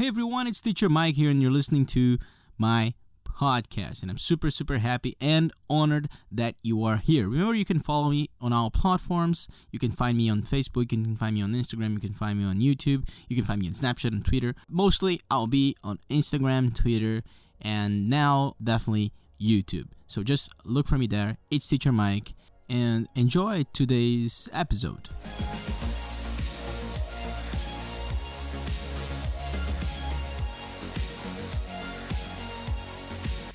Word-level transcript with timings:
Hey 0.00 0.06
everyone, 0.06 0.46
it's 0.46 0.62
Teacher 0.62 0.88
Mike 0.88 1.14
here, 1.14 1.28
and 1.28 1.42
you're 1.42 1.50
listening 1.50 1.84
to 1.88 2.16
my 2.56 2.94
podcast. 3.22 4.00
And 4.00 4.10
I'm 4.10 4.16
super, 4.16 4.48
super 4.48 4.78
happy 4.78 5.14
and 5.20 5.52
honored 5.68 6.08
that 6.32 6.54
you 6.62 6.82
are 6.84 6.96
here. 6.96 7.28
Remember, 7.28 7.52
you 7.52 7.66
can 7.66 7.80
follow 7.80 8.08
me 8.08 8.30
on 8.40 8.50
all 8.50 8.70
platforms. 8.70 9.46
You 9.70 9.78
can 9.78 9.92
find 9.92 10.16
me 10.16 10.30
on 10.30 10.40
Facebook, 10.40 10.90
you 10.90 11.02
can 11.02 11.16
find 11.16 11.34
me 11.34 11.42
on 11.42 11.52
Instagram, 11.52 11.92
you 11.92 12.00
can 12.00 12.14
find 12.14 12.38
me 12.38 12.46
on 12.46 12.60
YouTube, 12.60 13.10
you 13.28 13.36
can 13.36 13.44
find 13.44 13.60
me 13.60 13.66
on 13.66 13.74
Snapchat 13.74 14.06
and 14.06 14.24
Twitter. 14.24 14.54
Mostly, 14.70 15.20
I'll 15.30 15.46
be 15.46 15.76
on 15.84 15.98
Instagram, 16.08 16.74
Twitter, 16.74 17.22
and 17.60 18.08
now 18.08 18.56
definitely 18.64 19.12
YouTube. 19.38 19.88
So 20.06 20.22
just 20.22 20.50
look 20.64 20.88
for 20.88 20.96
me 20.96 21.08
there. 21.08 21.36
It's 21.50 21.68
Teacher 21.68 21.92
Mike, 21.92 22.32
and 22.70 23.06
enjoy 23.16 23.66
today's 23.74 24.48
episode. 24.50 25.10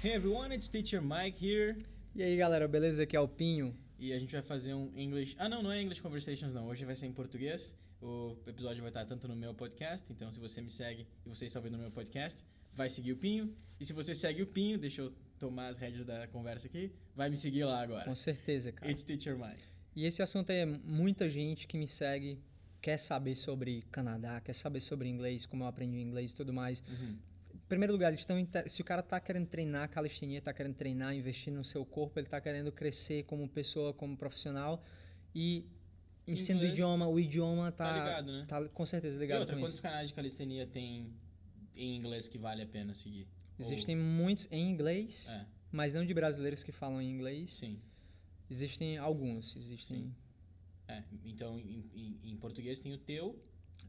Hey 0.06 0.14
everyone, 0.14 0.54
it's 0.54 0.70
Teacher 0.70 1.02
Mike 1.02 1.44
here. 1.44 1.76
E 2.14 2.22
aí 2.22 2.38
galera, 2.38 2.68
beleza? 2.68 3.02
Aqui 3.02 3.16
é 3.16 3.20
o 3.20 3.28
Pinho. 3.28 3.76
E 3.98 4.14
a 4.14 4.20
gente 4.20 4.34
vai 4.34 4.44
fazer 4.44 4.72
um 4.76 4.96
English. 4.96 5.36
Ah, 5.40 5.50
não, 5.50 5.64
não 5.64 5.72
é 5.72 5.82
English 5.82 6.00
Conversations, 6.00 6.54
não. 6.54 6.68
Hoje 6.68 6.86
vai 6.86 6.96
ser 6.96 7.08
em 7.08 7.12
português. 7.12 7.76
O 8.00 8.38
episódio 8.46 8.84
vai 8.84 8.92
estar 8.92 9.04
tanto 9.06 9.28
no 9.28 9.36
meu 9.36 9.52
podcast. 9.56 10.14
Então, 10.14 10.30
se 10.30 10.40
você 10.40 10.62
me 10.62 10.70
segue 10.70 11.08
e 11.26 11.28
você 11.28 11.48
está 11.48 11.58
ouvindo 11.58 11.72
no 11.72 11.80
meu 11.80 11.90
podcast, 11.90 12.46
vai 12.72 12.88
seguir 12.88 13.14
o 13.14 13.18
Pinho. 13.18 13.52
E 13.80 13.84
se 13.84 13.94
você 13.94 14.14
segue 14.14 14.44
o 14.44 14.46
Pinho, 14.46 14.78
deixa 14.78 15.02
eu 15.02 15.12
tomar 15.40 15.70
as 15.70 15.78
rédeas 15.80 16.06
da 16.06 16.28
conversa 16.28 16.68
aqui, 16.68 16.92
vai 17.16 17.28
me 17.28 17.36
seguir 17.36 17.64
lá 17.64 17.82
agora. 17.82 18.06
Com 18.06 18.14
certeza, 18.14 18.72
cara. 18.72 18.92
It's 18.92 19.04
Teacher 19.04 19.36
Mike. 19.36 19.64
E 19.96 20.06
esse 20.06 20.22
assunto 20.22 20.52
é 20.52 20.68
muita 20.68 21.28
gente 21.28 21.66
que 21.66 21.80
me 21.80 21.88
segue 21.88 22.38
quer 22.80 23.00
saber 23.00 23.34
sobre 23.34 23.82
Canadá, 23.92 24.40
quer 24.40 24.54
saber 24.54 24.82
sobre 24.82 25.10
inglês, 25.10 25.48
como 25.48 25.64
eu 25.64 25.68
aprendi 25.68 25.98
inglês 25.98 26.32
e 26.32 26.36
tudo 26.38 26.54
mais. 26.54 26.84
Uhum. 26.88 27.18
Em 27.66 27.68
primeiro 27.68 27.94
lugar, 27.94 28.10
eles 28.10 28.22
estão 28.22 28.38
se 28.68 28.82
o 28.82 28.86
cara 28.86 29.02
tá 29.02 29.20
querendo 29.20 29.48
treinar 29.48 29.90
calistenia, 29.90 30.40
tá 30.40 30.54
querendo 30.54 30.76
treinar, 30.76 31.16
investir 31.16 31.52
no 31.52 31.64
seu 31.64 31.84
corpo, 31.84 32.20
ele 32.20 32.28
tá 32.28 32.40
querendo 32.40 32.72
crescer 32.72 33.24
como 33.24 33.50
pessoa, 33.50 33.92
como 33.92 34.16
profissional 34.16 34.84
e 35.34 35.66
ensino 36.28 36.62
o 36.62 36.64
idioma, 36.66 37.08
o 37.08 37.20
idioma 37.20 37.72
tá, 37.72 37.86
Tá 37.92 37.94
ligado, 38.06 38.32
né? 38.32 38.46
tá 38.48 38.70
com 38.70 38.86
certeza 38.86 39.18
E 39.18 39.22
ligado 39.22 39.40
outra, 39.40 39.56
com 39.56 39.62
quantos 39.62 39.74
isso. 39.76 39.82
canais 39.82 40.10
de 40.10 40.14
calistenia 40.14 40.68
tem 40.68 41.12
em 41.76 41.96
inglês 41.96 42.28
que 42.28 42.38
vale 42.38 42.62
a 42.62 42.68
pena 42.68 42.94
seguir? 42.94 43.28
Existem 43.58 43.96
muitos 43.96 44.48
em 44.52 44.70
inglês, 44.70 45.30
Ou- 45.32 45.36
É, 45.38 45.46
mas 45.72 45.94
não 45.96 46.06
de 46.06 46.14
brasileiros 46.14 46.64
que 46.64 46.72
falam 46.72 47.02
em 47.02 47.10
inglês. 47.10 47.50
sim. 47.52 47.80
Existem 48.48 48.96
alguns, 49.00 49.56
existem 49.56 50.04
Sim. 50.04 50.16
É, 50.88 51.04
então 51.26 51.60
em, 51.60 51.90
em- 51.96 52.20
em 52.32 52.38
português 52.38 52.80
tem 52.80 52.94
o 52.94 52.98
teu. 53.00 53.42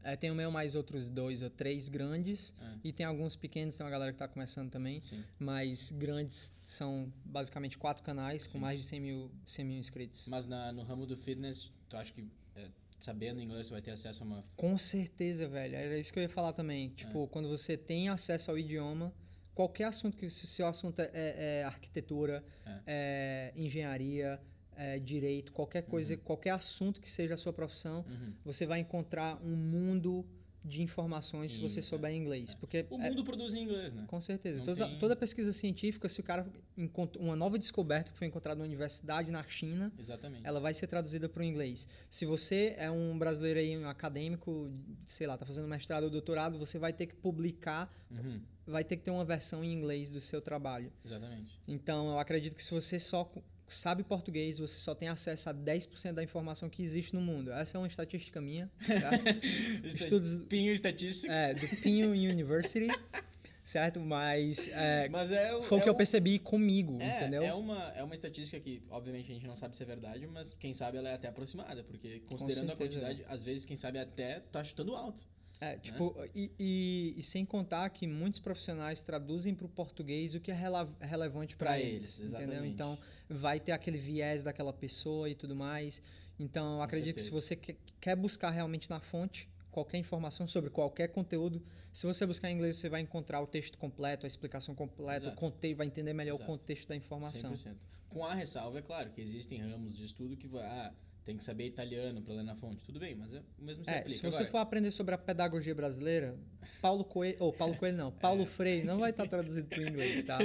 É, 0.03 0.15
tem 0.15 0.31
o 0.31 0.35
meu 0.35 0.49
mais 0.49 0.75
outros 0.75 1.09
dois 1.09 1.41
ou 1.41 1.49
três 1.49 1.89
grandes. 1.89 2.53
É. 2.61 2.77
E 2.85 2.93
tem 2.93 3.05
alguns 3.05 3.35
pequenos, 3.35 3.75
tem 3.75 3.85
uma 3.85 3.91
galera 3.91 4.11
que 4.11 4.17
tá 4.17 4.27
começando 4.27 4.69
também. 4.69 5.01
Sim. 5.01 5.23
Mas 5.37 5.91
grandes 5.91 6.53
são 6.63 7.11
basicamente 7.25 7.77
quatro 7.77 8.03
canais 8.03 8.47
com 8.47 8.57
mais 8.57 8.79
de 8.79 8.85
100 8.85 8.99
mil, 8.99 9.31
100 9.45 9.65
mil 9.65 9.77
inscritos. 9.77 10.27
Mas 10.27 10.45
na, 10.45 10.71
no 10.71 10.83
ramo 10.83 11.05
do 11.05 11.17
fitness, 11.17 11.71
tu 11.89 11.97
acha 11.97 12.13
que 12.13 12.25
é, 12.55 12.69
sabendo 12.99 13.41
inglês 13.41 13.67
você 13.67 13.73
vai 13.73 13.81
ter 13.81 13.91
acesso 13.91 14.23
a 14.23 14.25
uma. 14.25 14.45
Com 14.55 14.77
certeza, 14.77 15.47
velho. 15.47 15.75
Era 15.75 15.97
isso 15.97 16.13
que 16.13 16.19
eu 16.19 16.23
ia 16.23 16.29
falar 16.29 16.53
também. 16.53 16.89
Tipo, 16.89 17.27
quando 17.27 17.49
você 17.49 17.75
tem 17.75 18.09
acesso 18.09 18.51
ao 18.51 18.57
idioma, 18.57 19.13
qualquer 19.53 19.85
assunto 19.85 20.15
que 20.15 20.29
se 20.29 20.45
o 20.45 20.47
seu 20.47 20.67
assunto 20.67 20.99
é, 21.01 21.09
é 21.13 21.63
arquitetura, 21.63 22.43
é 22.85 23.51
engenharia, 23.55 24.39
é 24.77 24.99
direito, 24.99 25.51
qualquer 25.51 25.81
coisa, 25.83 26.15
qualquer 26.17 26.51
assunto 26.51 27.01
que 27.01 27.09
seja 27.09 27.33
a 27.33 27.37
sua 27.37 27.51
profissão, 27.51 28.05
Uhum. 28.07 28.33
você 28.45 28.65
vai 28.65 28.79
encontrar 28.79 29.37
um 29.43 29.55
mundo 29.55 30.25
de 30.63 30.81
informações 30.81 31.53
se 31.53 31.61
você 31.61 31.81
souber 31.81 32.11
inglês. 32.13 32.53
Porque 32.53 32.85
O 32.89 32.99
é- 32.99 33.09
mundo 33.09 33.23
produz 33.23 33.53
em 33.53 33.63
inglês, 33.63 33.93
né? 33.93 34.03
Com 34.05 34.19
certeza. 34.19 34.61
Toda, 34.65 34.85
tem- 34.85 34.99
toda 34.99 35.15
pesquisa 35.15 35.53
científica, 35.53 36.09
se 36.09 36.19
o 36.19 36.23
cara 36.23 36.45
encontra 36.75 37.21
uma 37.21 37.37
nova 37.37 37.57
descoberta 37.57 38.11
que 38.11 38.17
foi 38.17 38.27
encontrada 38.27 38.57
numa 38.57 38.67
universidade 38.67 39.31
na 39.31 39.41
China, 39.43 39.93
Exatamente. 39.97 40.45
ela 40.45 40.59
vai 40.59 40.73
ser 40.73 40.87
traduzida 40.87 41.29
para 41.29 41.39
o 41.39 41.43
inglês. 41.45 41.87
Se 42.09 42.25
você 42.25 42.75
é 42.77 42.91
um 42.91 43.17
brasileiro 43.17 43.59
aí, 43.61 43.77
um 43.77 43.87
acadêmico, 43.87 44.69
sei 45.05 45.25
lá, 45.25 45.37
tá 45.37 45.45
fazendo 45.45 45.69
mestrado 45.69 46.03
ou 46.03 46.09
doutorado, 46.09 46.57
você 46.59 46.77
vai 46.77 46.91
ter 46.91 47.05
que 47.05 47.15
publicar, 47.15 47.89
Uhum, 48.11 48.41
vai 48.65 48.83
ter 48.83 48.97
que 48.97 49.03
ter 49.03 49.11
uma 49.11 49.23
versão 49.23 49.63
em 49.63 49.71
inglês 49.71 50.11
do 50.11 50.19
seu 50.19 50.41
trabalho. 50.41 50.91
exatamente. 51.05 51.61
Então, 51.65 52.09
eu 52.11 52.19
acredito 52.19 52.53
que 52.57 52.63
se 52.63 52.71
você 52.71 52.99
só 52.99 53.31
sabe 53.67 54.03
português, 54.03 54.59
você 54.59 54.79
só 54.79 54.95
tem 54.95 55.09
acesso 55.09 55.49
a 55.49 55.53
10% 55.53 56.13
da 56.13 56.23
informação 56.23 56.69
que 56.69 56.81
existe 56.81 57.13
no 57.13 57.21
mundo. 57.21 57.51
Essa 57.51 57.77
é 57.77 57.79
uma 57.79 57.87
estatística 57.87 58.39
minha, 58.41 58.71
tá? 58.85 59.11
Estudos 59.83 60.43
Pinho 60.43 60.71
Statistics. 60.73 61.35
é, 61.35 61.53
do 61.53 61.67
Pinho 61.81 62.09
University, 62.11 62.87
certo? 63.63 63.99
Mas 63.99 64.69
é, 64.69 65.09
Mas 65.09 65.31
é, 65.31 65.53
o- 65.55 65.61
foi 65.61 65.77
o 65.77 65.81
é 65.81 65.83
que 65.83 65.89
eu 65.89 65.93
um- 65.93 65.97
percebi 65.97 66.39
comigo, 66.39 66.97
É, 67.01 67.17
entendeu? 67.17 67.43
é, 67.43 67.53
uma, 67.53 67.91
é 67.95 68.03
uma 68.03 68.15
estatística 68.15 68.59
que, 68.59 68.81
obviamente, 68.89 69.29
a 69.31 69.33
gente 69.33 69.45
não 69.47 69.55
sabe 69.55 69.75
se 69.75 69.83
é 69.83 69.85
verdade, 69.85 70.25
mas 70.27 70.53
quem 70.53 70.73
sabe 70.73 70.97
ela 70.97 71.09
é 71.09 71.13
até 71.15 71.27
aproximada, 71.27 71.83
porque 71.83 72.21
considerando 72.27 72.71
a 72.71 72.75
quantidade, 72.75 73.25
às 73.27 73.43
vezes, 73.43 73.65
quem 73.65 73.75
sabe 73.75 73.99
até 73.99 74.39
tá 74.39 74.63
chutando 74.63 74.95
alto. 74.95 75.21
É, 75.59 75.75
tipo, 75.77 76.15
e, 76.35 76.51
e- 76.59 77.13
e 77.17 77.23
sem 77.23 77.43
contar 77.43 77.89
que 77.89 78.05
muitos 78.05 78.39
profissionais 78.39 79.01
traduzem 79.01 79.55
para 79.55 79.65
o 79.65 79.69
português 79.69 80.35
o 80.35 80.39
que 80.39 80.51
é 80.51 80.53
rela- 80.53 80.87
relevante 81.01 81.57
para 81.57 81.79
eles, 81.79 82.19
eles, 82.19 82.31
entendeu? 82.33 82.63
Então, 82.63 82.97
vai 83.27 83.59
ter 83.59 83.71
aquele 83.71 83.97
viés 83.97 84.43
daquela 84.43 84.71
pessoa 84.71 85.27
e 85.29 85.33
tudo 85.33 85.55
mais. 85.55 85.99
Então, 86.39 86.75
eu 86.75 86.81
acredito 86.83 87.15
que 87.15 87.21
se 87.21 87.31
certeza. 87.31 87.41
você 87.47 87.55
que- 87.55 87.77
quer 87.99 88.15
buscar 88.15 88.51
realmente 88.51 88.87
na 88.89 88.99
fonte 88.99 89.49
qualquer 89.71 89.97
informação 89.97 90.47
sobre 90.47 90.69
qualquer 90.69 91.07
conteúdo, 91.07 91.61
se 91.91 92.05
você 92.05 92.25
buscar 92.27 92.51
em 92.51 92.53
inglês, 92.55 92.77
você 92.77 92.87
vai 92.89 93.01
encontrar 93.01 93.41
o 93.41 93.47
texto 93.47 93.77
completo, 93.79 94.25
a 94.25 94.27
explicação 94.27 94.75
completa, 94.75 95.25
o 95.25 95.29
Exato. 95.29 95.37
contexto, 95.39 95.77
vai 95.77 95.87
entender 95.87 96.13
melhor 96.13 96.35
Exato. 96.35 96.51
o 96.51 96.57
contexto 96.57 96.87
da 96.87 96.95
informação. 96.95 97.51
100%. 97.57 97.77
Com 98.09 98.23
a 98.23 98.33
ressalva, 98.35 98.77
é 98.77 98.81
claro, 98.83 99.09
que 99.11 99.21
existem 99.21 99.59
ramos 99.59 99.95
de 99.95 100.05
estudo 100.05 100.37
que 100.37 100.47
vai, 100.47 100.63
ah, 100.63 100.93
tem 101.27 101.35
que 101.35 101.43
saber 101.43 101.67
italiano 101.67 102.21
para 102.21 102.35
ler 102.35 102.43
na 102.43 102.55
fonte. 102.55 102.81
Tudo 102.85 102.99
bem, 103.01 103.13
mas 103.13 103.33
é, 103.33 103.43
o 103.59 103.63
mesmo 103.63 103.83
se 103.83 103.91
É, 103.91 103.97
aplica. 103.99 104.15
se 104.15 104.21
você 104.21 104.37
Agora, 104.37 104.49
for 104.51 104.57
aprender 104.59 104.91
sobre 104.91 105.13
a 105.13 105.17
pedagogia 105.17 105.75
brasileira, 105.75 106.39
Paulo 106.81 107.03
Coelho, 107.03 107.35
ou 107.41 107.51
Paulo 107.51 107.75
Coelho 107.75 107.97
não, 107.97 108.11
Paulo 108.13 108.43
É. 108.43 108.45
Freire 108.45 108.85
não 108.85 108.99
vai 108.99 109.09
estar 109.11 109.27
traduzido 109.27 109.67
para 109.67 109.79
o 109.79 109.87
inglês, 109.89 110.23
tá? 110.23 110.37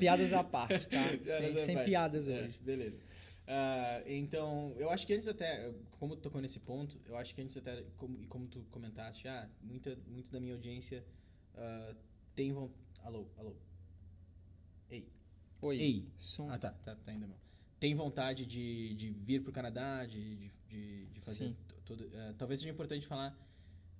Piadas 0.00 0.32
à 0.32 0.42
parte, 0.42 0.88
tá? 0.88 1.02
sem 1.08 1.18
Piadas 1.20 1.54
à 1.54 1.58
sem 1.60 1.74
parte. 1.76 1.88
piadas 1.88 2.28
É, 2.28 2.42
hoje. 2.42 2.58
beleza. 2.60 3.00
Ah, 3.46 4.02
então, 4.06 4.74
eu 4.76 4.90
acho 4.90 5.06
que 5.06 5.14
antes 5.14 5.28
até, 5.28 5.72
como 6.00 6.16
tu 6.16 6.22
tocou 6.22 6.40
nesse 6.40 6.58
ponto, 6.58 7.00
eu 7.06 7.16
acho 7.16 7.32
que 7.32 7.40
antes 7.40 7.56
até, 7.56 7.82
como, 7.96 8.20
e 8.20 8.26
como 8.26 8.48
tu 8.48 8.62
comentaste, 8.72 9.28
ah, 9.28 9.48
muita, 9.62 9.96
muito 10.08 10.32
da 10.32 10.40
minha 10.40 10.54
audiência 10.54 11.04
ah, 11.54 11.94
tem 12.34 12.52
vontade... 12.52 12.76
Alô, 13.04 13.28
alô. 13.38 13.56
Ei. 14.90 15.08
Oi. 15.62 15.76
Ei. 15.80 16.08
Som. 16.16 16.50
Ah, 16.50 16.58
tá, 16.58 16.72
tá, 16.72 16.96
tá 16.96 17.12
ainda 17.12 17.26
mal. 17.28 17.38
Tem 17.78 17.94
vontade 17.94 18.44
de, 18.44 18.94
de 18.94 19.10
vir 19.10 19.42
pro 19.42 19.52
Canadá, 19.52 20.04
de, 20.04 20.50
de, 20.68 21.06
de, 21.06 21.20
fazer 21.20 21.54
tudo. 21.84 22.08
eh, 22.12 22.34
talvez 22.36 22.60
seja 22.60 22.72
importante 22.72 23.06
falar 23.06 23.36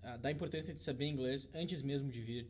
ah, 0.03 0.17
da 0.17 0.31
importância 0.31 0.75
de 0.75 0.81
saber 0.81 1.07
inglês 1.07 1.49
antes 1.55 1.83
mesmo 1.83 2.11
de 2.11 2.21
vir, 2.21 2.49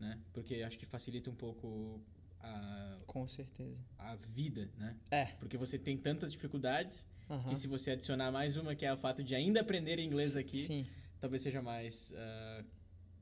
né? 0.00 0.18
Porque 0.32 0.56
acho 0.62 0.78
que 0.78 0.86
facilita 0.86 1.30
um 1.30 1.34
pouco 1.34 2.00
a, 2.40 2.98
Com 3.06 3.26
certeza. 3.26 3.84
a 3.98 4.16
vida, 4.16 4.70
né? 4.76 4.96
É. 5.10 5.26
Porque 5.38 5.56
você 5.56 5.78
tem 5.78 5.96
tantas 5.96 6.32
dificuldades 6.32 7.06
aham. 7.30 7.48
que 7.48 7.54
se 7.56 7.66
você 7.66 7.92
adicionar 7.92 8.30
mais 8.30 8.56
uma, 8.56 8.74
que 8.74 8.84
é 8.84 8.92
o 8.92 8.96
fato 8.96 9.22
de 9.22 9.34
ainda 9.34 9.60
aprender 9.60 9.98
inglês 9.98 10.36
aqui, 10.36 10.62
Sim, 10.62 10.86
talvez 11.20 11.42
seja 11.42 11.62
mais 11.62 12.12
ah, 12.16 12.64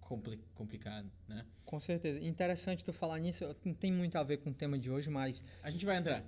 compli- 0.03 0.41
complicado, 0.55 1.11
né? 1.29 1.45
com 1.65 1.81
certeza. 1.81 2.21
Interessante 2.21 2.85
tu 2.85 2.93
falar 2.93 3.19
nisso, 3.19 3.45
não 3.65 3.73
tem 3.73 3.91
muito 3.91 4.17
a 4.19 4.23
ver 4.23 4.37
com 4.39 4.51
o 4.51 4.55
tema 4.55 4.79
de 4.79 4.91
hoje, 4.91 5.09
mas 5.09 5.43
A 5.63 5.71
gente 5.71 5.87
vai 5.87 5.97
entrar. 5.97 6.23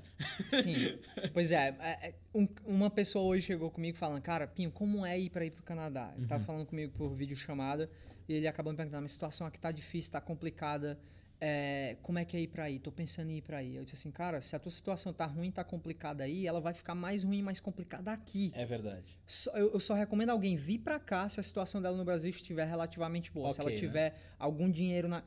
sim. 0.49 0.73
pois 1.35 1.53
é, 1.53 1.69
é, 1.79 2.09
é, 2.09 2.15
um- 2.35 2.49
uma 2.65 2.89
pessoa 2.89 3.25
hoje 3.25 3.47
chegou 3.47 3.71
comigo 3.71 3.97
falando, 3.99 4.23
cara, 4.23 4.47
Pinho, 4.47 4.71
como 4.71 5.05
é 5.05 5.19
ir 5.19 5.29
para 5.31 5.45
ir 5.45 5.51
pro 5.51 5.63
Canadá? 5.63 6.11
Ele 6.15 6.23
Uhum. 6.23 6.29
tava 6.29 6.43
falando 6.45 6.65
comigo 6.67 6.93
por 6.93 7.13
vídeo 7.15 7.37
chamada 7.37 7.91
e 8.29 8.33
ele 8.35 8.47
acabou 8.47 8.73
me 8.73 8.77
perguntando, 8.77 9.01
minha 9.03 9.09
situação 9.09 9.47
aqui 9.47 9.61
tá 9.61 9.71
difícil, 9.71 10.13
tá 10.13 10.21
complicada. 10.21 10.99
É, 11.41 11.97
como 12.03 12.19
é 12.19 12.25
que 12.25 12.37
é 12.37 12.41
ir 12.41 12.49
pra 12.49 12.65
aí? 12.65 12.79
Tô 12.79 12.91
pensando 12.91 13.31
em 13.31 13.37
ir 13.39 13.43
pra 13.43 13.59
aí. 13.59 13.77
Eu 13.77 13.85
disse 13.85 13.97
assim, 13.97 14.11
cara, 14.11 14.41
se 14.41 14.55
a 14.57 14.59
tua 14.59 14.71
situação 14.73 15.13
tá 15.13 15.27
ruim, 15.27 15.51
tá 15.51 15.63
complicada 15.63 16.25
aí, 16.25 16.47
ela 16.47 16.61
vai 16.61 16.73
ficar 16.73 16.95
mais 16.95 17.23
ruim, 17.23 17.43
mais 17.43 17.61
complicada 17.61 18.13
aqui. 18.13 18.53
É 18.55 18.65
verdade. 18.65 19.19
Só- 19.27 19.51
eu, 19.57 19.73
eu 19.75 19.81
só 19.81 19.95
recomendo 19.95 20.31
alguém 20.31 20.57
vir 20.57 20.79
pra 20.79 20.99
cá 20.99 21.29
se 21.29 21.39
a 21.41 21.43
situação 21.43 21.83
dela 21.83 21.97
no 21.97 22.05
Brasil 22.05 22.31
estiver 22.31 22.65
relativamente 22.67 23.31
boa. 23.33 23.53
se 23.53 23.61
Ok, 23.61 23.65
ela 23.65 23.71
né? 23.75 23.77
tiver 23.79 24.15
algum 24.39 24.71
dinheiro 24.71 25.09
na- 25.09 25.23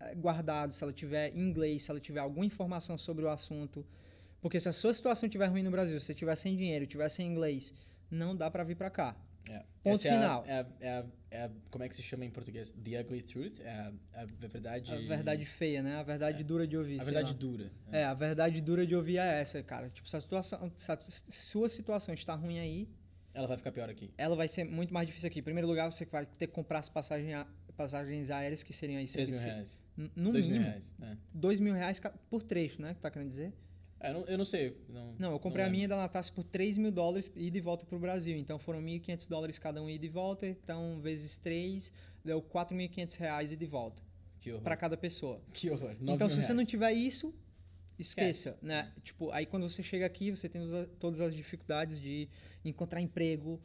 eh, 0.00 0.14
guardado, 0.16 0.72
se 0.72 0.82
ela 0.82 0.92
tiver 0.92 1.36
inglês, 1.36 1.84
se 1.84 1.90
ela 1.90 2.00
tiver 2.00 2.20
alguma 2.20 2.44
informação 2.46 2.98
sobre 2.98 3.24
o 3.24 3.28
assunto. 3.28 3.86
Porque 4.40 4.58
se 4.58 4.68
a 4.68 4.72
sua 4.72 4.94
situação 4.94 5.26
estiver 5.26 5.46
ruim 5.46 5.62
no 5.62 5.70
Brasil, 5.70 6.00
se 6.00 6.06
você 6.06 6.14
tiver 6.14 6.34
sem 6.34 6.56
dinheiro, 6.56 6.86
tiver 6.86 7.08
sem 7.10 7.26
inglês, 7.28 7.74
não 8.10 8.34
dá 8.34 8.50
pra 8.50 8.64
vir 8.64 8.74
pra 8.74 8.90
cá. 8.90 9.14
É. 9.50 9.64
Ponto 9.82 10.06
é 10.06 10.12
final. 10.12 10.44
É 10.46 10.52
a, 10.52 10.66
é, 10.80 11.04
é 11.30 11.50
como 11.70 11.82
é 11.82 11.88
que 11.88 11.96
se 11.96 12.02
chama 12.02 12.24
em 12.24 12.30
português? 12.30 12.70
The 12.70 13.00
ugly 13.00 13.22
truth? 13.22 13.60
É 13.60 13.70
a, 13.70 13.92
a 14.14 14.24
verdade... 14.26 14.92
A 14.92 14.96
verdade 14.96 15.44
feia, 15.44 15.82
né? 15.82 15.96
A 15.96 16.02
verdade 16.02 16.44
dura 16.44 16.66
de 16.66 16.76
ouvir. 16.76 17.00
A 17.00 17.04
verdade 17.04 17.32
lá. 17.32 17.38
dura. 17.38 17.72
É, 17.90 18.04
a 18.04 18.14
verdade 18.14 18.60
dura 18.60 18.86
de 18.86 18.94
ouvir 18.94 19.18
é 19.18 19.40
essa, 19.40 19.62
cara. 19.62 19.88
Tipo, 19.88 20.08
se 20.08 20.16
a 20.16 20.20
situação, 20.20 20.72
se 20.76 20.92
a 20.92 20.98
sua 21.28 21.68
situação 21.68 22.14
está 22.14 22.34
ruim 22.34 22.58
aí, 22.58 22.88
Ela 23.34 23.46
vai 23.46 23.56
ficar 23.56 23.72
pior 23.72 23.88
aqui. 23.88 24.12
ela 24.16 24.36
vai 24.36 24.48
ser 24.48 24.64
muito 24.64 24.94
mais 24.94 25.06
difícil 25.06 25.26
aqui. 25.28 25.40
Em 25.40 25.42
primeiro 25.42 25.66
lugar, 25.66 25.90
você 25.90 26.04
vai 26.06 26.26
ter 26.26 26.46
que 26.46 26.52
comprar 26.52 26.78
as 26.78 26.88
passagens, 26.88 27.46
passagens 27.76 28.30
aéreas, 28.30 28.62
que 28.62 28.72
seriam 28.72 28.98
aí 28.98 29.06
3 29.06 29.28
mil 29.30 29.38
reais. 29.40 29.82
no 29.96 30.32
2 30.32 30.44
mil 30.44 30.52
mínimo, 30.52 30.64
reais. 30.64 30.94
É. 31.02 31.16
2 31.34 31.60
mil 31.60 31.74
reais 31.74 32.00
por 32.28 32.42
trecho, 32.42 32.80
né? 32.82 32.94
Que 32.94 33.00
tá 33.00 33.10
querendo 33.10 33.28
dizer? 33.28 33.52
É, 34.00 34.08
eu, 34.10 34.14
não, 34.14 34.24
eu 34.26 34.38
não 34.38 34.44
sei. 34.44 34.76
Não, 34.88 35.14
Não, 35.18 35.32
eu 35.32 35.38
comprei 35.38 35.62
a 35.62 35.66
lembro. 35.66 35.76
minha 35.76 35.88
da 35.88 35.96
Natasha 35.96 36.32
por 36.32 36.42
3 36.44 36.78
mil 36.78 36.90
dólares 36.90 37.30
e 37.36 37.60
volta 37.60 37.84
pro 37.84 37.98
Brasil. 37.98 38.36
Então 38.38 38.58
foram 38.58 38.80
1.500 38.80 39.28
dólares 39.28 39.58
cada 39.58 39.82
um 39.82 39.88
ida 39.90 40.06
e 40.06 40.08
volta. 40.08 40.46
Então, 40.46 41.00
vezes 41.02 41.36
3, 41.36 41.92
deu 42.24 42.40
4.500 42.42 43.16
reais 43.18 43.52
e 43.52 43.56
volta. 43.66 44.02
Que 44.40 44.50
horror. 44.52 44.62
Pra 44.62 44.76
cada 44.76 44.96
pessoa. 44.96 45.42
Que 45.52 45.68
horror. 45.70 45.94
9 46.00 46.12
Então, 46.14 46.28
se 46.30 46.40
você 46.42 46.52
não 46.52 46.60
reais. 46.60 46.68
tiver 46.70 46.92
isso, 46.92 47.34
esqueça, 47.98 48.58
né? 48.62 48.90
Tipo, 49.02 49.30
aí 49.32 49.44
quando 49.44 49.68
você 49.68 49.82
chega 49.82 50.06
aqui, 50.06 50.30
você 50.30 50.48
tem 50.48 50.62
todas 50.98 51.20
as 51.20 51.34
dificuldades 51.36 52.00
de 52.00 52.26
encontrar 52.64 53.00
emprego, 53.02 53.60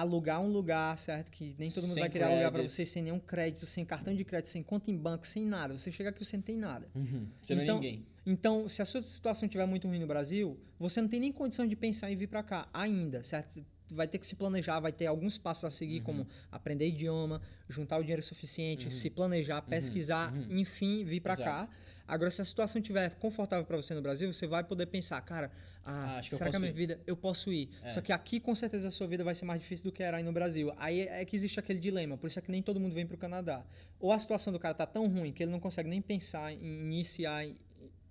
alugar 0.00 0.40
um 0.40 0.48
lugar, 0.50 0.96
certo? 0.98 1.30
Que 1.30 1.54
nem 1.58 1.70
todo 1.70 1.82
mundo 1.84 1.94
Sem 1.94 2.02
vai 2.02 2.10
querer 2.10 2.24
alugar 2.24 2.50
pra 2.50 2.60
crédito. 2.60 2.72
você 2.72 2.84
sem 2.86 3.02
nenhum 3.02 3.18
crédito, 3.18 3.64
sem 3.66 3.84
cartão 3.84 4.14
de 4.14 4.24
crédito, 4.24 4.48
sem 4.48 4.62
conta 4.62 4.90
em 4.90 4.96
banco, 4.96 5.26
sem 5.26 5.44
nada. 5.44 5.76
Você 5.76 5.90
chega 5.90 6.10
aqui, 6.10 6.24
você 6.24 6.36
não 6.36 6.42
tem 6.42 6.56
nada. 6.56 6.86
Uhum. 6.94 7.28
Você 7.42 7.54
não 7.54 7.60
é 7.62 7.64
Então- 7.64 7.76
ninguém. 7.76 8.06
Então, 8.28 8.68
se 8.68 8.82
a 8.82 8.84
sua 8.84 9.00
situação 9.02 9.46
estiver 9.46 9.66
muito 9.66 9.86
ruim 9.86 10.00
no 10.00 10.06
Brasil, 10.06 10.58
você 10.78 11.00
não 11.00 11.08
tem 11.08 11.20
nem 11.20 11.32
condição 11.32 11.66
de 11.66 11.76
pensar 11.76 12.10
em 12.10 12.16
vir 12.16 12.26
para 12.26 12.42
cá 12.42 12.68
ainda, 12.74 13.22
certo? 13.22 13.64
Vai 13.92 14.08
ter 14.08 14.18
que 14.18 14.26
se 14.26 14.34
planejar, 14.34 14.80
vai 14.80 14.90
ter 14.90 15.06
alguns 15.06 15.38
passos 15.38 15.64
a 15.64 15.70
seguir, 15.70 16.00
como 16.02 16.26
aprender 16.50 16.88
idioma, 16.88 17.40
juntar 17.68 17.98
o 17.98 18.00
dinheiro 18.02 18.22
suficiente, 18.22 18.92
se 18.92 19.10
planejar, 19.10 19.62
pesquisar, 19.62 20.32
enfim, 20.50 21.04
vir 21.04 21.20
para 21.20 21.36
cá. 21.36 21.68
Agora, 22.08 22.30
se 22.30 22.40
a 22.40 22.44
situação 22.44 22.80
estiver 22.80 23.10
confortável 23.16 23.64
para 23.64 23.76
você 23.76 23.94
no 23.94 24.00
Brasil, 24.02 24.32
você 24.32 24.46
vai 24.46 24.62
poder 24.62 24.86
pensar, 24.86 25.20
cara, 25.22 25.50
ah, 25.84 26.14
Ah, 26.14 26.18
acho 26.18 26.34
será 26.34 26.50
que 26.50 26.56
a 26.56 26.58
minha 26.58 26.70
ir. 26.70 26.74
vida 26.74 27.00
eu 27.06 27.16
posso 27.16 27.52
ir? 27.52 27.68
Só 27.88 28.00
que 28.00 28.12
aqui, 28.12 28.38
com 28.40 28.54
certeza, 28.54 28.88
a 28.88 28.90
sua 28.90 29.06
vida 29.06 29.22
vai 29.24 29.34
ser 29.34 29.44
mais 29.44 29.60
difícil 29.60 29.84
do 29.90 29.92
que 29.92 30.02
era 30.02 30.16
aí 30.16 30.22
no 30.22 30.32
Brasil. 30.32 30.72
Aí 30.76 31.00
é 31.00 31.24
que 31.24 31.34
existe 31.34 31.58
aquele 31.58 31.78
dilema, 31.80 32.16
por 32.16 32.26
isso 32.28 32.38
é 32.38 32.42
que 32.42 32.50
nem 32.50 32.62
todo 32.62 32.78
mundo 32.80 32.94
vem 32.94 33.06
para 33.06 33.14
o 33.14 33.18
Canadá. 33.18 33.64
Ou 33.98 34.12
a 34.12 34.18
situação 34.18 34.52
do 34.52 34.58
cara 34.58 34.74
tá 34.74 34.86
tão 34.86 35.08
ruim 35.08 35.32
que 35.32 35.42
ele 35.42 35.50
não 35.52 35.60
consegue 35.60 35.88
nem 35.88 36.00
pensar 36.00 36.52
em 36.52 36.58
iniciar 36.82 37.46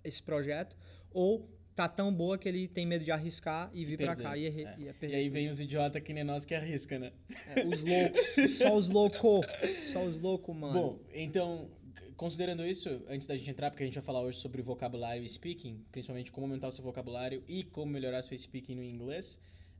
esse 0.04 0.22
projeto, 0.22 0.76
ou 1.12 1.48
tá 1.74 1.86
tão 1.88 2.10
boa 2.12 2.38
que 2.38 2.48
ele 2.48 2.66
tem 2.66 2.86
medo 2.86 3.04
de 3.04 3.10
arriscar 3.10 3.70
e 3.74 3.84
vir 3.84 3.98
para 3.98 4.16
cá 4.16 4.36
e, 4.36 4.46
É. 4.46 4.50
e 4.78 4.86
é 4.88 4.90
E 4.90 4.92
perder 4.94 5.16
aí 5.16 5.24
tudo. 5.24 5.32
vem 5.34 5.48
os 5.50 5.60
idiotas 5.60 6.02
que 6.02 6.12
nem 6.14 6.24
nós 6.24 6.44
que 6.46 6.54
arrisca, 6.54 6.98
né? 6.98 7.12
É, 7.54 7.66
os 7.66 7.82
loucos, 7.82 8.56
só 8.56 8.74
os 8.74 8.88
loucos, 8.88 9.46
só 9.84 10.02
os 10.02 10.16
loucos, 10.16 10.56
mano. 10.56 10.72
Bom, 10.72 10.98
então, 11.12 11.68
considerando 12.16 12.64
isso, 12.66 12.88
antes 13.08 13.26
da 13.26 13.36
gente 13.36 13.50
entrar, 13.50 13.70
porque 13.70 13.82
a 13.82 13.86
gente 13.86 13.94
vai 13.94 14.04
falar 14.04 14.20
hoje 14.22 14.38
sobre 14.38 14.62
vocabulário 14.62 15.22
e 15.22 15.28
speaking, 15.28 15.84
principalmente 15.92 16.32
como 16.32 16.46
aumentar 16.46 16.68
o 16.68 16.72
seu 16.72 16.82
vocabulário 16.84 17.42
e 17.48 17.62
como 17.64 17.92
melhorar 17.92 18.22
seu 18.22 18.36
speaking 18.36 18.74
no 18.76 18.82
inglês. 18.82 19.38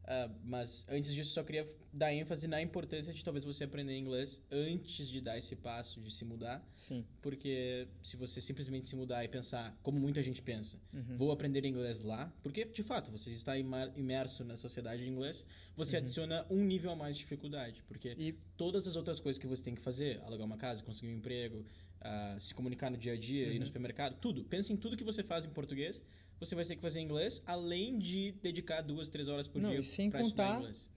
ah, 0.08 0.30
mas 0.44 0.86
antes 0.88 1.12
disso, 1.12 1.32
só 1.32 1.42
queria 1.42 1.66
dar 1.92 2.12
ênfase 2.14 2.46
na 2.46 2.62
importância 2.62 3.12
de 3.12 3.24
talvez 3.24 3.42
você 3.44 3.64
aprender 3.64 3.96
inglês 3.98 4.40
antes 4.52 5.08
de 5.08 5.20
dar 5.20 5.36
esse 5.36 5.56
passo 5.56 6.00
de 6.00 6.12
se 6.12 6.24
mudar. 6.24 6.64
Sim. 6.76 7.04
Porque 7.20 7.88
se 8.04 8.16
você 8.16 8.40
simplesmente 8.40 8.86
se 8.86 8.94
mudar 8.94 9.24
e 9.24 9.28
pensar, 9.28 9.76
como 9.82 9.98
muita 9.98 10.22
gente 10.22 10.40
pensa, 10.40 10.78
Uhum. 10.92 11.16
vou 11.16 11.32
aprender 11.32 11.64
inglês 11.64 12.02
lá, 12.04 12.32
porque 12.40 12.64
de 12.66 12.84
fato 12.84 13.10
você 13.10 13.30
está 13.30 13.54
imerso 13.58 14.44
na 14.44 14.56
sociedade 14.56 15.02
de 15.02 15.08
inglês, 15.10 15.44
você 15.74 15.96
adiciona 15.96 16.46
um 16.48 16.62
nível 16.64 16.92
a 16.92 16.96
mais 16.96 17.16
de 17.16 17.22
dificuldade. 17.22 17.82
Porque 17.88 18.10
Uhum. 18.10 18.20
E 18.20 18.32
todas 18.56 18.86
as 18.86 18.94
outras 18.94 19.18
coisas 19.18 19.40
que 19.40 19.46
você 19.48 19.64
tem 19.64 19.74
que 19.74 19.80
fazer, 19.80 20.20
alugar 20.22 20.46
uma 20.46 20.56
casa, 20.56 20.84
conseguir 20.84 21.08
um 21.12 21.16
emprego, 21.16 21.64
ah, 22.06 22.36
se 22.40 22.54
comunicar 22.54 22.90
no 22.90 22.96
dia 22.96 23.12
a 23.12 23.16
dia, 23.16 23.46
Uhum. 23.48 23.52
ir 23.54 23.58
no 23.58 23.66
supermercado, 23.66 24.16
tudo. 24.20 24.44
Pensa 24.44 24.72
em 24.72 24.76
tudo 24.76 24.96
que 24.96 25.04
você 25.04 25.22
faz 25.22 25.44
em 25.44 25.50
português, 25.50 26.02
você 26.38 26.54
vai 26.54 26.64
ter 26.64 26.76
que 26.76 26.82
fazer 26.82 27.00
em 27.00 27.04
inglês, 27.04 27.42
além 27.46 27.98
de 27.98 28.32
dedicar 28.42 28.80
duas, 28.82 29.08
três 29.08 29.28
horas 29.28 29.48
por 29.48 29.60
Não, 29.60 29.70
dia 29.70 29.80
e 29.80 29.84
sem 29.84 30.10
contar- 30.10 30.58
inglês. 30.58 30.88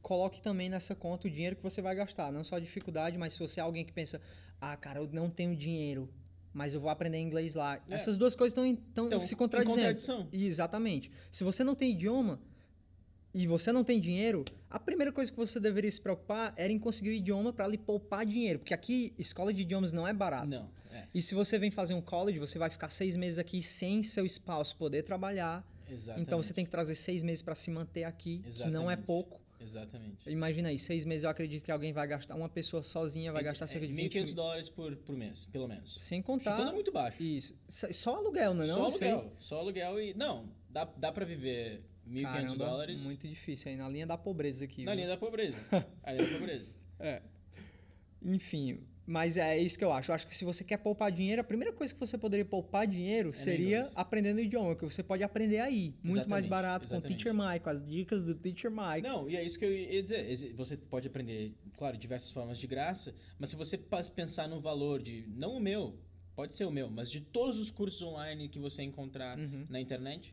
coloque 0.00 0.42
também 0.42 0.68
nessa 0.68 0.94
conta 0.94 1.28
o 1.28 1.30
dinheiro 1.30 1.56
que 1.56 1.62
você 1.62 1.80
vai 1.82 1.94
gastar. 1.94 2.30
Não 2.32 2.44
só 2.44 2.56
a 2.56 2.60
dificuldade, 2.60 3.16
mas 3.18 3.32
se 3.34 3.38
você 3.38 3.60
é 3.60 3.62
alguém 3.62 3.84
que 3.84 3.92
pensa, 3.92 4.20
ah, 4.60 4.76
cara, 4.76 5.00
eu 5.00 5.08
não 5.12 5.30
tenho 5.30 5.56
dinheiro, 5.56 6.08
mas 6.52 6.74
eu 6.74 6.80
vou 6.80 6.90
aprender 6.90 7.18
inglês 7.18 7.54
lá. 7.54 7.80
É. 7.88 7.94
Essas 7.94 8.16
duas 8.16 8.34
coisas 8.36 8.52
estão 8.52 8.66
Então, 8.66 9.20
se 9.20 9.34
em 9.34 9.38
contradizendo. 9.38 9.78
contradição. 9.80 10.28
Exatamente. 10.32 11.10
Se 11.30 11.42
você 11.44 11.64
não 11.64 11.74
tem 11.74 11.92
idioma 11.92 12.40
e 13.34 13.46
você 13.46 13.72
não 13.72 13.82
tem 13.82 13.98
dinheiro, 13.98 14.44
a 14.70 14.78
primeira 14.78 15.10
coisa 15.10 15.30
que 15.30 15.36
você 15.36 15.58
deveria 15.58 15.90
se 15.90 16.00
preocupar 16.00 16.52
era 16.56 16.72
em 16.72 16.78
conseguir 16.78 17.10
o 17.10 17.12
idioma 17.12 17.52
para 17.52 17.66
lhe 17.66 17.78
poupar 17.78 18.26
dinheiro. 18.26 18.58
Porque 18.58 18.74
aqui, 18.74 19.14
escola 19.18 19.52
de 19.52 19.62
idiomas 19.62 19.92
não 19.92 20.06
é 20.06 20.12
barato. 20.12 20.46
Não, 20.46 20.68
é. 20.90 21.06
E 21.14 21.22
se 21.22 21.34
você 21.34 21.58
vem 21.58 21.70
fazer 21.70 21.94
um 21.94 22.02
college, 22.02 22.38
você 22.38 22.58
vai 22.58 22.68
ficar 22.68 22.90
seis 22.90 23.16
meses 23.16 23.38
aqui 23.38 23.62
sem 23.62 24.02
seu 24.02 24.26
spouse 24.26 24.74
poder 24.74 25.02
trabalhar. 25.02 25.66
Exatamente. 25.88 26.26
Então 26.26 26.42
você 26.42 26.52
tem 26.52 26.64
que 26.64 26.70
trazer 26.70 26.94
seis 26.94 27.22
meses 27.22 27.42
para 27.42 27.54
se 27.54 27.70
manter 27.70 28.04
aqui, 28.04 28.42
que 28.42 28.70
não 28.70 28.82
é 28.90 28.94
Exatamente. 28.94 29.06
pouco. 29.06 29.40
Exatamente. 29.60 30.28
Imagina 30.28 30.68
aí, 30.70 30.78
seis 30.78 31.04
meses 31.04 31.24
eu 31.24 31.30
acredito 31.30 31.62
que 31.62 31.70
alguém 31.70 31.92
vai 31.92 32.06
gastar, 32.06 32.34
uma 32.34 32.48
pessoa 32.48 32.82
sozinha 32.82 33.32
vai 33.32 33.42
gastar 33.44 33.66
cerca 33.66 33.86
de 33.86 33.92
20 33.94 34.12
1.500 34.18 34.24
mil. 34.24 34.34
dólares 34.34 34.68
por, 34.68 34.96
por 34.96 35.16
mês, 35.16 35.46
pelo 35.46 35.68
menos. 35.68 35.96
Sem 36.00 36.20
contar. 36.20 36.56
Chutando 36.56 36.72
muito 36.74 36.90
baixo. 36.90 37.22
Isso. 37.22 37.54
Só 37.68 38.16
aluguel, 38.16 38.54
não 38.54 38.64
é? 38.64 38.66
só 38.66 38.74
não? 38.78 38.86
Aluguel. 38.86 39.32
Só 39.38 39.58
aluguel 39.58 40.00
e. 40.00 40.14
Não, 40.14 40.48
dá, 40.68 40.84
dá 40.96 41.12
pra 41.12 41.24
viver 41.24 41.82
1.500 42.08 42.22
Caramba, 42.22 42.56
dólares 42.66 43.02
Muito 43.04 43.28
difícil 43.28 43.70
aí, 43.70 43.76
na 43.76 43.88
linha 43.88 44.06
da 44.06 44.18
pobreza 44.18 44.64
aqui. 44.64 44.84
na 44.84 44.92
viu? 44.92 44.96
linha 44.96 45.08
da 45.08 45.16
pobreza. 45.16 45.58
a 46.02 46.12
linha 46.12 46.26
da 46.28 46.38
pobreza. 46.38 46.66
É. 46.98 47.22
Enfim, 48.24 48.80
mas 49.04 49.36
é 49.36 49.58
isso 49.58 49.76
que 49.76 49.84
eu 49.84 49.92
acho. 49.92 50.10
Eu 50.10 50.14
acho 50.14 50.26
que 50.26 50.34
se 50.34 50.44
você 50.44 50.62
quer 50.62 50.76
poupar 50.76 51.10
dinheiro, 51.10 51.40
a 51.40 51.44
primeira 51.44 51.72
coisa 51.72 51.92
que 51.92 51.98
você 51.98 52.16
poderia 52.16 52.44
poupar 52.44 52.86
dinheiro 52.86 53.32
seria 53.34 53.78
inglês. 53.78 53.92
aprendendo 53.96 54.36
o 54.38 54.40
idioma, 54.40 54.76
que 54.76 54.84
você 54.84 55.02
pode 55.02 55.22
aprender 55.24 55.58
aí. 55.58 55.94
Muito 56.04 56.28
mais 56.30 56.44
Exatamente, 56.46 56.48
barato 56.48 56.86
com 56.88 56.94
o 56.94 56.98
exatamente. 56.98 57.18
Teacher 57.24 57.34
Mike, 57.34 57.64
com 57.64 57.70
as 57.70 57.82
dicas 57.82 58.22
do 58.22 58.34
Teacher 58.34 58.70
Mike. 58.70 59.02
Não, 59.08 59.28
e 59.28 59.36
é 59.36 59.42
isso 59.44 59.58
que 59.58 59.64
eu 59.64 59.72
ia 59.76 60.00
dizer. 60.02 60.52
Você 60.54 60.76
pode 60.76 61.08
aprender, 61.08 61.52
claro, 61.76 61.96
diversas 61.96 62.30
formas 62.30 62.58
de 62.58 62.66
graça, 62.68 63.12
mas 63.38 63.50
se 63.50 63.56
você 63.56 63.76
pensar 64.14 64.48
no 64.48 64.60
valor 64.60 65.02
de, 65.02 65.24
não 65.34 65.56
o 65.56 65.60
meu, 65.60 65.98
pode 66.36 66.54
ser 66.54 66.64
o 66.64 66.70
meu, 66.70 66.88
mas 66.88 67.10
de 67.10 67.20
todos 67.20 67.58
os 67.58 67.70
cursos 67.72 68.00
online 68.02 68.48
que 68.48 68.60
você 68.60 68.82
encontrar 68.84 69.36
Uhum. 69.36 69.66
na 69.68 69.80
internet, 69.80 70.32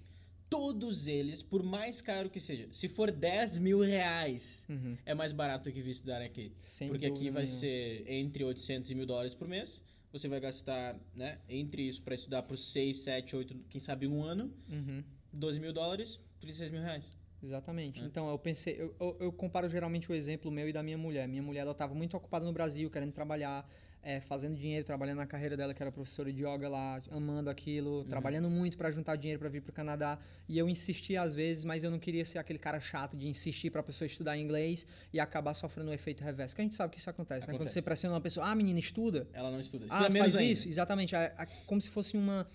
todos 0.49 1.07
eles, 1.07 1.43
por 1.43 1.61
mais 1.63 2.01
caro 2.01 2.29
que 2.29 2.39
seja, 2.39 2.67
se 2.71 2.87
for 2.87 3.11
10 3.11 3.59
mil 3.59 3.79
reais, 3.81 4.65
Uhum. 4.69 4.97
é 5.05 5.13
mais 5.13 5.31
barato 5.31 5.71
que 5.71 5.81
vir 5.81 5.91
estudar 5.91 6.21
aqui. 6.21 6.51
Sem 6.59 6.87
Porque 6.89 7.05
aqui 7.05 7.29
vai 7.29 7.43
nenhuma. 7.43 7.59
ser 7.59 8.03
entre 8.07 8.43
800 8.43 8.89
e 8.91 8.95
mil 8.95 9.05
dólares 9.05 9.35
por 9.35 9.47
mês. 9.47 9.83
Você 10.11 10.27
vai 10.27 10.39
gastar, 10.39 10.99
né, 11.15 11.37
entre 11.47 11.83
isso 11.87 12.01
para 12.01 12.15
estudar 12.15 12.41
por 12.43 12.57
6, 12.57 12.97
7, 12.97 13.35
8, 13.35 13.55
quem 13.69 13.79
sabe 13.79 14.07
um 14.07 14.23
ano, 14.23 14.51
Uhum. 14.67 15.03
12 15.31 15.59
mil 15.59 15.71
dólares, 15.71 16.19
36 16.39 16.71
mil 16.71 16.81
reais. 16.81 17.11
Exatamente. 17.41 18.01
É. 18.01 18.05
Então, 18.05 18.27
eu 18.29 18.37
pensei, 18.39 18.75
eu, 18.81 18.93
eu, 18.99 19.17
eu 19.19 19.31
comparo 19.31 19.69
geralmente 19.69 20.11
o 20.11 20.15
exemplo 20.15 20.49
meu 20.51 20.67
e 20.67 20.73
da 20.73 20.81
minha 20.83 20.97
mulher. 20.97 21.27
Minha 21.27 21.43
mulher, 21.43 21.61
ela 21.61 21.71
estava 21.71 21.93
muito 21.93 22.17
ocupada 22.17 22.43
no 22.45 22.51
Brasil, 22.51 22.89
querendo 22.89 23.11
trabalhar, 23.13 23.65
é, 24.01 24.19
fazendo 24.21 24.55
dinheiro, 24.55 24.85
trabalhando 24.85 25.17
na 25.17 25.25
carreira 25.27 25.57
dela, 25.57 25.73
que 25.73 25.83
era 25.83 25.91
professora 25.91 26.31
de 26.31 26.41
yoga 26.43 26.69
lá, 26.69 27.01
amando 27.11 27.49
aquilo, 27.49 28.03
trabalhando 28.05 28.49
muito 28.49 28.77
para 28.77 28.89
juntar 28.91 29.15
dinheiro 29.17 29.39
para 29.39 29.49
vir 29.49 29.61
para 29.61 29.71
o 29.71 29.73
Canadá. 29.73 30.17
E 30.47 30.57
eu 30.57 30.69
insisti 30.69 31.17
às 31.17 31.35
vezes, 31.35 31.65
mas 31.65 31.83
eu 31.83 31.91
não 31.91 31.99
queria 31.99 32.23
ser 32.23 32.37
aquele 32.39 32.59
cara 32.59 32.79
chato 32.79 33.17
de 33.17 33.27
insistir 33.27 33.69
para 33.69 33.81
a 33.81 33.83
pessoa 33.83 34.05
estudar 34.05 34.37
inglês 34.37 34.85
e 35.13 35.19
acabar 35.19 35.53
sofrendo 35.53 35.91
um 35.91 35.93
efeito 35.93 36.23
reverso. 36.23 36.55
Que 36.55 36.61
a 36.61 36.63
gente 36.63 36.75
sabe 36.75 36.93
que 36.93 36.99
isso 36.99 37.09
acontece, 37.09 37.41
né? 37.47 37.53
Quando 37.53 37.55
Acontece. 37.57 37.73
você 37.73 37.81
pressiona 37.81 38.15
uma 38.15 38.21
pessoa, 38.21 38.45
ah, 38.47 38.55
menina, 38.55 38.79
estuda. 38.79 39.27
Ela 39.33 39.51
não 39.51 39.59
estuda. 39.59 39.85
Estuda 39.85 40.07
Ah, 40.07 40.11
faz 40.11 40.35
ainda. 40.37 40.51
isso, 40.51 40.67
exatamente. 40.67 41.13
É- 41.15 41.33
é 41.37 41.45
como 41.65 41.81
se 41.81 41.89
fosse 41.89 42.15
uma, 42.17 42.47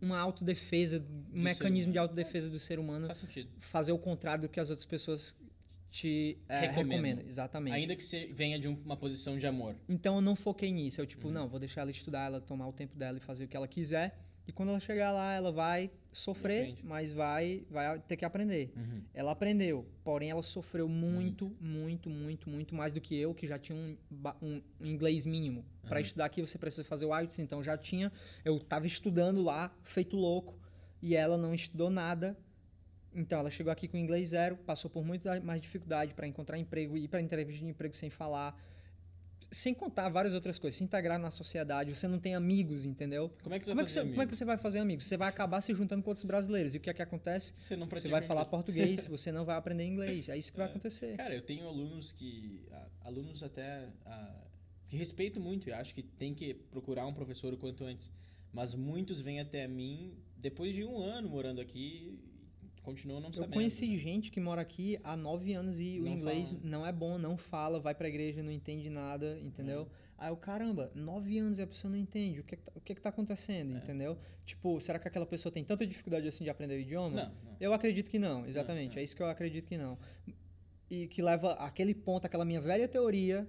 uma 0.00 0.18
autodefesa, 0.18 0.98
um 1.30 1.36
ser 1.36 1.40
mecanismo 1.42 1.92
de 1.92 1.98
autodefesa 1.98 2.48
do 2.48 2.58
ser 2.58 2.78
humano 2.78 3.06
Faz 3.06 3.18
sentido. 3.18 3.50
fazer 3.58 3.92
o 3.92 3.98
contrário 3.98 4.42
do 4.42 4.48
que 4.48 4.58
as 4.58 4.70
outras 4.70 4.86
pessoas 4.86 5.36
te 5.96 6.36
é, 6.48 6.60
Recomendam. 6.60 6.90
recomendam. 6.96 7.24
Exatamente. 7.26 7.74
Ainda 7.74 7.96
que 7.96 8.04
você 8.04 8.26
venha 8.34 8.58
de 8.58 8.68
um- 8.68 8.78
uma 8.84 8.96
posição 8.96 9.38
de 9.38 9.46
amor. 9.46 9.74
Então 9.88 10.16
eu 10.16 10.20
não 10.20 10.36
foquei 10.36 10.70
nisso. 10.70 11.00
Eu, 11.00 11.06
tipo, 11.06 11.28
Uhum. 11.28 11.32
não, 11.34 11.48
vou 11.48 11.58
deixar 11.58 11.80
ela 11.82 11.90
estudar, 11.90 12.26
ela 12.26 12.40
tomar 12.40 12.68
o 12.68 12.72
tempo 12.72 12.94
dela 12.96 13.16
e 13.16 13.20
fazer 13.20 13.44
o 13.44 13.48
que 13.48 13.56
ela 13.56 13.66
quiser. 13.66 14.18
E 14.46 14.52
quando 14.52 14.68
ela 14.68 14.78
chegar 14.78 15.10
lá, 15.10 15.32
ela 15.32 15.50
vai 15.50 15.90
sofrer, 16.12 16.76
mas 16.84 17.12
vai, 17.12 17.64
vai 17.70 17.98
ter 17.98 18.16
que 18.16 18.24
aprender. 18.24 18.72
Uhum. 18.76 19.02
Ela 19.12 19.32
aprendeu, 19.32 19.84
porém 20.04 20.30
ela 20.30 20.42
sofreu 20.42 20.88
muito, 20.88 21.56
muito, 21.60 22.08
muito, 22.08 22.48
muito 22.48 22.74
mais 22.74 22.92
do 22.94 23.00
que 23.00 23.16
eu, 23.16 23.34
que 23.34 23.46
já 23.46 23.58
tinha 23.58 23.76
um, 23.76 23.96
um 24.42 24.62
inglês 24.80 25.26
mínimo. 25.26 25.64
Para 25.88 26.00
estudar 26.00 26.26
aqui 26.26 26.40
você 26.40 26.58
precisa 26.58 26.84
fazer 26.84 27.06
o 27.06 27.16
IELTS, 27.18 27.38
então 27.40 27.60
já 27.62 27.76
tinha. 27.76 28.12
Eu 28.44 28.60
tava 28.60 28.86
estudando 28.86 29.42
lá, 29.42 29.74
feito 29.82 30.14
louco, 30.16 30.54
e 31.02 31.16
ela 31.16 31.36
não 31.36 31.52
estudou 31.54 31.90
nada. 31.90 32.36
Então 33.16 33.38
ela 33.38 33.50
chegou 33.50 33.72
aqui 33.72 33.88
com 33.88 33.96
inglês 33.96 34.28
zero, 34.28 34.56
passou 34.58 34.90
por 34.90 35.04
muito 35.04 35.26
mais 35.42 35.60
dificuldade 35.60 36.14
para 36.14 36.26
encontrar 36.26 36.58
emprego, 36.58 36.96
ir 36.96 37.08
para 37.08 37.20
entrevista 37.22 37.64
de 37.64 37.70
emprego 37.70 37.94
sem 37.94 38.10
falar. 38.10 38.54
Sem 39.50 39.72
contar 39.72 40.08
várias 40.08 40.34
outras 40.34 40.58
coisas, 40.58 40.76
se 40.76 40.82
integrar 40.84 41.18
na 41.20 41.30
sociedade, 41.30 41.94
você 41.94 42.08
não 42.08 42.18
tem 42.18 42.34
amigos, 42.34 42.84
entendeu? 42.84 43.32
Como 43.42 43.54
é 43.54 43.58
que 43.60 43.64
você 43.64 43.70
Como 43.70 43.76
vai 43.76 43.84
é 43.84 43.86
que, 43.86 43.92
fazer 43.92 44.00
você, 44.00 44.10
como 44.10 44.22
é 44.22 44.26
que 44.26 44.36
você 44.36 44.44
vai 44.44 44.58
fazer 44.58 44.78
amigos? 44.80 45.04
Você 45.06 45.16
vai 45.16 45.28
acabar 45.28 45.60
se 45.60 45.72
juntando 45.72 46.02
com 46.02 46.10
outros 46.10 46.24
brasileiros. 46.24 46.74
E 46.74 46.78
o 46.78 46.80
que 46.80 46.90
é 46.90 46.94
que 46.94 47.00
acontece? 47.00 47.52
Você 47.56 47.76
não 47.76 47.86
Você 47.86 48.08
vai 48.08 48.22
falar 48.22 48.40
inglês. 48.40 48.50
português, 48.50 49.04
você 49.06 49.30
não 49.30 49.44
vai 49.44 49.56
aprender 49.56 49.84
inglês. 49.84 50.28
É 50.28 50.36
isso 50.36 50.50
que 50.50 50.58
vai 50.58 50.66
acontecer. 50.66 51.16
Cara, 51.16 51.32
eu 51.34 51.42
tenho 51.42 51.66
alunos 51.66 52.12
que... 52.12 52.66
Alunos 53.02 53.42
até... 53.44 53.88
ah, 54.04 54.34
que 54.88 54.96
respeito 54.96 55.38
muito. 55.40 55.70
Eu 55.70 55.76
acho 55.76 55.94
que 55.94 56.02
tem 56.02 56.34
que 56.34 56.52
procurar 56.52 57.06
um 57.06 57.14
professor 57.14 57.54
o 57.54 57.56
quanto 57.56 57.84
antes. 57.84 58.12
Mas 58.52 58.74
muitos 58.74 59.20
vêm 59.20 59.38
até 59.40 59.66
mim 59.68 60.18
depois 60.36 60.74
de 60.74 60.84
um 60.84 60.98
ano 60.98 61.28
morando 61.28 61.60
aqui 61.60 62.18
e 62.22 62.35
continuam 62.86 63.20
não 63.20 63.30
Eu 63.30 63.34
sabendo. 63.34 63.52
conheci 63.54 63.96
gente 63.96 64.30
que 64.30 64.38
mora 64.38 64.62
aqui 64.62 64.98
há 65.02 65.16
nove 65.16 65.52
anos 65.52 65.80
e 65.80 65.98
o 66.00 66.04
Não 66.04 66.12
inglês 66.12 66.52
fala. 66.52 66.62
não 66.64 66.86
é 66.86 66.92
bom, 66.92 67.18
não 67.18 67.36
fala, 67.36 67.80
vai 67.80 67.94
pra 67.96 68.06
igreja, 68.08 68.44
não 68.44 68.52
entende 68.52 68.88
nada, 68.88 69.36
entendeu? 69.42 69.88
Aí 70.16 70.30
o 70.30 70.36
caramba, 70.36 70.90
nove 70.94 71.36
anos 71.36 71.58
e 71.58 71.62
a 71.62 71.66
pessoa 71.66 71.90
não 71.90 71.98
entende. 71.98 72.40
O 72.40 72.44
que 72.44 72.54
é 72.54 72.58
que 72.58 72.62
tá, 72.64 72.72
o 72.76 72.80
que 72.80 72.92
é 72.92 72.94
que 72.94 73.02
tá 73.02 73.08
acontecendo, 73.08 73.74
é. 73.74 73.78
entendeu? 73.78 74.16
Tipo, 74.44 74.80
será 74.80 75.00
que 75.00 75.08
aquela 75.08 75.26
pessoa 75.26 75.52
tem 75.52 75.64
tanta 75.64 75.84
dificuldade 75.84 76.26
assim 76.28 76.44
de 76.44 76.50
aprender 76.50 76.76
o 76.76 76.80
idioma? 76.80 77.24
Não. 77.24 77.28
não. 77.44 77.56
Eu 77.60 77.72
acredito 77.72 78.08
que 78.08 78.18
não, 78.18 78.46
exatamente. 78.46 78.94
Não. 78.94 79.00
É 79.00 79.04
isso 79.04 79.16
que 79.16 79.22
eu 79.22 79.28
acredito 79.28 79.66
que 79.66 79.76
não. 79.76 79.98
E 80.88 81.08
que 81.08 81.20
leva 81.20 81.54
aquele 81.54 81.92
ponto, 81.94 82.24
aquela 82.24 82.44
minha 82.44 82.60
velha 82.60 82.86
teoria 82.86 83.46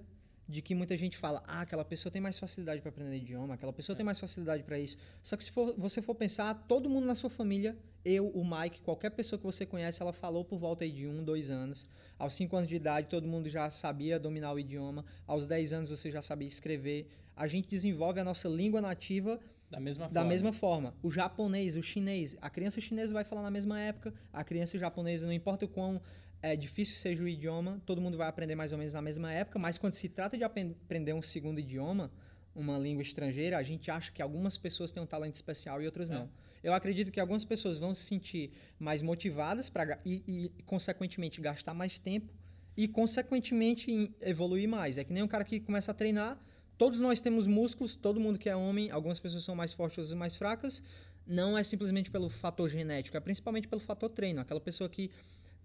de 0.48 0.62
que 0.62 0.74
muita 0.74 0.96
gente 0.96 1.16
fala, 1.16 1.42
ah, 1.46 1.60
aquela 1.60 1.84
pessoa 1.84 2.10
tem 2.10 2.22
mais 2.22 2.38
facilidade 2.38 2.80
para 2.80 2.88
aprender 2.88 3.16
idioma, 3.16 3.54
aquela 3.54 3.72
pessoa 3.72 3.94
é. 3.94 3.96
tem 3.98 4.06
mais 4.06 4.18
facilidade 4.18 4.62
para 4.62 4.78
isso. 4.78 4.96
Só 5.22 5.36
que 5.36 5.44
se 5.44 5.50
for, 5.50 5.74
você 5.76 6.00
for 6.00 6.14
pensar, 6.14 6.54
todo 6.66 6.88
mundo 6.88 7.06
na 7.06 7.14
sua 7.14 7.28
família, 7.28 7.76
eu, 8.02 8.28
o 8.28 8.42
Mike, 8.42 8.80
qualquer 8.80 9.10
pessoa 9.10 9.38
que 9.38 9.44
você 9.44 9.66
conhece, 9.66 10.00
ela 10.00 10.12
falou 10.12 10.44
por 10.44 10.58
volta 10.58 10.88
de 10.88 11.06
um, 11.06 11.22
dois 11.22 11.50
anos. 11.50 11.86
Aos 12.18 12.32
cinco 12.32 12.56
anos 12.56 12.68
de 12.68 12.76
idade, 12.76 13.08
todo 13.08 13.28
mundo 13.28 13.48
já 13.48 13.70
sabia 13.70 14.18
dominar 14.18 14.52
o 14.52 14.58
idioma. 14.58 15.04
Aos 15.26 15.46
dez 15.46 15.74
anos, 15.74 15.90
você 15.90 16.10
já 16.10 16.22
sabia 16.22 16.48
escrever. 16.48 17.06
A 17.36 17.46
gente 17.46 17.68
desenvolve 17.68 18.18
a 18.18 18.24
nossa 18.24 18.48
língua 18.48 18.80
nativa 18.80 19.38
da 19.70 19.78
mesma, 19.78 20.08
da 20.08 20.24
mesma 20.24 20.52
forma. 20.52 20.94
O 21.02 21.10
japonês, 21.10 21.76
o 21.76 21.82
chinês, 21.82 22.36
a 22.40 22.48
criança 22.48 22.80
chinesa 22.80 23.12
vai 23.12 23.24
falar 23.24 23.42
na 23.42 23.50
mesma 23.50 23.78
época, 23.78 24.14
a 24.32 24.42
criança 24.42 24.78
japonesa, 24.78 25.26
não 25.26 25.32
importa 25.32 25.66
o 25.66 25.68
quão 25.68 26.00
é 26.40 26.56
difícil 26.56 26.94
seja 26.94 27.22
o 27.22 27.28
idioma, 27.28 27.80
todo 27.84 28.00
mundo 28.00 28.16
vai 28.16 28.28
aprender 28.28 28.54
mais 28.54 28.72
ou 28.72 28.78
menos 28.78 28.94
na 28.94 29.02
mesma 29.02 29.32
época, 29.32 29.58
mas 29.58 29.76
quando 29.78 29.92
se 29.92 30.08
trata 30.08 30.36
de 30.36 30.44
aprender 30.44 31.12
um 31.12 31.22
segundo 31.22 31.58
idioma, 31.58 32.10
uma 32.54 32.78
língua 32.78 33.02
estrangeira, 33.02 33.58
a 33.58 33.62
gente 33.62 33.90
acha 33.90 34.10
que 34.10 34.22
algumas 34.22 34.56
pessoas 34.56 34.92
têm 34.92 35.02
um 35.02 35.06
talento 35.06 35.34
especial 35.34 35.82
e 35.82 35.86
outras 35.86 36.10
não. 36.10 36.22
É. 36.22 36.28
Eu 36.62 36.72
acredito 36.72 37.10
que 37.10 37.20
algumas 37.20 37.44
pessoas 37.44 37.78
vão 37.78 37.94
se 37.94 38.02
sentir 38.02 38.52
mais 38.78 39.00
motivadas 39.00 39.70
para 39.70 39.98
e, 40.04 40.22
e, 40.26 40.62
consequentemente, 40.64 41.40
gastar 41.40 41.72
mais 41.72 41.98
tempo 41.98 42.32
e, 42.76 42.88
consequentemente, 42.88 44.12
evoluir 44.20 44.68
mais. 44.68 44.98
É 44.98 45.04
que 45.04 45.12
nem 45.12 45.22
um 45.22 45.28
cara 45.28 45.44
que 45.44 45.60
começa 45.60 45.92
a 45.92 45.94
treinar. 45.94 46.38
Todos 46.76 47.00
nós 47.00 47.20
temos 47.20 47.46
músculos, 47.46 47.96
todo 47.96 48.20
mundo 48.20 48.38
que 48.38 48.48
é 48.48 48.56
homem, 48.56 48.90
algumas 48.90 49.18
pessoas 49.18 49.44
são 49.44 49.54
mais 49.54 49.72
fortes, 49.72 49.98
outras 49.98 50.14
mais 50.14 50.36
fracas. 50.36 50.82
Não 51.26 51.56
é 51.56 51.62
simplesmente 51.62 52.10
pelo 52.10 52.28
fator 52.28 52.68
genético, 52.68 53.16
é 53.16 53.20
principalmente 53.20 53.68
pelo 53.68 53.80
fator 53.80 54.10
treino. 54.10 54.40
Aquela 54.40 54.60
pessoa 54.60 54.88
que 54.88 55.10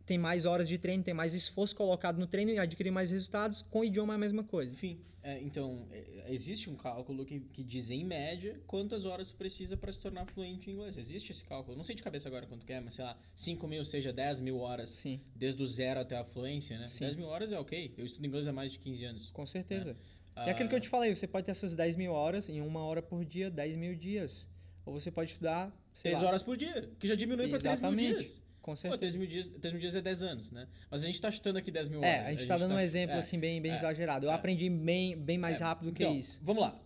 tem 0.06 0.18
mais 0.18 0.46
horas 0.46 0.68
de 0.68 0.78
treino, 0.78 1.04
tem 1.04 1.14
mais 1.14 1.34
esforço 1.34 1.76
colocado 1.76 2.18
no 2.18 2.28
treino 2.28 2.52
e 2.52 2.60
adquirir 2.60 2.92
mais 2.92 3.12
resultados. 3.12 3.62
Com 3.70 3.80
o 3.80 3.86
idioma 3.86 4.14
é 4.14 4.16
a 4.16 4.20
mesma 4.20 4.44
coisa. 4.44 4.72
Enfim, 4.72 5.00
é, 5.22 5.40
então, 5.42 5.88
é, 5.92 6.26
existe 6.28 6.70
um 6.70 6.76
cálculo 6.76 7.26
que, 7.26 7.40
que 7.40 7.64
diz, 7.64 7.90
em 7.90 8.04
média, 8.04 8.60
quantas 8.68 9.06
horas 9.06 9.30
tu 9.30 9.36
precisa 9.36 9.78
para 9.78 9.92
se 9.92 10.02
tornar 10.02 10.26
fluente 10.26 10.70
em 10.70 10.74
inglês. 10.74 10.98
Existe 10.98 11.32
esse 11.32 11.46
cálculo. 11.46 11.78
Não 11.78 11.84
sei 11.84 11.96
de 11.96 12.04
cabeça 12.04 12.28
agora 12.28 12.46
quanto 12.46 12.66
que 12.66 12.74
é, 12.74 12.82
mas 12.82 12.96
sei 12.96 13.06
lá, 13.06 13.18
5 13.34 13.66
mil, 13.66 13.86
seja 13.86 14.12
10 14.12 14.42
mil 14.42 14.58
horas. 14.60 14.90
Sim. 14.90 15.22
Desde 15.34 15.64
o 15.64 15.68
zero 15.68 16.02
até 16.02 16.18
a 16.18 16.26
fluência, 16.26 16.78
né? 16.78 16.86
Sim. 16.86 17.06
10 17.06 17.16
mil 17.16 17.28
horas 17.28 17.54
é 17.54 17.60
ok. 17.60 17.94
Eu 17.98 18.06
estudo 18.06 18.28
inglês 18.28 18.48
há 18.48 18.52
mais 18.52 18.74
de 18.74 18.80
15 18.80 19.06
anos. 19.06 19.30
Com 19.32 19.46
certeza. 19.46 19.96
É, 20.36 20.50
é 20.50 20.52
aquilo 20.52 20.68
que 20.68 20.76
eu 20.76 20.82
te 20.82 20.90
falei, 20.90 21.16
você 21.16 21.28
pode 21.28 21.46
ter 21.46 21.52
essas 21.52 21.74
10 21.74 21.96
mil 21.96 22.12
horas 22.12 22.50
em 22.50 22.60
uma 22.60 22.84
hora 22.84 23.02
por 23.02 23.24
dia, 23.24 23.50
10 23.50 23.78
mil 23.78 23.96
dias. 23.96 24.50
Ou 24.86 24.92
você 24.92 25.10
pode 25.10 25.32
estudar. 25.32 25.72
3 26.02 26.22
horas 26.24 26.44
por 26.44 26.58
dia, 26.58 26.90
que 27.00 27.08
já 27.08 27.16
diminui 27.16 27.48
para 27.48 27.60
3 27.60 27.80
mil 27.80 27.96
dias. 27.96 28.44
Com 28.64 28.78
certeza. 28.78 28.98
Pô, 28.98 29.00
3 29.02 29.16
mil, 29.18 29.28
dias, 29.28 29.50
3 29.50 29.74
mil 29.74 29.82
dias 29.82 29.94
é 29.94 30.02
10 30.02 30.24
anos, 30.24 30.52
né? 30.52 30.70
Mas 30.90 31.04
a 31.04 31.06
gente 31.06 31.16
está 31.16 31.30
chutando 31.30 31.60
aqui 31.60 31.70
10 31.70 31.90
mil 31.90 32.00
horas. 32.00 32.10
É, 32.10 32.20
a 32.22 32.32
gente 32.32 32.40
está 32.40 32.58
dando 32.58 32.70
tá, 32.70 32.78
um 32.78 32.80
exemplo 32.80 33.18
é, 33.18 33.20
assim 33.20 33.38
bem, 33.38 33.62
bem 33.62 33.74
é, 33.74 33.76
exagerado. 33.76 34.26
Eu 34.26 34.32
é, 34.32 34.34
aprendi 34.34 34.70
bem, 34.70 35.18
bem 35.18 35.38
mais 35.38 35.60
é, 35.60 35.66
rápido 35.66 35.92
que 35.92 36.02
então, 36.02 36.18
isso. 36.18 36.40
Vamos 36.42 36.64
lá. 36.64 36.82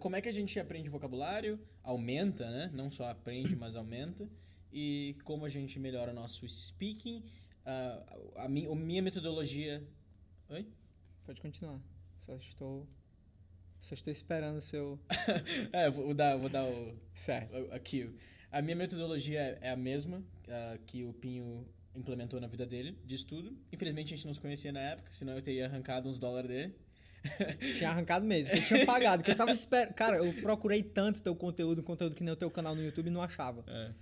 Como 0.00 0.16
é 0.16 0.22
que 0.22 0.28
a 0.30 0.32
gente 0.32 0.58
aprende 0.58 0.88
vocabulário? 0.88 1.60
Aumenta, 1.82 2.50
né? 2.50 2.70
Não 2.72 2.90
só 2.90 3.10
aprende, 3.10 3.54
mas 3.54 3.76
aumenta. 3.76 4.26
E 4.72 5.16
como 5.22 5.44
a 5.44 5.50
gente 5.50 5.78
melhora 5.78 6.14
nosso 6.14 6.48
speaking. 6.48 7.18
Uh, 7.18 8.32
a, 8.36 8.48
minha, 8.48 8.72
a 8.72 8.74
minha 8.74 9.02
metodologia... 9.02 9.86
Oi? 10.48 10.66
Pode 11.26 11.42
continuar. 11.42 11.78
Só 12.16 12.34
estou... 12.36 12.88
Só 13.78 13.92
estou 13.92 14.10
esperando 14.10 14.56
o 14.56 14.62
seu... 14.62 14.98
é, 15.74 15.90
vou 15.90 16.14
dar, 16.14 16.38
vou 16.38 16.48
dar 16.48 16.64
o... 16.64 16.98
Certo. 17.12 17.54
Aqui. 17.70 18.10
A 18.50 18.62
minha 18.62 18.76
metodologia 18.76 19.58
é 19.60 19.70
a 19.70 19.76
mesma 19.76 20.18
uh, 20.18 20.78
que 20.86 21.04
o 21.04 21.12
Pinho 21.12 21.66
implementou 21.94 22.40
na 22.40 22.46
vida 22.46 22.64
dele, 22.64 22.98
de 23.04 23.14
estudo. 23.14 23.56
Infelizmente 23.72 24.14
a 24.14 24.16
gente 24.16 24.26
não 24.26 24.34
se 24.34 24.40
conhecia 24.40 24.72
na 24.72 24.80
época, 24.80 25.10
senão 25.12 25.34
eu 25.34 25.42
teria 25.42 25.66
arrancado 25.66 26.08
uns 26.08 26.18
dólares 26.18 26.48
dele. 26.48 26.74
tinha 27.76 27.90
arrancado 27.90 28.24
mesmo, 28.24 28.54
eu 28.54 28.62
tinha 28.62 28.86
pagado, 28.86 29.22
que 29.22 29.30
eu 29.30 29.36
tava 29.36 29.50
esperando. 29.50 29.92
Cara, 29.94 30.16
eu 30.18 30.32
procurei 30.34 30.82
tanto 30.82 31.20
teu 31.22 31.34
conteúdo, 31.34 31.82
conteúdo 31.82 32.14
que 32.14 32.22
nem 32.22 32.32
o 32.32 32.36
teu 32.36 32.50
canal 32.50 32.74
no 32.74 32.82
YouTube 32.82 33.08
e 33.08 33.10
não 33.10 33.20
achava. 33.20 33.64
É. 33.66 33.92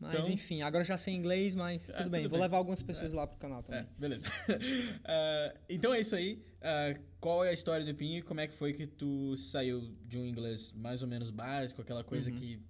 Mas 0.00 0.14
então, 0.14 0.30
enfim, 0.30 0.62
agora 0.62 0.82
já 0.84 0.96
sei 0.96 1.14
inglês, 1.14 1.54
mas 1.54 1.86
tudo, 1.86 2.00
é, 2.00 2.08
bem. 2.08 2.22
Tudo 2.22 2.30
Vou 2.30 2.38
bem. 2.38 2.46
levar 2.46 2.58
algumas 2.58 2.82
pessoas 2.82 3.12
é. 3.12 3.16
lá 3.16 3.26
pro 3.26 3.38
canal 3.38 3.62
também. 3.62 3.82
É, 3.82 3.86
beleza. 3.98 4.26
uh, 4.28 5.58
então 5.68 5.94
é 5.94 6.00
isso 6.00 6.16
aí. 6.16 6.44
Uh, 6.58 7.00
qual 7.20 7.44
é 7.44 7.50
a 7.50 7.52
história 7.52 7.86
do 7.86 7.94
Pinho 7.94 8.18
e 8.18 8.22
como 8.22 8.40
é 8.40 8.46
que 8.46 8.54
foi 8.54 8.72
que 8.72 8.86
tu 8.86 9.36
saiu 9.36 9.94
de 10.04 10.18
um 10.18 10.26
inglês 10.26 10.72
mais 10.72 11.00
ou 11.02 11.08
menos 11.08 11.30
básico, 11.30 11.80
aquela 11.80 12.02
coisa 12.02 12.30
uhum. 12.30 12.38
que 12.38 12.60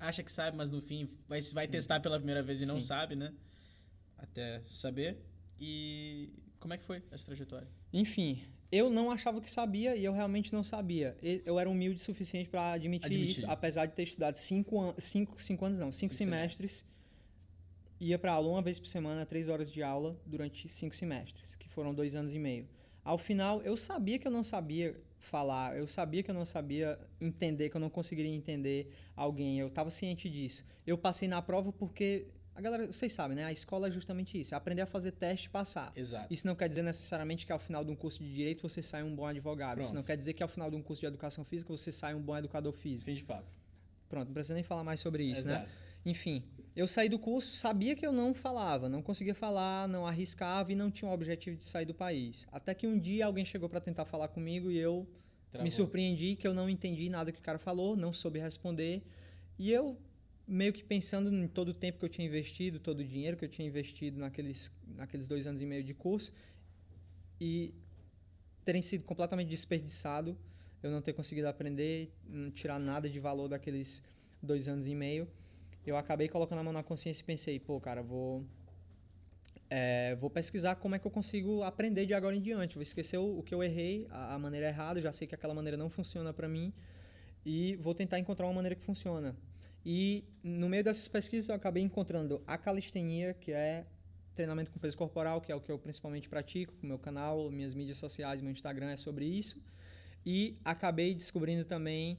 acha 0.00 0.22
que 0.22 0.32
sabe, 0.32 0.56
mas 0.56 0.70
no 0.70 0.80
fim 0.80 1.08
vai, 1.28 1.40
vai 1.40 1.68
testar 1.68 2.00
pela 2.00 2.16
primeira 2.16 2.42
vez 2.42 2.60
e 2.60 2.66
não 2.66 2.80
Sim. 2.80 2.86
sabe, 2.86 3.16
né? 3.16 3.32
Até 4.18 4.62
saber. 4.66 5.18
E 5.60 6.30
como 6.58 6.74
é 6.74 6.78
que 6.78 6.84
foi 6.84 7.02
essa 7.10 7.26
trajetória? 7.26 7.68
Enfim, 7.92 8.42
eu 8.72 8.90
não 8.90 9.10
achava 9.10 9.40
que 9.40 9.50
sabia 9.50 9.94
e 9.94 10.04
eu 10.04 10.12
realmente 10.12 10.52
não 10.52 10.64
sabia. 10.64 11.16
Eu 11.22 11.60
era 11.60 11.68
humilde 11.68 12.00
o 12.00 12.02
suficiente 12.02 12.48
para 12.48 12.72
admitir, 12.72 13.06
admitir, 13.06 13.30
isso, 13.30 13.46
apesar 13.50 13.86
de 13.86 13.92
ter 13.92 14.02
estudado 14.02 14.34
cinco, 14.34 14.80
an 14.80 14.94
cinco, 14.98 15.40
cinco 15.40 15.64
anos, 15.64 15.78
não, 15.78 15.92
cinco, 15.92 16.14
cinco 16.14 16.30
semestres. 16.30 16.72
semestres. 16.72 16.94
Ia 18.00 18.18
para 18.18 18.32
aula 18.32 18.48
uma 18.48 18.62
vez 18.62 18.80
por 18.80 18.86
semana, 18.86 19.24
três 19.24 19.48
horas 19.48 19.70
de 19.70 19.82
aula 19.82 20.20
durante 20.26 20.68
cinco 20.68 20.94
semestres, 20.94 21.54
que 21.56 21.68
foram 21.68 21.94
dois 21.94 22.14
anos 22.14 22.32
e 22.32 22.38
meio. 22.38 22.68
Ao 23.04 23.18
final, 23.18 23.60
eu 23.62 23.76
sabia 23.76 24.18
que 24.18 24.26
eu 24.26 24.32
não 24.32 24.42
sabia 24.42 24.98
falar, 25.18 25.76
eu 25.76 25.86
sabia 25.86 26.22
que 26.22 26.30
eu 26.30 26.34
não 26.34 26.46
sabia 26.46 26.98
entender, 27.20 27.68
que 27.68 27.76
eu 27.76 27.80
não 27.80 27.90
conseguiria 27.90 28.34
entender 28.34 28.90
alguém, 29.14 29.58
eu 29.58 29.68
estava 29.68 29.90
ciente 29.90 30.28
disso. 30.28 30.64
Eu 30.86 30.96
passei 30.96 31.28
na 31.28 31.40
prova 31.42 31.72
porque 31.72 32.26
a 32.54 32.60
galera, 32.60 32.86
vocês 32.86 33.12
sabem, 33.12 33.36
né? 33.36 33.44
A 33.44 33.52
escola 33.52 33.88
é 33.88 33.90
justamente 33.90 34.40
isso, 34.40 34.54
é 34.54 34.56
aprender 34.56 34.82
a 34.82 34.86
fazer 34.86 35.10
teste 35.12 35.48
e 35.48 35.50
passar. 35.50 35.92
Exato. 35.96 36.32
Isso 36.32 36.46
não 36.46 36.54
quer 36.54 36.68
dizer 36.68 36.82
necessariamente 36.82 37.44
que 37.44 37.52
ao 37.52 37.58
final 37.58 37.84
de 37.84 37.90
um 37.90 37.96
curso 37.96 38.22
de 38.22 38.32
direito 38.32 38.62
você 38.62 38.82
sai 38.82 39.02
um 39.02 39.14
bom 39.14 39.26
advogado. 39.26 39.74
Pronto. 39.74 39.86
Isso 39.86 39.94
não 39.94 40.02
quer 40.02 40.16
dizer 40.16 40.34
que 40.34 40.42
ao 40.42 40.48
final 40.48 40.70
de 40.70 40.76
um 40.76 40.82
curso 40.82 41.00
de 41.00 41.06
educação 41.06 41.44
física 41.44 41.76
você 41.76 41.90
sai 41.90 42.14
um 42.14 42.22
bom 42.22 42.36
educador 42.36 42.72
físico. 42.72 43.10
Fim 43.10 43.16
de 43.16 43.24
papo. 43.24 43.50
Pronto, 44.08 44.26
não 44.28 44.34
precisa 44.34 44.54
nem 44.54 44.62
falar 44.62 44.84
mais 44.84 45.00
sobre 45.00 45.24
isso, 45.24 45.46
né? 45.46 45.54
Exato. 45.54 45.68
né? 45.68 45.72
Enfim, 46.06 46.44
eu 46.76 46.88
saí 46.88 47.08
do 47.08 47.18
curso, 47.18 47.54
sabia 47.54 47.94
que 47.94 48.04
eu 48.04 48.12
não 48.12 48.34
falava, 48.34 48.88
não 48.88 49.00
conseguia 49.00 49.34
falar, 49.34 49.86
não 49.88 50.06
arriscava 50.06 50.72
e 50.72 50.74
não 50.74 50.90
tinha 50.90 51.08
o 51.08 51.14
objetivo 51.14 51.56
de 51.56 51.64
sair 51.64 51.84
do 51.84 51.94
país. 51.94 52.46
Até 52.50 52.74
que 52.74 52.86
um 52.86 52.98
dia 52.98 53.26
alguém 53.26 53.44
chegou 53.44 53.68
para 53.68 53.80
tentar 53.80 54.04
falar 54.04 54.28
comigo 54.28 54.70
e 54.70 54.76
eu 54.76 55.06
Travou. 55.52 55.64
me 55.64 55.70
surpreendi 55.70 56.34
que 56.34 56.46
eu 56.46 56.52
não 56.52 56.68
entendi 56.68 57.08
nada 57.08 57.30
que 57.30 57.38
o 57.38 57.42
cara 57.42 57.58
falou, 57.58 57.94
não 57.94 58.12
soube 58.12 58.40
responder. 58.40 59.02
E 59.56 59.70
eu 59.70 59.96
meio 60.48 60.72
que 60.72 60.82
pensando 60.82 61.32
em 61.32 61.46
todo 61.46 61.68
o 61.68 61.74
tempo 61.74 62.00
que 62.00 62.04
eu 62.04 62.08
tinha 62.08 62.26
investido, 62.26 62.80
todo 62.80 62.98
o 63.00 63.04
dinheiro 63.04 63.36
que 63.36 63.44
eu 63.44 63.48
tinha 63.48 63.66
investido 63.68 64.18
naqueles, 64.18 64.72
naqueles 64.96 65.28
dois 65.28 65.46
anos 65.46 65.62
e 65.62 65.66
meio 65.66 65.84
de 65.84 65.94
curso 65.94 66.32
e 67.40 67.72
terem 68.64 68.82
sido 68.82 69.04
completamente 69.04 69.48
desperdiçado, 69.48 70.36
eu 70.82 70.90
não 70.90 71.00
ter 71.00 71.12
conseguido 71.12 71.46
aprender, 71.46 72.12
não 72.26 72.50
tirar 72.50 72.80
nada 72.80 73.08
de 73.08 73.20
valor 73.20 73.48
daqueles 73.48 74.02
dois 74.42 74.66
anos 74.66 74.88
e 74.88 74.94
meio 74.94 75.28
eu 75.90 75.96
acabei 75.96 76.28
colocando 76.28 76.58
a 76.58 76.62
mão 76.62 76.72
na 76.72 76.82
consciência 76.82 77.22
e 77.22 77.26
pensei, 77.26 77.58
pô, 77.58 77.80
cara, 77.80 78.02
vou 78.02 78.44
é, 79.70 80.14
vou 80.16 80.30
pesquisar 80.30 80.76
como 80.76 80.94
é 80.94 80.98
que 80.98 81.06
eu 81.06 81.10
consigo 81.10 81.62
aprender 81.62 82.06
de 82.06 82.14
agora 82.14 82.36
em 82.36 82.40
diante. 82.40 82.74
Vou 82.74 82.82
esquecer 82.82 83.18
o, 83.18 83.38
o 83.38 83.42
que 83.42 83.54
eu 83.54 83.62
errei, 83.62 84.06
a, 84.10 84.34
a, 84.34 84.38
maneira 84.38 84.68
errada, 84.68 85.00
já 85.00 85.10
sei 85.10 85.26
que 85.26 85.34
aquela 85.34 85.54
maneira 85.54 85.76
não 85.76 85.90
funciona 85.90 86.32
para 86.32 86.48
mim 86.48 86.72
e 87.44 87.76
vou 87.76 87.94
tentar 87.94 88.18
encontrar 88.18 88.46
uma 88.46 88.54
maneira 88.54 88.74
que 88.74 88.82
funciona. 88.82 89.36
E 89.84 90.24
no 90.42 90.68
meio 90.68 90.84
dessas 90.84 91.08
pesquisas 91.08 91.48
eu 91.48 91.54
acabei 91.54 91.82
encontrando 91.82 92.42
a 92.46 92.56
calistenia, 92.56 93.34
que 93.34 93.52
é 93.52 93.84
treinamento 94.34 94.70
com 94.70 94.78
peso 94.78 94.96
corporal, 94.96 95.40
que 95.40 95.52
é 95.52 95.54
o 95.54 95.60
que 95.60 95.70
eu 95.70 95.78
principalmente 95.78 96.28
pratico, 96.28 96.72
meu 96.82 96.98
canal, 96.98 97.50
minhas 97.50 97.74
mídias 97.74 97.98
sociais, 97.98 98.40
meu 98.40 98.50
Instagram 98.50 98.90
é 98.90 98.96
sobre 98.96 99.24
isso. 99.24 99.62
E 100.24 100.58
acabei 100.64 101.14
descobrindo 101.14 101.64
também 101.64 102.18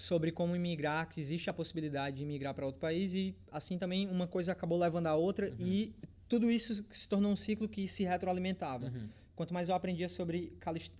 sobre 0.00 0.32
como 0.32 0.56
imigrar, 0.56 1.06
que 1.10 1.20
existe 1.20 1.50
a 1.50 1.52
possibilidade 1.52 2.16
de 2.16 2.22
imigrar 2.22 2.54
para 2.54 2.64
outro 2.64 2.80
país 2.80 3.12
e 3.12 3.34
assim 3.52 3.76
também 3.76 4.08
uma 4.08 4.26
coisa 4.26 4.52
acabou 4.52 4.78
levando 4.78 5.08
a 5.08 5.14
outra 5.14 5.50
uhum. 5.50 5.56
e 5.58 5.94
tudo 6.26 6.50
isso 6.50 6.82
se 6.90 7.06
tornou 7.06 7.30
um 7.30 7.36
ciclo 7.36 7.68
que 7.68 7.86
se 7.86 8.04
retroalimentava. 8.04 8.86
Uhum. 8.86 9.08
Quanto 9.36 9.52
mais 9.52 9.68
eu 9.68 9.74
aprendia 9.74 10.08
sobre, 10.08 10.54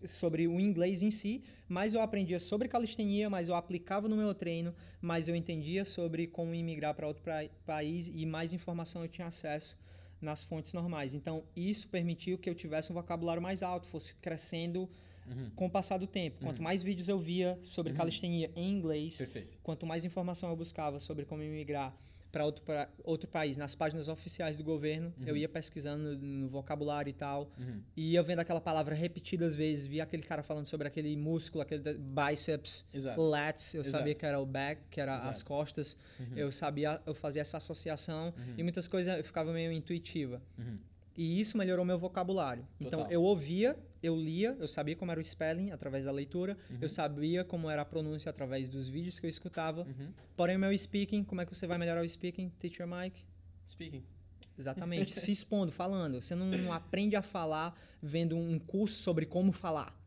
sobre 0.05 0.47
o 0.47 0.61
inglês 0.61 1.03
em 1.03 1.11
si, 1.11 1.43
mais 1.67 1.95
eu 1.95 2.03
aprendia 2.03 2.39
sobre 2.39 2.69
calistenia, 2.69 3.31
mais 3.31 3.49
eu 3.49 3.55
aplicava 3.55 4.07
no 4.07 4.17
meu 4.17 4.35
treino, 4.35 4.75
mais 5.01 5.29
eu 5.29 5.35
entendia 5.35 5.83
sobre 5.83 6.27
como 6.27 6.55
imigrar 6.55 6.95
para 6.95 7.07
outro 7.07 7.23
pra 7.23 7.49
país 7.65 8.11
e 8.13 8.27
mais 8.27 8.53
informação 8.53 9.01
eu 9.03 9.09
tinha 9.09 9.27
acesso 9.27 9.79
nas 10.21 10.45
fontes 10.45 10.75
normais. 10.75 11.15
Então, 11.15 11.43
isso 11.57 11.89
permitiu 11.89 12.37
que 12.37 12.51
eu 12.51 12.55
tivesse 12.55 12.93
um 12.93 12.95
vocabulário 12.95 13.43
mais 13.43 13.63
alto, 13.63 13.87
fosse 13.87 14.15
crescendo 14.17 14.91
uhum. 15.31 15.51
com 15.55 15.67
o 15.67 15.71
passar 15.71 15.99
do 15.99 16.07
tempo. 16.07 16.41
Quanto 16.45 16.59
uhum. 16.59 16.65
mais 16.65 16.83
vídeos 16.83 17.09
eu 17.09 17.19
via 17.19 17.59
sobre 17.63 17.93
uhum. 17.93 17.99
calistenia 17.99 18.51
em 18.55 18.73
inglês, 18.73 19.17
Perfeito. 19.17 19.59
quanto 19.63 19.87
mais 19.87 20.05
informação 20.05 20.51
eu 20.51 20.57
buscava 20.57 20.99
sobre 21.01 21.25
como 21.25 21.43
imigrar 21.43 21.95
para 22.33 22.45
outro, 22.45 22.63
pra 22.63 22.89
outro 23.03 23.29
país, 23.29 23.57
nas 23.57 23.75
páginas 23.75 24.07
oficiais 24.07 24.57
do 24.57 24.63
governo, 24.63 25.13
Uhum. 25.19 25.27
eu 25.27 25.37
ia 25.37 25.49
pesquisando 25.49 26.17
no, 26.17 26.43
no 26.43 26.49
vocabulário 26.49 27.11
e 27.11 27.13
tal, 27.13 27.51
e 27.97 28.13
ia 28.13 28.23
vendo 28.23 28.39
aquela 28.39 28.61
palavra 28.61 28.95
repetidas 28.95 29.57
vezes, 29.57 29.89
via 29.89 30.05
aquele 30.05 30.23
cara 30.23 30.41
falando 30.43 30.67
sobre 30.67 30.87
aquele 30.87 31.17
músculo, 31.17 31.61
aquele 31.63 31.95
bíceps, 31.95 32.85
Exato. 32.95 33.21
lats, 33.21 33.75
eu 33.75 33.81
Exato. 33.81 33.99
sabia 33.99 34.15
que 34.15 34.25
era 34.25 34.39
o 34.39 34.47
back, 34.47 34.81
que 34.89 35.01
era 35.01 35.17
as 35.17 35.39
Exato. 35.39 35.53
Uhum. 35.53 35.59
costas, 35.59 35.97
eu 36.37 36.53
sabia, 36.53 37.03
eu 37.05 37.17
fazia 37.17 37.43
essa 37.43 37.57
associação, 37.57 38.33
e 38.57 38.63
muitas 38.63 38.87
coisas 38.87 39.19
eu 39.19 39.25
ficava 39.25 39.53
meio 39.53 39.73
intuitiva. 39.73 40.41
E 41.17 41.41
isso 41.41 41.59
melhorou 41.59 41.85
meu 41.85 41.99
vocabulário. 41.99 42.67
Então 42.81 43.01
Total. 43.01 43.13
eu 43.13 43.23
ouvia, 43.23 43.77
eu 44.03 44.17
lia, 44.17 44.57
eu 44.59 44.69
sabia 44.69 44.95
como 44.97 45.11
era 45.11 45.21
o 45.21 45.25
spelling 45.25 45.71
através 45.71 46.05
da 46.05 46.13
leitura, 46.13 46.57
Uhum. 46.71 46.79
eu 46.81 46.89
sabia 46.89 47.45
como 47.45 47.69
era 47.69 47.83
a 47.83 47.85
pronúncia 47.85 48.31
através 48.31 48.69
dos 48.69 48.89
vídeos 48.89 49.19
que 49.19 49.27
eu 49.27 49.31
escutava. 49.31 49.83
Uhum. 49.83 50.13
Porém, 50.37 50.57
o 50.57 50.59
meu 50.59 50.77
speaking, 50.77 51.25
como 51.25 51.41
é 51.41 51.47
que 51.47 51.55
você 51.55 51.67
vai 51.67 51.77
melhorar 51.79 52.03
o 52.03 52.09
speaking, 52.09 52.49
Teacher 52.59 52.87
Mike? 52.87 53.23
Speaking. 53.69 54.03
Exatamente, 54.57 55.13
se 55.19 55.31
expondo, 55.33 55.73
falando. 55.73 56.21
Você 56.21 56.35
não 56.35 56.73
aprende 56.73 57.17
a 57.17 57.23
falar 57.23 57.79
vendo 58.03 58.37
um 58.37 58.59
curso 58.59 58.99
sobre 58.99 59.27
como 59.27 59.53
falar. 59.53 59.99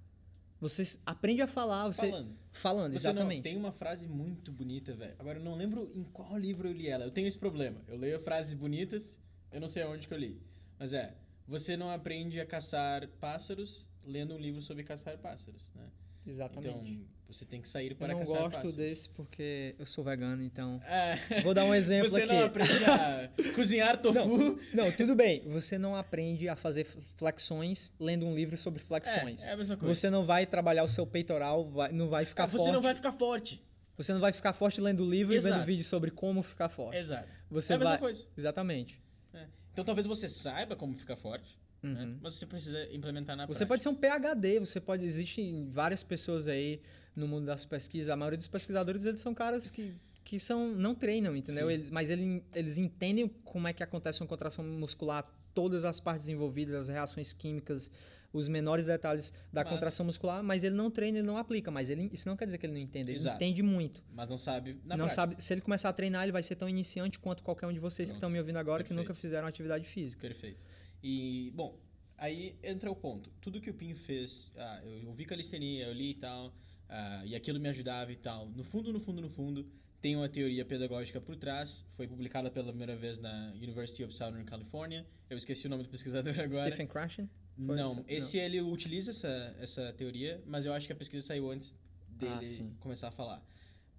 Você 0.62 0.98
aprende 1.06 1.42
a 1.42 1.48
falar, 1.48 1.88
você 1.88 2.10
Falando. 2.10 2.38
falando, 2.54 2.92
Você 2.94 2.98
exatamente. 3.00 3.36
não, 3.38 3.44
tem 3.44 3.58
uma 3.58 3.74
frase 3.74 4.08
muito 4.08 4.50
bonita, 4.50 4.94
velho. 4.96 5.14
Agora 5.20 5.38
eu 5.38 5.44
não 5.44 5.56
lembro 5.56 5.92
em 5.94 6.04
qual 6.06 6.38
livro 6.38 6.70
eu 6.70 6.72
li 6.72 6.88
ela. 6.88 7.04
Eu 7.04 7.12
tenho 7.12 7.28
esse 7.28 7.38
problema. 7.38 7.82
Eu 7.86 7.98
leio 7.98 8.18
frases 8.20 8.54
bonitas, 8.54 9.20
eu 9.52 9.60
não 9.60 9.68
sei 9.68 9.84
aonde 9.84 10.08
que 10.08 10.14
eu 10.14 10.18
li. 10.18 10.40
Mas 10.80 10.94
é, 10.94 11.14
você 11.48 11.76
não 11.78 11.90
aprende 11.90 12.40
a 12.40 12.46
caçar 12.46 13.08
pássaros 13.20 13.90
lendo 14.06 14.36
um 14.36 14.40
livro 14.40 14.62
sobre 14.62 14.84
caçar 14.84 15.18
pássaros, 15.18 15.72
né? 15.76 15.86
Exatamente. 16.26 16.70
Então, 16.94 17.08
você 17.28 17.46
tem 17.46 17.62
que 17.62 17.68
sair 17.68 17.92
eu 17.92 17.96
para 17.98 18.10
não 18.14 18.20
caçar 18.20 18.38
gosto 18.38 18.56
pássaros. 18.56 18.76
desse 18.76 19.10
porque 19.10 19.76
eu 19.80 19.86
sou 19.86 20.04
vegano, 20.04 20.44
então. 20.44 20.80
É. 20.86 21.42
Vou 21.42 21.54
dar 21.54 21.66
um 21.66 21.74
exemplo 21.74 22.08
você 22.10 22.24
aqui. 22.24 22.32
não 22.34 22.44
aprende 22.46 22.86
a 22.86 23.30
cozinhar 23.56 24.02
tofu. 24.02 24.60
Não, 24.74 24.92
tudo 24.96 25.16
bem. 25.16 25.42
Você 25.50 25.78
não 25.78 25.96
aprende 25.96 26.48
a 26.48 26.56
fazer 26.56 26.86
flexões 27.18 27.94
lendo 28.00 28.26
um 28.26 28.36
livro 28.36 28.56
sobre 28.58 28.80
flexões. 28.80 29.46
É, 29.48 29.52
é 29.52 29.54
a 29.54 29.58
mesma 29.58 29.78
coisa. 29.78 29.94
Você 29.96 30.10
não 30.10 30.24
vai 30.24 30.46
trabalhar 30.46 30.84
o 30.84 30.90
seu 30.90 31.06
peitoral, 31.08 31.70
vai- 31.70 31.92
não 31.92 32.08
vai 32.10 32.26
ficar 32.26 32.46
você 32.46 32.58
forte. 32.58 32.72
não 32.74 32.82
vai 32.82 32.96
ficar 32.96 33.12
forte. 33.12 33.64
Você 33.98 34.14
não 34.14 34.20
vai 34.20 34.34
ficar 34.34 34.54
forte 34.54 34.80
lendo 34.82 35.06
livro 35.06 35.34
e 35.34 35.38
Exato. 35.38 35.56
vendo 35.56 35.66
vídeo 35.66 35.84
sobre 35.84 36.12
como 36.12 36.42
ficar 36.44 36.70
forte. 36.70 36.98
Exato. 36.98 37.28
Você 37.50 37.74
é 37.74 37.76
a 37.76 37.80
mesma 37.80 37.92
vai. 37.92 38.00
coisa. 38.00 38.28
Exatamente. 38.38 39.02
É. 39.34 39.46
Então 39.74 39.84
talvez 39.84 40.06
você 40.08 40.30
saiba 40.30 40.76
como 40.76 40.96
ficar 40.96 41.16
forte, 41.16 41.58
né? 41.82 42.16
mas 42.22 42.36
você 42.36 42.46
precisa 42.46 42.82
implementar 42.94 43.36
na 43.36 43.44
Uhum. 43.44 43.48
Você 43.48 43.66
prática. 43.66 43.68
pode 43.68 43.84
ser 43.84 43.90
um 43.90 43.96
PhD, 44.22 44.60
você 44.60 44.80
pode. 44.80 45.04
Existem 45.04 45.68
várias 45.70 46.04
pessoas 46.04 46.48
aí 46.48 46.80
no 47.16 47.28
mundo 47.28 47.46
das 47.48 47.66
pesquisas. 47.66 48.10
A 48.10 48.16
maioria 48.16 48.38
dos 48.38 48.48
pesquisadores 48.48 49.06
eles 49.06 49.20
são 49.20 49.34
caras 49.34 49.70
que, 49.72 49.94
que 50.24 50.40
são, 50.40 50.70
não 50.76 50.94
treinam, 50.96 51.36
entendeu? 51.36 51.70
Eles, 51.70 51.90
mas 51.92 52.10
ele, 52.10 52.44
eles 52.56 52.78
entendem 52.78 53.28
como 53.44 53.68
é 53.68 53.74
que 53.74 53.84
acontece 53.84 54.22
uma 54.22 54.28
contração 54.28 54.64
muscular, 54.64 55.28
todas 55.54 55.84
as 55.86 56.00
partes 56.00 56.28
envolvidas, 56.30 56.74
as 56.76 56.88
reações 56.88 57.34
químicas, 57.34 57.92
os 58.34 58.50
menores 58.50 58.88
detalhes 58.88 59.32
da 59.54 59.64
Mas- 59.64 59.72
contração 59.72 60.06
muscular, 60.06 60.44
mas 60.44 60.64
ele 60.64 60.76
não 60.76 60.90
treina, 60.90 61.20
ele 61.20 61.28
não 61.28 61.38
aplica. 61.38 61.70
Mas 61.72 61.90
ele, 61.90 62.10
isso 62.12 62.28
não 62.28 62.36
quer 62.36 62.46
dizer 62.46 62.58
que 62.58 62.66
ele 62.66 62.74
não 62.74 62.80
entende, 62.80 63.12
ele 63.12 63.18
Exato. 63.20 63.36
entende 63.38 63.62
muito. 63.62 64.04
Mas 64.12 64.28
não 64.28 64.38
sabe 64.38 64.74
na 64.84 64.98
não 64.98 65.06
prática. 65.06 65.10
sabe, 65.16 65.36
se 65.38 65.54
ele 65.54 65.62
começar 65.62 65.90
a 65.90 65.94
treinar, 65.94 66.24
ele 66.24 66.32
vai 66.32 66.42
ser 66.44 66.56
tão 66.56 66.68
iniciante 66.68 67.20
quanto 67.20 67.44
qualquer 67.44 67.68
um 67.68 67.74
de 67.74 67.80
vocês 67.80 68.10
que 68.10 68.14
Pronto. 68.16 68.18
estão 68.18 68.30
me 68.32 68.40
ouvindo 68.40 68.58
agora 68.58 68.84
que 68.84 68.90
Perfeito. 68.90 69.08
nunca 69.08 69.14
fizeram 69.22 69.48
atividade 69.48 69.86
física. 69.86 70.28
Perfeito. 70.28 70.66
E, 71.04 71.52
bom, 71.56 71.78
aí 72.18 72.58
entra 72.64 72.90
o 72.92 72.96
ponto. 72.96 73.30
Tudo 73.40 73.62
que 73.62 73.70
o 73.70 73.74
Pinho 73.74 73.96
fez, 73.96 74.52
ah, 74.58 74.82
eu, 74.84 75.04
eu 75.04 75.14
vi 75.14 75.26
calistenia, 75.26 75.86
eu 75.86 75.94
li 75.94 76.12
e 76.12 76.16
tal, 76.16 76.54
ah, 76.90 77.22
e 77.26 77.36
aquilo 77.36 77.60
me 77.60 77.70
ajudava 77.70 78.12
e 78.12 78.16
tal. 78.16 78.50
No 78.50 78.64
fundo, 78.64 78.92
no 78.92 79.00
fundo, 79.00 79.22
no 79.22 79.30
fundo, 79.30 79.70
tem 80.02 80.16
uma 80.16 80.28
teoria 80.28 80.66
pedagógica 80.66 81.22
por 81.22 81.36
trás. 81.36 81.86
Foi 81.92 82.08
publicada 82.08 82.50
pela 82.50 82.70
primeira 82.70 82.96
vez 82.96 83.20
na 83.20 83.52
University 83.56 84.04
of 84.04 84.14
Southern 84.14 84.44
California. 84.44 85.06
Eu 85.30 85.38
esqueci 85.38 85.68
o 85.68 85.70
nome 85.70 85.84
do 85.84 85.90
pesquisador 85.90 86.34
agora. 86.40 86.56
Stephen 86.66 86.88
Krashen? 86.88 87.30
Foi 87.56 87.76
Não, 87.76 87.88
isso? 87.88 88.06
esse 88.08 88.38
ele 88.38 88.62
utiliza 88.62 89.12
essa, 89.12 89.56
essa 89.60 89.94
teoria, 89.94 90.42
mas 90.46 90.66
eu 90.66 90.74
acho 90.74 90.88
que 90.88 90.94
a 90.94 90.96
pesquisa 90.96 91.26
saiu 91.28 91.50
antes 91.52 91.76
dele 92.08 92.46
Ah, 92.60 92.76
começar 92.80 93.08
a 93.10 93.12
falar. 93.12 93.44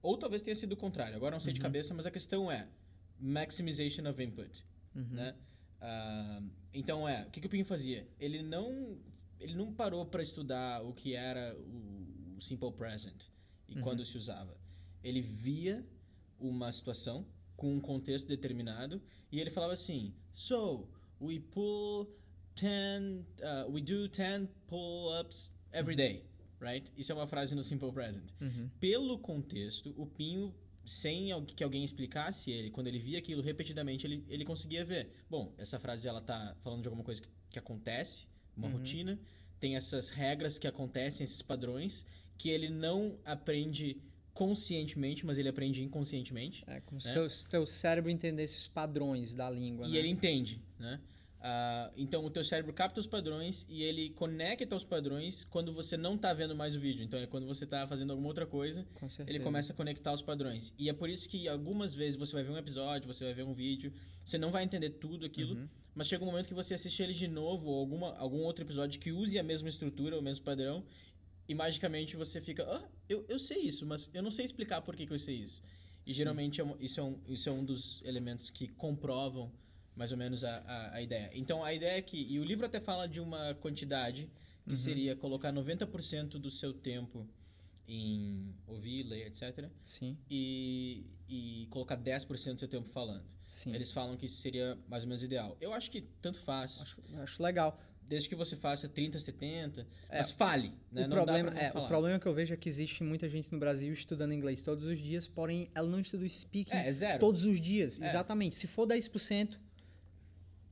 Ou 0.03 0.17
talvez 0.19 0.43
tenha 0.43 0.55
sido 0.57 0.73
o 0.73 0.77
contrário, 0.77 1.15
agora 1.17 1.33
não 1.33 1.41
sei 1.41 1.53
de 1.53 1.61
Uhum. 1.61 1.63
cabeça, 1.63 1.95
mas 1.95 2.05
a 2.05 2.11
questão 2.11 2.51
é 2.51 2.69
maximization 3.19 4.07
of 4.09 4.23
input, 4.23 4.65
Uhum. 4.95 5.05
né? 5.11 5.35
Ah, 5.81 6.43
então 6.73 7.09
é, 7.09 7.27
o 7.27 7.31
que, 7.31 7.41
que 7.41 7.47
o 7.47 7.51
Pinho 7.51 7.65
fazia? 7.65 8.09
Ele 8.19 8.43
não, 8.43 8.99
ele 9.41 9.55
não 9.55 9.73
parou 9.73 10.05
para 10.07 10.23
estudar 10.23 10.83
o 10.85 10.93
que 10.93 11.15
era 11.15 11.57
o, 11.57 12.35
o 12.37 12.41
simple 12.41 12.73
present 12.73 13.25
e 13.69 13.77
Uhum. 13.77 13.83
quando 13.83 14.05
se 14.05 14.17
usava. 14.19 14.57
Ele 15.03 15.21
via 15.21 15.87
uma 16.39 16.73
situação 16.73 17.27
com 17.57 17.73
um 17.75 17.81
contexto 17.81 18.27
determinado 18.27 19.01
e 19.31 19.41
ele 19.41 19.49
falava 19.51 19.73
assim: 19.73 20.13
"So, 20.33 20.89
we 21.21 21.39
pull 21.39 22.09
10 22.57 23.03
uh, 23.41 23.71
we 23.71 23.81
do 23.81 24.09
10 24.09 24.49
pull-ups 24.67 25.51
every 25.73 25.97
day", 25.97 26.25
right? 26.61 26.91
Isso 26.97 27.13
é 27.13 27.15
uma 27.15 27.27
frase 27.27 27.55
no 27.55 27.63
simple 27.63 27.93
present. 27.93 28.31
Uhum. 28.41 28.69
Pelo 28.81 29.19
contexto, 29.19 29.95
o 29.97 30.07
Pinho 30.07 30.55
sem 30.85 31.29
que 31.57 31.65
alguém 31.65 31.83
explicasse 31.83 32.51
ele, 32.51 32.71
quando 32.71 32.89
ele 32.89 32.99
via 32.99 33.19
aquilo 33.19 33.43
repetidamente, 33.43 34.07
ele, 34.07 34.25
ele 34.29 34.45
conseguia 34.45 34.85
ver. 34.85 35.11
Bom, 35.31 35.53
essa 35.57 35.79
frase 35.79 36.07
ela 36.07 36.21
tá 36.21 36.55
falando 36.63 36.83
de 36.83 36.89
alguma 36.89 37.05
coisa 37.05 37.23
que, 37.23 37.29
que 37.51 37.59
acontece, 37.59 38.27
uma 38.57 38.69
rotina, 38.69 39.19
tem 39.59 39.77
essas 39.77 40.11
regras 40.11 40.59
que 40.59 40.67
acontecem, 40.67 41.25
esses 41.25 41.41
padrões, 41.43 42.07
que 42.37 42.51
ele 42.51 42.69
não 42.69 43.19
aprende 43.25 43.97
conscientemente, 44.33 45.25
mas 45.25 45.39
ele 45.39 45.49
aprende 45.49 45.83
inconscientemente. 45.83 46.65
É, 46.67 46.81
como 46.81 47.01
se 47.01 47.17
o 47.19 47.29
teu 47.49 47.67
cérebro 47.67 48.11
entendesse 48.11 48.59
os 48.59 48.69
padrões 48.69 49.35
da 49.35 49.49
língua, 49.49 49.87
E 49.87 49.93
né? 49.93 49.99
ele 49.99 50.09
entende, 50.09 50.61
né? 50.79 51.01
Ah, 51.47 51.91
então 51.95 52.25
o 52.25 52.31
teu 52.31 52.43
cérebro 52.43 52.73
capta 52.73 52.99
os 52.99 53.07
padrões 53.07 53.67
e 53.69 53.83
ele 53.83 54.09
conecta 54.09 54.75
os 54.75 54.83
padrões 54.83 55.45
quando 55.45 55.75
você 55.75 55.95
não 55.95 56.17
tá 56.17 56.33
vendo 56.33 56.57
mais 56.57 56.75
o 56.75 56.81
vídeo. 56.81 57.05
Então 57.05 57.21
é 57.21 57.27
quando 57.27 57.47
você 57.47 57.67
tá 57.67 57.87
fazendo 57.87 58.13
alguma 58.13 58.29
outra 58.29 58.47
coisa, 58.47 58.87
Com 58.95 59.07
ele 59.27 59.39
começa 59.41 59.75
a 59.75 59.77
conectar 59.77 60.11
os 60.15 60.23
padrões. 60.23 60.73
E 60.79 60.89
é 60.89 60.95
por 60.95 61.11
isso 61.11 61.29
que 61.29 61.47
algumas 61.47 61.95
vezes 61.95 62.17
você 62.17 62.33
vai 62.33 62.43
ver 62.45 62.51
um 62.51 62.57
episódio, 62.57 63.07
você 63.07 63.25
vai 63.25 63.35
ver 63.35 63.43
um 63.43 63.53
vídeo, 63.53 63.93
você 64.25 64.39
não 64.39 64.51
vai 64.51 64.65
entender 64.65 64.89
tudo 64.89 65.27
aquilo, 65.27 65.55
Uhum. 65.55 65.69
mas 65.95 66.09
chega 66.09 66.25
um 66.25 66.27
momento 66.29 66.49
que 66.49 66.55
você 66.55 66.73
assiste 66.73 67.03
ele 67.03 67.13
de 67.13 67.29
novo 67.29 67.69
ou 67.69 67.79
alguma, 67.79 68.17
algum 68.17 68.39
outro 68.39 68.65
episódio 68.65 68.99
que 68.99 69.13
use 69.13 69.39
a 69.39 69.43
mesma 69.43 69.69
estrutura, 69.69 70.19
o 70.19 70.23
mesmo 70.23 70.47
padrão, 70.47 70.83
e 71.47 71.55
magicamente 71.55 72.17
você 72.17 72.41
fica, 72.41 72.65
ah, 72.65 72.89
eu, 73.07 73.23
eu 73.29 73.39
sei 73.39 73.59
isso, 73.59 73.85
mas 73.85 74.11
eu 74.15 74.23
não 74.23 74.31
sei 74.31 74.47
explicar 74.47 74.81
por 74.81 74.97
que, 74.97 75.07
que 75.07 75.13
eu 75.13 75.19
sei 75.19 75.37
isso. 75.37 75.63
E 76.07 76.13
geralmente 76.15 76.63
é 76.63 76.65
isso, 76.81 77.01
é 77.01 77.03
um, 77.03 77.19
isso 77.29 77.49
é 77.51 77.53
um 77.53 77.63
dos 77.63 78.01
elementos 78.03 78.49
que 78.49 78.67
comprovam 78.69 79.53
mais 79.97 80.11
ou 80.13 80.19
menos 80.19 80.43
a, 80.45 80.57
a, 80.67 80.95
a 80.97 81.03
ideia. 81.03 81.31
Então 81.35 81.63
a 81.65 81.73
ideia 81.73 81.99
é 81.99 82.03
que, 82.03 82.17
e 82.31 82.39
o 82.39 82.45
livro 82.45 82.67
até 82.67 82.81
fala 82.81 83.07
de 83.09 83.21
uma 83.21 83.55
quantidade 83.55 84.29
que 84.67 84.77
seria 84.77 85.15
colocar 85.15 85.53
90% 85.53 86.39
do 86.39 86.51
seu 86.51 86.73
tempo 86.73 87.29
em 87.87 88.55
ouvir, 88.67 89.03
ler, 89.03 89.27
etc. 89.27 89.69
Sim, 89.83 90.17
E, 90.31 91.05
e 91.29 91.67
colocar 91.71 91.97
10% 91.99 92.55
do 92.55 92.59
seu 92.61 92.69
tempo 92.69 92.89
falando. 92.89 93.25
sim. 93.47 93.75
Eles 93.75 93.91
falam 93.91 94.17
que 94.17 94.25
isso 94.27 94.37
seria 94.41 94.79
mais 94.89 95.03
ou 95.05 95.09
menos 95.09 95.23
ideal. 95.23 95.57
Eu 95.61 95.73
acho 95.75 95.91
que 95.91 96.01
tanto 96.23 96.41
faz, 96.41 96.81
Acho, 96.81 97.03
acho 97.19 97.43
legal. 97.43 97.79
desde 98.01 98.27
que 98.29 98.35
você 98.35 98.57
faça 98.57 98.89
30, 98.89 99.19
70, 99.19 99.87
É, 100.09 100.17
mas 100.17 100.31
fale, 100.31 100.73
né? 100.91 101.03
o, 101.05 101.09
não 101.09 101.11
problema, 101.11 101.51
é, 101.59 101.71
falar. 101.71 101.85
o 101.85 101.89
problema 101.89 102.19
que 102.19 102.27
eu 102.27 102.33
vejo 102.33 102.55
é 102.55 102.57
que 102.57 102.69
existe 102.71 103.05
muita 103.05 103.29
gente 103.29 103.53
no 103.53 103.59
Brasil 103.59 103.93
estudando 103.93 104.33
inglês 104.33 104.63
todos 104.63 104.87
os 104.87 104.99
dias, 104.99 105.29
porém 105.29 105.69
ela 105.75 105.89
não 105.89 106.01
estuda 106.01 106.25
o 106.25 106.29
speaking 106.31 106.75
É, 106.75 106.89
é 106.89 107.19
todos 107.19 107.45
os 107.45 107.61
dias. 107.61 108.01
É. 108.01 108.07
Exatamente. 108.07 108.57
Se 108.57 108.67
for 108.67 108.87
10%, 108.87 109.59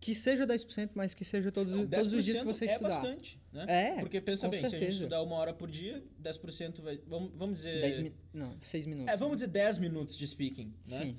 que 0.03 0.17
seja 0.17 0.45
10%, 0.45 0.91
mas 0.97 1.15
que 1.15 1.25
seja 1.25 1.53
todos, 1.53 1.73
Não, 1.73 1.87
todos 1.87 2.13
os 2.13 2.25
dias 2.25 2.41
que 2.41 2.45
10% 2.45 2.53
você 2.53 2.65
é 2.67 2.73
estudar. 2.73 2.89
bastante, 2.89 3.41
né? 3.53 3.67
É, 3.69 4.01
Porque 4.01 4.21
pensa 4.21 4.49
bem, 4.49 4.59
se 4.59 4.67
a 4.67 4.69
gente 4.69 4.81
certeza. 4.81 5.05
estudar 5.05 5.23
uma 5.23 5.37
hora 5.37 5.55
por 5.55 5.71
dia, 5.71 6.03
10% 6.21 6.81
vai... 6.83 6.99
Vamos, 7.07 7.31
vamos 7.37 7.55
dizer... 7.55 7.81
10 7.81 7.99
min... 8.01 8.13
Não, 8.35 8.57
6 8.59 8.87
minutos. 8.87 9.15
É, 9.15 9.17
vamos 9.17 9.37
dizer 9.37 9.47
10 9.47 9.79
minutos 9.79 10.19
de 10.19 10.27
speaking, 10.27 10.75
né? 10.89 10.99
Sim. 10.99 11.17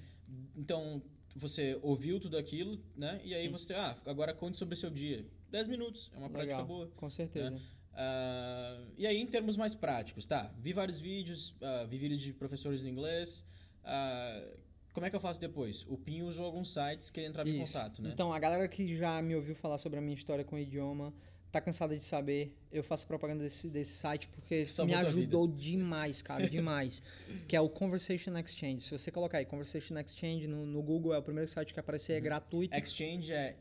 Então, 0.53 1.01
você 1.33 1.79
ouviu 1.81 2.19
tudo 2.19 2.35
aquilo, 2.37 2.77
né? 2.93 3.21
E 3.23 3.33
aí 3.33 3.43
Sim. 3.43 3.49
você, 3.51 3.73
ah, 3.73 3.97
agora 4.05 4.33
conte 4.33 4.57
sobre 4.57 4.75
o 4.75 4.77
seu 4.77 4.89
dia. 4.89 5.25
10 5.49 5.69
minutos, 5.69 6.11
é 6.13 6.17
uma 6.17 6.29
prática 6.29 6.51
Legal, 6.57 6.67
boa. 6.67 6.91
com 6.97 7.09
certeza. 7.09 7.51
né? 7.51 7.61
Ah, 7.93 8.81
e 8.97 9.07
aí, 9.07 9.15
em 9.17 9.27
termos 9.27 9.55
mais 9.55 9.73
práticos, 9.75 10.25
tá? 10.25 10.53
Vi 10.59 10.73
vários 10.73 10.99
vídeos, 10.99 11.55
ah, 11.61 11.85
vi 11.89 11.97
vídeos 11.97 12.21
de 12.21 12.33
professores 12.33 12.81
de 12.81 12.89
inglês. 12.89 13.45
ah, 13.85 14.55
como 14.93 15.05
é 15.05 15.09
que 15.09 15.15
eu 15.15 15.19
faço 15.19 15.41
depois? 15.41 15.85
O 15.89 15.97
Pinho 15.97 16.25
usou 16.27 16.45
alguns 16.45 16.71
sites 16.73 17.09
que 17.09 17.19
ele 17.19 17.27
entrava 17.27 17.49
em 17.49 17.57
contato, 17.59 18.01
né? 18.01 18.11
Então, 18.13 18.31
a 18.31 18.39
galera 18.39 18.67
que 18.67 18.95
já 18.95 19.21
me 19.21 19.35
ouviu 19.35 19.55
falar 19.55 19.77
sobre 19.77 19.99
a 19.99 20.01
minha 20.01 20.13
história 20.15 20.43
com 20.45 20.55
o 20.55 20.59
idioma, 20.59 21.13
tá 21.51 21.59
cansada 21.61 21.95
de 21.95 22.03
saber, 22.03 22.55
eu 22.71 22.81
faço 22.83 23.05
propaganda 23.05 23.43
desse, 23.43 23.69
desse 23.69 23.91
site 23.93 24.27
porque 24.29 24.65
Salvou 24.65 24.95
me 24.97 25.01
ajudou 25.05 25.47
demais, 25.47 26.19
cara, 26.21 26.49
demais. 26.49 27.03
que 27.47 27.55
é 27.55 27.61
o 27.61 27.69
Conversation 27.69 28.35
Exchange. 28.37 28.81
Se 28.81 28.91
você 28.91 29.11
colocar 29.11 29.37
aí 29.37 29.45
Conversation 29.45 29.95
Exchange 29.99 30.47
no, 30.47 30.65
no 30.65 30.81
Google, 30.81 31.13
é 31.13 31.17
o 31.19 31.21
primeiro 31.21 31.47
site 31.47 31.71
que 31.73 31.79
aparecer, 31.79 32.13
é 32.13 32.17
Uhum. 32.17 32.23
gratuito. 32.23 32.75
Exchange 32.75 33.31
é 33.31 33.55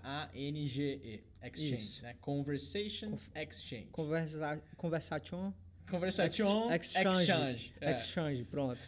E-X-C-H-A-N-G-E. 0.00 1.20
Exchange, 1.42 1.74
Isso. 1.74 2.02
né? 2.02 2.14
Conversation 2.20 3.14
Exchange. 3.34 3.88
Conversa, 3.92 4.62
conversation. 4.76 5.52
Conversation 5.90 6.70
Ex- 6.72 6.94
exchange. 6.94 7.22
exchange. 7.22 7.72
É. 7.80 7.94
Exchange, 7.94 8.44
pronto. 8.44 8.78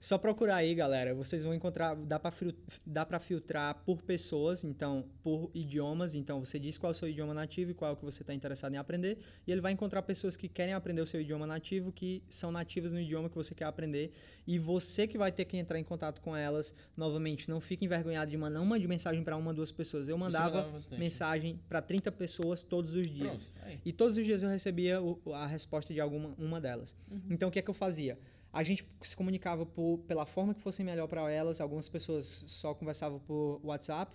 Só 0.00 0.18
procurar 0.18 0.56
aí, 0.56 0.74
galera. 0.74 1.14
Vocês 1.14 1.44
vão 1.44 1.54
encontrar. 1.54 1.96
Dá 1.96 3.06
pra 3.06 3.20
filtrar 3.20 3.74
por 3.84 4.02
pessoas, 4.02 4.64
então, 4.64 5.04
por 5.22 5.50
idiomas. 5.54 6.14
Então, 6.14 6.44
você 6.44 6.58
diz 6.58 6.76
qual 6.76 6.90
é 6.90 6.94
o 6.94 6.96
seu 6.96 7.08
idioma 7.08 7.32
nativo 7.34 7.70
e 7.70 7.74
qual 7.74 7.90
é 7.90 7.94
o 7.94 7.96
que 7.96 8.04
você 8.04 8.22
está 8.22 8.34
interessado 8.34 8.74
em 8.74 8.76
aprender. 8.76 9.18
E 9.46 9.52
ele 9.52 9.60
vai 9.60 9.72
encontrar 9.72 10.02
pessoas 10.02 10.36
que 10.36 10.48
querem 10.48 10.74
aprender 10.74 11.00
o 11.00 11.06
seu 11.06 11.20
idioma 11.20 11.46
nativo, 11.46 11.92
que 11.92 12.22
são 12.28 12.50
nativas 12.50 12.92
no 12.92 13.00
idioma 13.00 13.28
que 13.28 13.36
você 13.36 13.54
quer 13.54 13.64
aprender. 13.64 14.12
E 14.46 14.58
você 14.58 15.06
que 15.06 15.18
vai 15.18 15.30
ter 15.30 15.44
que 15.44 15.56
entrar 15.56 15.78
em 15.78 15.84
contato 15.84 16.20
com 16.20 16.36
elas. 16.36 16.74
Novamente, 16.96 17.48
não 17.48 17.60
fique 17.60 17.84
envergonhado 17.84 18.30
de 18.30 18.36
mandar 18.36 18.60
uma 18.60 18.78
de 18.78 18.88
mensagem 18.88 19.22
para 19.22 19.36
uma, 19.36 19.52
duas 19.54 19.70
pessoas. 19.70 20.08
Eu 20.08 20.16
mandava 20.16 20.48
mandava 20.62 20.78
mensagem 20.96 21.60
para 21.68 21.80
30 21.80 22.10
pessoas 22.12 22.62
todos 22.62 22.94
os 22.94 23.10
dias. 23.10 23.48
Pronto. 23.48 23.80
E 23.84 23.92
todos 23.92 24.16
os 24.16 24.24
dias 24.24 24.42
eu 24.42 24.48
recebia 24.48 24.98
a 25.34 25.46
resposta 25.46 25.92
de 25.92 26.00
alguma 26.00 26.34
uma 26.48 26.60
delas. 26.60 26.96
Então 27.30 27.48
o 27.48 27.52
que 27.52 27.58
é 27.58 27.62
que 27.62 27.70
eu 27.70 27.74
fazia? 27.74 28.18
A 28.52 28.62
gente 28.62 28.84
se 29.02 29.14
comunicava 29.14 29.66
por, 29.66 29.98
pela 30.08 30.24
forma 30.24 30.54
que 30.54 30.60
fosse 30.62 30.82
melhor 30.82 31.06
para 31.06 31.30
elas. 31.30 31.60
Algumas 31.60 31.88
pessoas 31.88 32.44
só 32.46 32.74
conversavam 32.74 33.18
por 33.20 33.60
WhatsApp, 33.62 34.10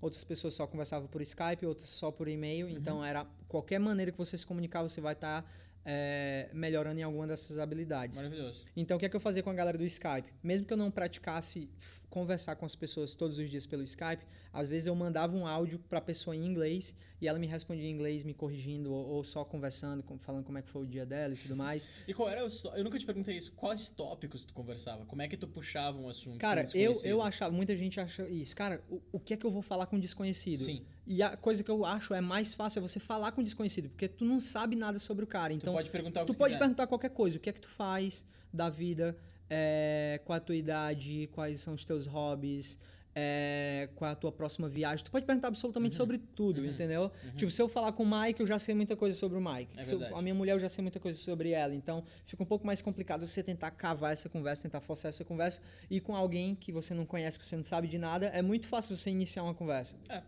outras 0.00 0.22
pessoas 0.22 0.54
só 0.54 0.66
conversavam 0.66 1.08
por 1.08 1.22
Skype, 1.22 1.64
outras 1.66 1.88
só 1.88 2.10
por 2.12 2.28
e-mail. 2.28 2.68
Então 2.68 3.04
era 3.04 3.26
qualquer 3.48 3.80
maneira 3.80 4.12
que 4.12 4.18
você 4.18 4.36
se 4.36 4.46
comunicar, 4.46 4.82
você 4.82 5.00
vai 5.00 5.14
estar 5.14 5.44
melhorando 6.52 7.00
em 7.00 7.02
alguma 7.02 7.26
dessas 7.26 7.58
habilidades. 7.58 8.18
Maravilhoso. 8.18 8.64
Então, 8.76 8.96
o 8.96 9.00
que 9.00 9.06
é 9.06 9.08
que 9.08 9.16
eu 9.16 9.20
fazia 9.20 9.42
com 9.42 9.50
a 9.50 9.54
galera 9.54 9.78
do 9.78 9.84
Skype? 9.84 10.28
Mesmo 10.42 10.66
que 10.66 10.72
eu 10.72 10.76
não 10.76 10.90
praticasse 10.90 11.70
conversar 12.10 12.56
com 12.56 12.64
as 12.64 12.74
pessoas 12.74 13.14
todos 13.14 13.38
os 13.38 13.50
dias 13.50 13.66
pelo 13.66 13.82
Skype, 13.82 14.24
às 14.52 14.66
vezes 14.68 14.86
eu 14.86 14.94
mandava 14.94 15.36
um 15.36 15.46
áudio 15.46 15.78
para 15.78 15.98
a 15.98 16.02
pessoa 16.02 16.34
em 16.34 16.44
inglês 16.46 16.94
e 17.20 17.28
ela 17.28 17.38
me 17.38 17.46
respondia 17.46 17.86
em 17.86 17.92
inglês, 17.92 18.24
me 18.24 18.32
corrigindo 18.32 18.92
ou, 18.92 19.06
ou 19.06 19.24
só 19.24 19.44
conversando, 19.44 20.02
falando 20.18 20.44
como 20.44 20.56
é 20.58 20.62
que 20.62 20.70
foi 20.70 20.82
o 20.82 20.86
dia 20.86 21.04
dela 21.04 21.34
e 21.34 21.36
tudo 21.36 21.54
mais. 21.56 21.86
E 22.06 22.14
qual 22.14 22.30
era 22.30 22.44
os... 22.44 22.64
Eu 22.64 22.82
nunca 22.84 22.98
te 22.98 23.04
perguntei 23.04 23.36
isso. 23.36 23.52
Quais 23.52 23.90
tópicos 23.90 24.46
tu 24.46 24.54
conversava? 24.54 25.04
Como 25.04 25.20
é 25.20 25.28
que 25.28 25.36
tu 25.36 25.46
puxava 25.46 25.98
um 25.98 26.08
assunto? 26.08 26.38
Cara, 26.38 26.64
um 26.74 26.78
eu, 26.78 26.92
eu 27.04 27.22
achava, 27.22 27.54
muita 27.54 27.76
gente 27.76 28.00
acha 28.00 28.26
isso. 28.28 28.54
Cara, 28.56 28.82
o, 28.88 29.00
o 29.12 29.20
que 29.20 29.34
é 29.34 29.36
que 29.36 29.44
eu 29.44 29.50
vou 29.50 29.62
falar 29.62 29.86
com 29.86 29.96
um 29.96 30.00
desconhecido? 30.00 30.60
Sim. 30.60 30.82
E 31.06 31.22
a 31.22 31.36
coisa 31.36 31.64
que 31.64 31.70
eu 31.70 31.84
acho 31.84 32.14
é 32.14 32.20
mais 32.20 32.54
fácil 32.54 32.78
é 32.78 32.82
você 32.82 33.00
falar 33.00 33.32
com 33.32 33.40
um 33.40 33.44
desconhecido, 33.44 33.88
porque 33.88 34.08
tu 34.08 34.24
não 34.24 34.40
sabe 34.40 34.76
nada 34.76 34.98
sobre 34.98 35.24
o 35.24 35.26
cara. 35.26 35.52
Tu 35.54 35.56
Então, 35.56 35.72
pode 35.74 35.90
perguntar 35.90 36.22
o 36.22 36.26
Tu 36.26 36.34
tu 36.34 36.38
pode 36.38 36.58
perguntar 36.58 36.86
qualquer 36.86 37.10
coisa. 37.10 37.36
O 37.36 37.40
que 37.40 37.50
é 37.50 37.52
que 37.52 37.60
tu 37.60 37.68
faz 37.68 38.24
da 38.52 38.68
vida? 38.68 39.16
É, 39.50 40.20
qual 40.24 40.36
a 40.36 40.40
tua 40.40 40.56
idade? 40.56 41.28
Quais 41.32 41.60
são 41.60 41.74
os 41.74 41.84
teus 41.84 42.06
hobbies? 42.06 42.78
É, 43.20 43.88
qual 43.96 44.10
a 44.12 44.14
tua 44.14 44.30
próxima 44.30 44.68
viagem? 44.68 45.04
Tu 45.04 45.10
pode 45.10 45.26
perguntar 45.26 45.48
absolutamente 45.48 45.94
Uhum. 45.94 45.96
sobre 45.96 46.18
tudo, 46.18 46.64
entendeu? 46.64 47.10
Tipo, 47.36 47.50
se 47.50 47.60
eu 47.60 47.68
falar 47.68 47.90
com 47.92 48.04
o 48.04 48.06
Mike, 48.20 48.38
eu 48.40 48.46
já 48.46 48.58
sei 48.60 48.74
muita 48.76 48.94
coisa 48.94 49.18
sobre 49.18 49.36
o 49.36 49.40
Mike. 49.40 49.76
É 49.80 49.92
eu- 49.92 50.16
a 50.16 50.22
minha 50.22 50.34
mulher, 50.34 50.52
eu 50.52 50.58
já 50.60 50.68
sei 50.68 50.82
muita 50.82 51.00
coisa 51.00 51.18
sobre 51.18 51.50
ela. 51.50 51.74
Então, 51.74 52.04
fica 52.24 52.42
um 52.42 52.46
pouco 52.46 52.64
mais 52.64 52.80
complicado 52.80 53.26
você 53.26 53.42
tentar 53.42 53.72
cavar 53.72 54.12
essa 54.12 54.28
conversa, 54.28 54.62
tentar 54.62 54.80
forçar 54.80 55.08
essa 55.08 55.24
conversa. 55.24 55.60
E 55.90 55.98
com 56.00 56.14
alguém 56.14 56.54
que 56.54 56.70
você 56.70 56.94
não 56.94 57.04
conhece, 57.04 57.38
que 57.40 57.46
você 57.46 57.56
não 57.56 57.64
sabe 57.64 57.88
de 57.88 57.98
nada, 57.98 58.26
é 58.26 58.40
muito 58.42 58.66
fácil 58.68 58.96
você 58.96 59.10
iniciar 59.10 59.42
uma 59.42 59.54
conversa. 59.54 59.96
É. 60.08 60.22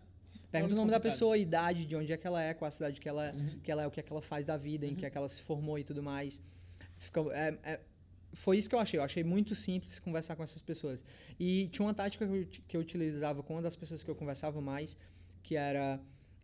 Pergunta 0.51 0.73
o 0.73 0.75
nome 0.75 0.91
da 0.91 0.97
complicado. 0.97 1.01
pessoa, 1.03 1.35
a 1.35 1.37
idade, 1.37 1.85
de 1.85 1.95
onde 1.95 2.11
é 2.11 2.17
que 2.17 2.27
ela 2.27 2.43
é, 2.43 2.53
qual 2.53 2.67
a 2.67 2.71
cidade 2.71 2.99
que 2.99 3.07
ela, 3.07 3.31
Uhum. 3.33 3.59
que 3.63 3.71
ela 3.71 3.83
é, 3.83 3.87
o 3.87 3.91
que 3.91 4.01
é 4.01 4.03
que 4.03 4.11
ela 4.11 4.21
faz 4.21 4.47
da 4.47 4.57
vida, 4.57 4.85
em 4.85 4.95
que 4.95 5.05
é 5.05 5.09
que 5.09 5.17
ela 5.17 5.29
se 5.29 5.41
formou 5.43 5.79
e 5.79 5.83
tudo 5.85 6.03
mais. 6.03 6.41
Fica, 6.99 7.21
é- 7.31 7.57
é- 7.63 7.79
foi 8.33 8.57
isso 8.57 8.69
que 8.69 8.75
eu 8.75 8.79
achei. 8.79 8.99
Eu 8.99 9.03
achei 9.03 9.23
muito 9.23 9.53
simples 9.55 9.99
conversar 9.99 10.35
com 10.35 10.43
essas 10.43 10.61
pessoas. 10.61 11.03
E 11.39 11.67
tinha 11.71 11.85
uma 11.85 11.93
tática 11.93 12.25
que 12.27 12.33
eu, 12.33 12.47
que 12.67 12.77
eu 12.77 12.81
utilizava 12.81 13.41
com 13.43 13.53
uma 13.53 13.61
das 13.61 13.75
pessoas 13.75 14.03
que 14.03 14.09
eu 14.09 14.15
conversava 14.15 14.61
mais, 14.61 14.95
que 15.43 15.55
era 15.55 15.99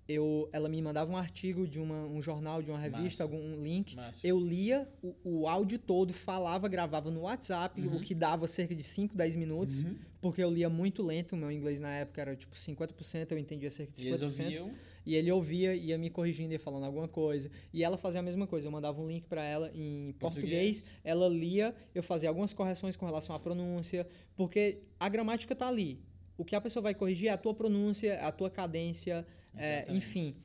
eu, 0.10 0.48
ela 0.54 0.70
me 0.70 0.82
mandava 0.82 1.12
um 1.12 1.18
artigo 1.18 1.68
de 1.68 1.80
uma, 1.82 2.06
um 2.06 2.22
jornal, 2.22 2.62
de 2.62 2.72
uma 2.72 2.80
revista, 2.80 3.24
Massa. 3.24 3.24
algum 3.24 3.38
um 3.38 3.62
link. 3.62 3.94
Massa. 3.96 4.26
Eu 4.26 4.40
lia 4.40 4.88
o, 5.04 5.14
o 5.42 5.48
áudio 5.50 5.78
todo, 5.78 6.14
falava, 6.14 6.70
gravava 6.70 7.12
no 7.12 7.22
WhatsApp, 7.24 7.82
Uhum. 7.82 7.98
o 7.98 8.02
que 8.02 8.16
dava 8.16 8.48
cerca 8.48 8.74
de 8.74 8.84
5, 8.84 9.16
10 9.18 9.36
minutos, 9.36 9.86
porque 10.22 10.42
eu 10.42 10.50
lia 10.50 10.70
muito 10.70 11.04
lento. 11.04 11.34
O 11.34 11.38
meu 11.38 11.52
inglês 11.52 11.82
na 11.82 11.90
época 11.94 12.22
era 12.22 12.36
tipo 12.38 12.56
50%, 12.56 13.32
eu 13.32 13.38
entendia 13.38 13.70
cerca 13.70 13.92
de 13.92 14.06
E 14.06 14.08
eles 14.08 14.22
50%. 14.22 14.44
ouviam. 14.46 14.72
E 15.08 15.16
ele 15.16 15.32
ouvia, 15.32 15.74
ia 15.74 15.98
me 15.98 16.10
corrigindo, 16.10 16.52
ia 16.52 16.60
falando 16.60 16.84
alguma 16.84 17.08
coisa. 17.08 17.50
E 17.74 17.82
ela 17.84 17.98
fazia 17.98 18.20
a 18.20 18.24
mesma 18.24 18.46
coisa. 18.46 18.68
Eu 18.68 18.72
mandava 18.72 19.02
um 19.02 19.08
link 19.08 19.26
para 19.26 19.42
ela 19.44 19.72
em 19.74 20.14
português. 20.20 20.82
Português. 20.82 21.02
ela 21.04 21.28
lia, 21.30 21.74
eu 21.96 22.04
fazia 22.04 22.28
algumas 22.28 22.52
correções 22.54 22.96
com 22.98 23.06
relação 23.06 23.34
à 23.34 23.40
pronúncia, 23.40 24.06
porque 24.36 24.80
a 25.00 25.08
gramática 25.08 25.56
tá 25.56 25.68
ali. 25.68 26.00
O 26.38 26.44
que 26.44 26.56
a 26.56 26.62
pessoa 26.62 26.84
vai 26.84 26.94
corrigir 26.94 27.30
é 27.30 27.32
a 27.32 27.38
tua 27.38 27.54
pronúncia, 27.54 28.20
a 28.22 28.32
tua 28.34 28.50
cadência, 28.50 29.26
é, 29.56 29.92
enfim. 29.92 30.36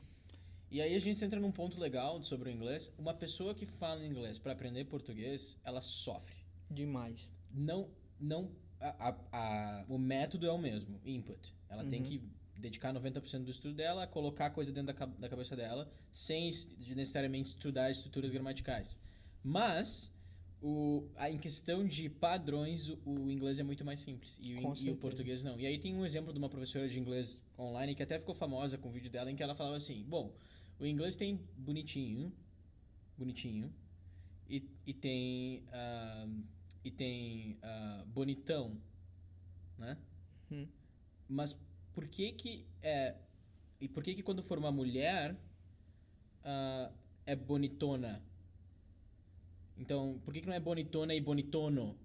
E 0.70 0.81
aí 0.81 0.94
a 0.94 0.98
gente 1.01 1.22
entra 1.25 1.38
num 1.40 1.51
ponto 1.53 1.79
legal 1.81 2.22
sobre 2.22 2.48
o 2.48 2.53
inglês. 2.53 2.90
Uma 2.96 3.12
pessoa 3.12 3.55
que 3.55 3.66
fala 3.66 4.07
inglês 4.07 4.38
para 4.38 4.53
aprender 4.53 4.85
português, 4.85 5.59
ela 5.64 5.81
sofre. 5.83 6.37
Demais. 6.70 7.31
Não, 7.53 7.88
não, 8.18 8.48
a, 8.81 9.09
a- 9.09 9.16
a- 9.33 9.85
o 9.88 9.98
método 9.98 10.46
é 10.46 10.53
o 10.53 10.57
mesmo, 10.57 10.98
input. 11.05 11.53
Ela 11.68 11.83
Uhum. 11.83 11.90
tem 11.90 12.03
que 12.03 12.22
dedicar 12.62 12.94
90% 12.94 13.44
do 13.44 13.51
estudo 13.51 13.75
dela 13.75 14.05
a 14.05 14.07
colocar 14.07 14.46
a 14.46 14.51
coisa 14.51 14.72
dentro 14.72 14.94
da, 14.94 15.07
da 15.07 15.29
cabeça 15.29 15.57
dela, 15.57 15.90
sem 16.12 16.48
es- 16.48 16.68
necessariamente 16.94 17.48
estudar 17.48 17.90
estruturas 17.90 18.31
gramaticais. 18.31 18.98
Mas, 19.42 20.14
o, 20.62 21.09
a, 21.16 21.29
em 21.29 21.38
questão 21.38 21.87
de 21.87 22.09
padrões, 22.09 22.88
o, 22.88 22.98
o 23.05 23.31
inglês 23.31 23.59
é 23.59 23.64
muito 23.64 23.85
mais 23.85 24.01
simples. 24.01 24.38
E 24.40 24.55
o, 24.55 24.75
e 24.85 24.90
o 24.90 24.96
português 24.96 25.42
não. 25.42 25.59
E 25.59 25.66
aí 25.66 25.77
tem 25.77 25.94
um 25.94 26.07
exemplo 26.07 26.33
de 26.33 26.38
uma 26.38 26.48
professora 26.48 26.88
de 26.88 26.98
inglês 26.98 27.42
online 27.59 27.94
que 27.94 28.03
até 28.03 28.18
ficou 28.18 28.35
famosa 28.35 28.79
com 28.79 28.88
o 28.88 28.92
vídeo 28.92 29.11
dela, 29.11 29.31
em 29.31 29.35
que 29.35 29.42
ela 29.42 29.55
falava 29.55 29.77
assim, 29.77 30.05
bom, 30.05 30.33
o 30.79 30.87
inglês 30.87 31.16
tem 31.16 31.40
bonitinho, 31.57 32.33
bonitinho, 33.18 33.72
e, 34.48 34.68
e 34.87 34.94
tem, 34.94 35.64
ah, 35.72 36.29
e 36.85 36.90
tem 36.90 37.59
ah, 37.62 38.05
bonitão, 38.07 38.81
né? 39.79 39.98
Hum. 40.51 40.68
Mas 41.29 41.59
por 41.94 42.07
que 42.09 42.33
que 42.33 42.66
é 42.83 43.14
e 43.81 43.88
por 43.88 44.02
que 44.02 44.14
que 44.14 44.22
quando 44.22 44.42
for 44.42 44.59
uma 44.59 44.70
mulher 44.72 45.37
ah, 46.44 46.90
é 47.26 47.35
bonitona? 47.35 48.22
Então, 49.76 50.20
por 50.24 50.33
que 50.33 50.40
que 50.40 50.46
não 50.46 50.55
é 50.55 50.61
bonitona 50.61 51.14
e 51.14 51.20
bonitono, 51.20 51.98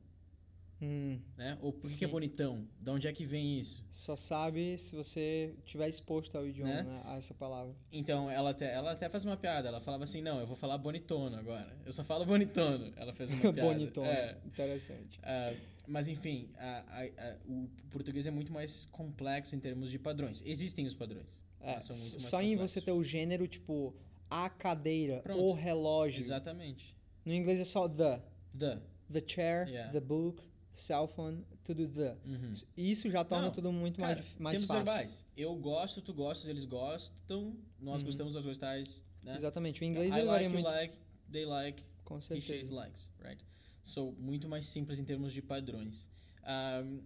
Hum, 0.79 1.19
né? 1.35 1.57
Ou 1.61 1.73
por 1.73 1.89
que, 1.89 1.97
que 1.97 2.05
é 2.05 2.07
bonitão? 2.07 2.67
Da 2.79 2.91
onde 2.91 3.07
é 3.07 3.11
que 3.13 3.25
vem 3.25 3.57
isso? 3.57 3.83
só 3.89 4.15
sabe 4.15 4.77
se 4.77 4.95
você 4.95 5.55
tiver 5.65 5.87
exposto 5.89 6.37
ao 6.37 6.45
idioma, 6.47 6.71
Né? 6.71 6.83
né, 6.83 7.01
a 7.05 7.15
essa 7.17 7.33
palavra. 7.33 7.75
Então, 7.91 8.29
ela 8.29 8.51
até, 8.51 8.73
ela 8.73 8.91
até 8.91 9.09
faz 9.09 9.25
uma 9.25 9.35
piada. 9.35 9.67
Ela 9.67 9.81
falava 9.81 10.03
assim, 10.03 10.21
não, 10.21 10.39
eu 10.39 10.45
vou 10.45 10.55
falar 10.55 10.77
bonitono 10.77 11.35
agora. 11.35 11.75
Eu 11.83 11.91
só 11.91 12.03
falo 12.03 12.25
bonitono. 12.25 12.93
Ela 12.95 13.11
fez 13.11 13.31
uma 13.31 13.39
piada. 13.53 13.61
Bonitona. 13.73 14.07
É. 14.07 14.37
Interessante. 14.45 15.19
Ah, 15.23 15.51
mas 15.87 16.07
enfim, 16.07 16.49
a- 16.57 16.83
a- 16.87 17.03
a- 17.31 17.37
o 17.47 17.67
português 17.89 18.27
é 18.27 18.31
muito 18.31 18.51
mais 18.51 18.85
complexo 18.91 19.55
em 19.55 19.59
termos 19.59 19.89
de 19.89 19.97
padrões. 19.97 20.43
Existem 20.45 20.85
os 20.85 20.93
padrões. 20.93 21.43
É, 21.59 21.79
só 21.79 22.41
em 22.41 22.51
complexos. 22.51 22.71
você 22.71 22.81
ter 22.81 22.91
o 22.91 23.03
gênero, 23.03 23.47
tipo, 23.47 23.95
a 24.29 24.49
cadeira, 24.49 25.21
Pronto. 25.21 25.41
o 25.41 25.53
relógio. 25.53 26.21
Exatamente. 26.21 26.95
No 27.25 27.33
inglês 27.33 27.59
é 27.59 27.65
só 27.65 27.87
the. 27.89 28.21
The. 28.57 28.79
The 29.11 29.23
chair, 29.25 29.67
Yeah. 29.69 29.91
the 29.91 29.99
book, 30.01 30.43
cell 30.73 31.07
phone, 31.07 31.43
tudo 31.63 31.87
the. 31.87 32.15
Uhum. 32.25 32.51
Isso 32.75 33.09
já 33.09 33.23
torna 33.23 33.45
Não, 33.47 33.53
tudo 33.53 33.71
muito 33.71 33.99
Cara, 34.01 34.15
mais, 34.15 34.35
mais 34.37 34.59
temos 34.59 34.67
fácil. 34.67 34.85
verbais. 34.85 35.25
Eu 35.35 35.55
gosto, 35.55 36.01
tu 36.01 36.13
gostas, 36.13 36.47
eles 36.49 36.65
gostam, 36.65 37.55
nós 37.79 38.03
gostamos, 38.03 38.35
nós 38.35 38.45
gostais. 38.45 39.03
Né? 39.23 39.33
Exatamente. 39.35 39.81
O 39.81 39.85
Uhum. 39.85 39.91
inglês 39.91 40.13
I 40.13 40.17
ele 40.19 40.25
varia 40.27 40.47
like, 40.49 40.57
you 40.57 40.63
muito. 40.63 40.75
like, 40.75 40.97
they 41.31 41.45
like, 41.45 41.83
Com 42.03 42.17
he, 42.17 42.21
certeza. 42.21 42.73
likes, 42.73 43.11
right? 43.19 43.43
So, 43.87 44.11
muito 44.19 44.49
mais 44.49 44.65
simples 44.65 44.99
em 44.99 45.05
termos 45.05 45.31
de 45.31 45.41
padrões. 45.41 46.09
Ahm, 46.43 46.99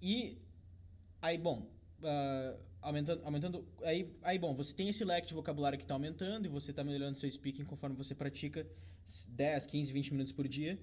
e 0.00 0.38
aí, 1.20 1.36
bom, 1.36 1.70
ah, 2.02 2.56
aumentando, 2.80 3.24
aumentando 3.24 3.68
aí, 3.82 4.10
aí, 4.22 4.38
bom, 4.38 4.54
você 4.54 4.72
tem 4.74 4.88
esse 4.88 5.04
leque 5.04 5.28
de 5.28 5.34
vocabulário 5.34 5.78
que 5.78 5.84
está 5.84 5.94
aumentando 5.94 6.46
e 6.46 6.48
você 6.48 6.70
está 6.72 6.82
melhorando 6.82 7.18
seu 7.18 7.30
speaking 7.30 7.64
conforme 7.64 7.94
você 7.94 8.14
pratica 8.14 8.66
s- 9.04 9.30
10, 9.30 9.66
15, 9.66 9.92
20 9.92 10.10
minutos 10.12 10.32
por 10.32 10.48
dia. 10.48 10.80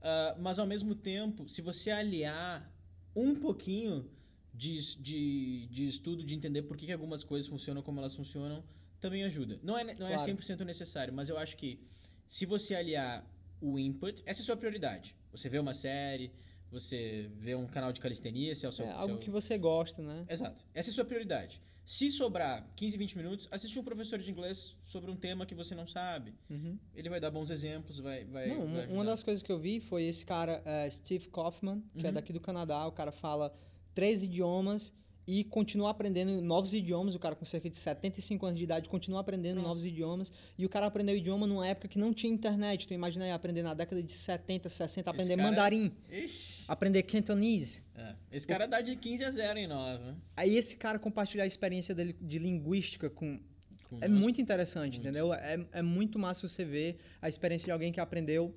Ah, 0.00 0.36
mas 0.38 0.58
ao 0.60 0.66
mesmo 0.66 0.94
tempo, 0.94 1.48
se 1.48 1.60
você 1.60 1.90
aliar 1.90 2.72
um 3.16 3.34
pouquinho 3.34 4.08
de, 4.54 4.78
de, 4.98 5.66
de 5.66 5.86
estudo, 5.86 6.22
de 6.24 6.34
entender 6.36 6.62
por 6.62 6.76
que, 6.76 6.86
que 6.86 6.92
algumas 6.92 7.24
coisas 7.24 7.48
funcionam 7.48 7.82
como 7.82 7.98
elas 7.98 8.14
funcionam, 8.14 8.62
também 9.00 9.24
ajuda. 9.24 9.58
Não 9.62 9.76
é, 9.76 9.82
não 9.82 10.06
é 10.06 10.14
Claro. 10.16 10.22
100% 10.22 10.64
necessário, 10.64 11.12
mas 11.12 11.28
eu 11.28 11.36
acho 11.36 11.56
que 11.56 11.80
se 12.28 12.46
você 12.46 12.76
aliar 12.76 13.26
o 13.62 13.78
input, 13.78 14.22
essa 14.26 14.40
é 14.40 14.42
a 14.42 14.46
sua 14.46 14.56
prioridade. 14.56 15.14
Você 15.30 15.48
vê 15.48 15.58
uma 15.58 15.72
série, 15.72 16.30
você 16.70 17.30
vê 17.38 17.54
um 17.54 17.66
canal 17.66 17.92
de 17.92 18.00
calistenia, 18.00 18.52
esse 18.52 18.66
é 18.66 18.68
o 18.68 18.72
seu... 18.72 18.84
É 18.86 18.90
algo 18.92 19.06
seu- 19.14 19.18
que 19.18 19.30
você 19.30 19.56
gosta, 19.56 20.02
né? 20.02 20.24
Exato. 20.28 20.64
Essa 20.74 20.90
é 20.90 20.92
a 20.92 20.94
sua 20.94 21.04
prioridade. 21.04 21.60
Se 21.84 22.10
sobrar 22.10 22.64
15, 22.76 22.96
20 22.96 23.16
minutos, 23.16 23.48
assiste 23.50 23.78
um 23.78 23.82
professor 23.82 24.18
de 24.18 24.30
inglês 24.30 24.76
sobre 24.84 25.10
um 25.10 25.16
tema 25.16 25.44
que 25.44 25.54
você 25.54 25.74
não 25.74 25.86
sabe. 25.86 26.32
Uhum. 26.48 26.78
Ele 26.94 27.08
vai 27.08 27.18
dar 27.20 27.30
bons 27.30 27.50
exemplos, 27.50 27.98
vai, 27.98 28.24
vai, 28.24 28.48
Não, 28.48 28.72
vai 28.72 28.86
uma, 28.86 29.04
das 29.04 29.22
coisas 29.22 29.42
que 29.42 29.50
eu 29.50 29.58
vi 29.58 29.80
foi 29.80 30.04
esse 30.04 30.24
cara, 30.24 30.62
eh, 30.64 30.88
Steve 30.88 31.28
Kaufman, 31.28 31.82
que 31.96 32.04
é 32.06 32.08
Uhum. 32.08 32.14
daqui 32.14 32.32
do 32.32 32.40
Canadá. 32.40 32.86
O 32.86 32.92
cara 32.92 33.10
fala 33.10 33.52
três 33.94 34.22
idiomas 34.22 34.94
e 35.26 35.44
continua 35.44 35.90
aprendendo 35.90 36.40
novos 36.40 36.74
idiomas. 36.74 37.14
O 37.14 37.18
cara 37.18 37.34
com 37.36 37.44
cerca 37.44 37.70
de 37.70 37.76
75 37.76 38.44
anos 38.46 38.58
de 38.58 38.64
idade 38.64 38.88
continua 38.88 39.20
aprendendo 39.20 39.56
Nossa. 39.56 39.68
novos 39.68 39.84
idiomas. 39.84 40.32
E 40.58 40.66
o 40.66 40.68
cara 40.68 40.86
aprendeu 40.86 41.16
idioma 41.16 41.46
numa 41.46 41.66
época 41.66 41.88
que 41.88 41.98
não 41.98 42.12
tinha 42.12 42.32
internet. 42.32 42.86
Tu 42.88 42.94
imagina 42.94 43.24
aí 43.24 43.30
aprender 43.30 43.62
na 43.62 43.72
década 43.74 44.02
de 44.02 44.12
70, 44.12 44.68
60, 44.68 45.08
aprender 45.10 45.36
cara- 45.36 45.48
mandarim, 45.48 45.92
Ixi. 46.10 46.64
aprender 46.66 47.02
cantonese. 47.04 47.82
É. 47.94 48.14
Esse 48.32 48.46
cara 48.46 48.66
dá 48.66 48.80
de 48.80 48.96
15 48.96 49.24
a 49.24 49.30
0 49.30 49.58
em 49.58 49.66
nós, 49.66 50.00
né? 50.00 50.16
Aí 50.36 50.56
esse 50.56 50.76
cara 50.76 50.98
compartilhar 50.98 51.44
a 51.44 51.46
experiência 51.46 51.94
dele 51.94 52.16
de 52.20 52.38
linguística 52.38 53.08
com. 53.08 53.40
Com 53.88 53.98
É 54.00 54.08
nós. 54.08 54.18
muito 54.20 54.40
interessante, 54.40 54.98
entendeu? 54.98 55.32
É, 55.34 55.64
é 55.70 55.82
muito 55.82 56.18
massa 56.18 56.48
você 56.48 56.64
ver 56.64 56.98
a 57.20 57.28
experiência 57.28 57.66
de 57.66 57.70
alguém 57.72 57.92
que 57.92 58.00
aprendeu 58.00 58.54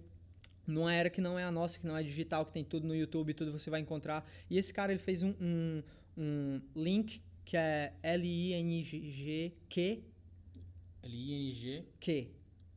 numa 0.66 0.92
era 0.94 1.10
que 1.12 1.22
não 1.22 1.38
é 1.38 1.44
a 1.44 1.52
nossa, 1.52 1.78
que 1.78 1.86
não 1.86 1.96
é 1.96 2.02
digital, 2.02 2.44
que 2.46 2.52
tem 2.52 2.64
tudo 2.64 2.88
no 2.88 2.96
YouTube, 2.96 3.34
tudo 3.36 3.52
você 3.52 3.70
vai 3.70 3.82
encontrar. 3.82 4.26
E 4.50 4.58
esse 4.58 4.74
cara, 4.74 4.92
ele 4.92 5.00
fez 5.00 5.22
um, 5.22 5.34
um, 5.40 5.84
um 6.18 6.62
link 6.76 7.22
que 7.44 7.58
é 7.58 7.94
L-I-N-G-Q, 8.02 10.04
L-I-N-G. 11.04 11.86
que 12.00 12.32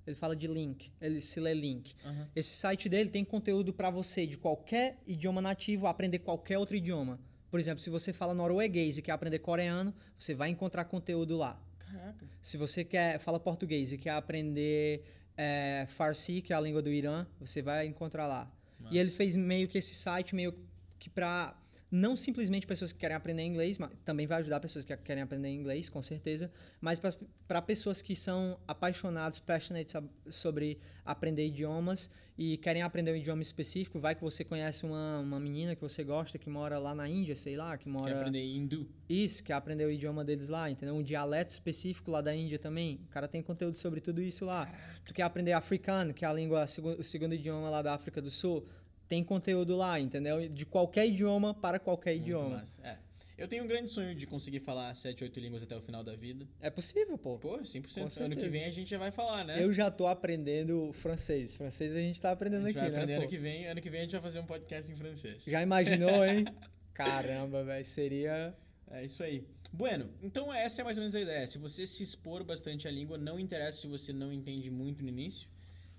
ele 0.07 0.17
fala 0.17 0.35
de 0.35 0.47
link, 0.47 0.91
ele 1.01 1.21
se 1.21 1.39
lê 1.41 1.55
link. 1.55 1.95
Aham. 2.05 2.29
Esse 2.35 2.55
site 2.55 2.89
dele 2.89 3.11
tem 3.11 3.25
conteúdo 3.25 3.73
para 3.73 3.91
você 3.91 4.27
de 4.27 4.37
qualquer 4.37 4.99
idioma 5.07 5.41
nativo 5.41 5.87
aprender 5.87 6.21
qualquer 6.21 6.59
outro 6.59 6.77
idioma. 6.77 7.21
Por 7.51 7.59
exemplo, 7.59 7.81
se 7.81 7.91
você 7.91 8.13
fala 8.13 8.35
norueguês 8.35 8.99
e 8.99 9.03
quer 9.03 9.13
aprender 9.13 9.39
coreano, 9.39 9.95
você 10.19 10.35
vai 10.35 10.51
encontrar 10.51 10.85
conteúdo 10.85 11.37
lá. 11.37 11.61
Caraca. 11.79 12.27
Se 12.43 12.57
você 12.57 12.85
quer 12.85 13.19
fala 13.19 13.41
português 13.41 13.93
e 13.93 13.99
quer 13.99 14.11
aprender 14.11 15.03
é, 15.37 15.87
Farsi, 15.89 16.43
que 16.43 16.53
é 16.53 16.57
a 16.57 16.61
língua 16.61 16.83
do 16.83 16.91
Irã, 16.91 17.27
você 17.41 17.63
vai 17.63 17.87
encontrar 17.87 18.27
lá. 18.27 18.53
Massa. 18.81 18.95
E 18.95 18.99
ele 18.99 19.11
fez 19.11 19.37
meio 19.37 19.69
que 19.69 19.79
esse 19.79 19.95
site 19.95 20.35
meio 20.35 20.55
que 20.99 21.09
para 21.09 21.57
não 21.91 22.17
simplesmente 22.17 22.67
pessoas 22.67 22.93
que 22.93 22.99
querem 22.99 23.17
aprender 23.17 23.43
inglês, 23.43 23.79
mas 23.79 23.91
também 24.05 24.27
vai 24.27 24.39
ajudar 24.39 24.61
pessoas 24.61 24.85
que 24.85 24.97
querem 24.99 25.23
aprender 25.23 25.49
inglês, 25.49 25.89
com 25.89 26.03
certeza, 26.03 26.51
mas 26.81 27.01
para 27.47 27.63
pessoas 27.63 28.03
que 28.03 28.15
são 28.15 28.59
apaixonados, 28.67 29.41
passionate 29.41 29.93
sobre 30.29 30.79
aprender 31.05 31.47
idiomas 31.47 32.11
e 32.37 32.57
querem 32.59 32.83
aprender 32.83 33.11
um 33.11 33.17
idioma 33.17 33.43
específico, 33.43 33.99
vai 33.99 34.15
que 34.15 34.23
você 34.23 34.45
conhece 34.45 34.87
uma, 34.87 35.19
uma 35.19 35.41
menina 35.41 35.75
que 35.75 35.83
você 35.83 36.05
gosta 36.05 36.39
que 36.39 36.49
mora 36.49 36.79
lá 36.79 36.95
na 36.95 37.09
Índia, 37.09 37.35
sei 37.35 37.57
lá, 37.57 37.77
que 37.77 37.89
mora 37.89 38.13
Quer 38.13 38.21
aprender 38.21 38.45
hindu? 38.45 38.89
isso, 39.09 39.43
quer 39.43 39.55
aprender 39.55 39.85
o 39.87 39.91
idioma 39.91 40.25
deles 40.25 40.49
lá, 40.49 40.71
entendeu? 40.71 40.95
Um 40.95 41.03
dialeto 41.03 41.51
específico 41.51 42.13
lá 42.13 42.21
da 42.21 42.33
Índia 42.33 42.57
também. 42.57 43.01
O 43.07 43.09
cara 43.09 43.27
tem 43.27 43.43
conteúdo 43.43 43.77
sobre 43.77 44.01
tudo 44.01 44.23
isso 44.23 44.45
lá. 44.45 44.71
Tu 45.05 45.13
quer 45.13 45.23
aprender 45.23 45.53
africano, 45.53 46.15
que 46.15 46.25
é 46.25 46.29
a 46.29 46.33
língua, 46.33 46.65
o 46.99 47.03
segundo 47.03 47.35
idioma 47.35 47.71
lá 47.71 47.83
da 47.83 47.95
África 47.95 48.23
do 48.23 48.31
Sul, 48.31 48.65
tem 49.09 49.25
conteúdo 49.25 49.77
lá, 49.77 49.99
entendeu? 49.99 50.49
De 50.49 50.67
qualquer 50.67 51.07
idioma 51.07 51.55
para 51.55 51.79
qualquer 51.79 52.13
Muito 52.13 52.25
idioma. 52.25 52.51
massa. 52.59 52.81
É. 52.87 52.99
Eu 53.39 53.47
tenho 53.47 53.63
um 53.63 53.69
grande 53.69 53.89
sonho 53.89 54.17
de 54.17 54.27
conseguir 54.27 54.59
falar 54.59 54.93
7, 54.97 55.23
8 55.23 55.39
línguas 55.39 55.63
até 55.63 55.77
o 55.77 55.81
final 55.81 56.03
da 56.03 56.17
vida. 56.17 56.45
É 56.61 56.69
possível, 56.71 57.17
pô. 57.17 57.39
Pô, 57.39 57.59
100%. 57.59 58.19
Com 58.19 58.25
Ano 58.25 58.37
que 58.37 58.49
vem 58.49 58.65
a 58.65 58.71
gente 58.71 58.91
já 58.91 58.99
vai 58.99 59.13
falar, 59.13 59.45
né? 59.45 59.63
Eu 59.63 59.73
já 59.73 59.93
tô 59.93 60.09
aprendendo 60.09 60.93
francês. 60.93 61.57
Francês 61.57 61.95
a 61.95 62.01
gente 62.01 62.21
tá 62.21 62.33
aprendendo 62.33 62.67
gente 62.67 62.77
aqui, 62.77 62.91
vai 62.91 62.91
né, 62.91 62.97
aprender 62.97 63.15
pô? 63.15 63.21
ano 63.23 63.31
que 63.31 63.39
vem. 63.39 63.67
Ano 63.69 63.81
que 63.81 63.89
vem 63.89 64.01
a 64.01 64.03
gente 64.03 64.13
vai 64.13 64.21
fazer 64.21 64.41
um 64.41 64.47
podcast 64.47 64.91
em 64.91 64.97
francês. 64.97 65.45
Já 65.45 65.63
imaginou, 65.63 66.25
hein? 66.25 66.45
Caramba, 66.93 67.63
velho, 67.63 67.85
seria 67.85 68.53
É 68.91 69.05
isso 69.05 69.23
aí. 69.23 69.47
Bueno, 69.73 70.11
então 70.21 70.53
essa 70.53 70.81
é 70.81 70.85
mais 70.85 70.97
ou 70.97 71.03
menos 71.03 71.15
a 71.15 71.21
ideia. 71.21 71.47
Se 71.47 71.59
você 71.59 71.87
se 71.87 72.03
expor 72.03 72.43
bastante 72.43 72.89
à 72.89 72.91
língua, 72.91 73.17
não 73.17 73.39
interessa 73.39 73.83
se 73.83 73.87
você 73.87 74.13
não 74.13 74.33
entende 74.33 74.69
muito 74.69 75.05
no 75.05 75.09
início, 75.09 75.49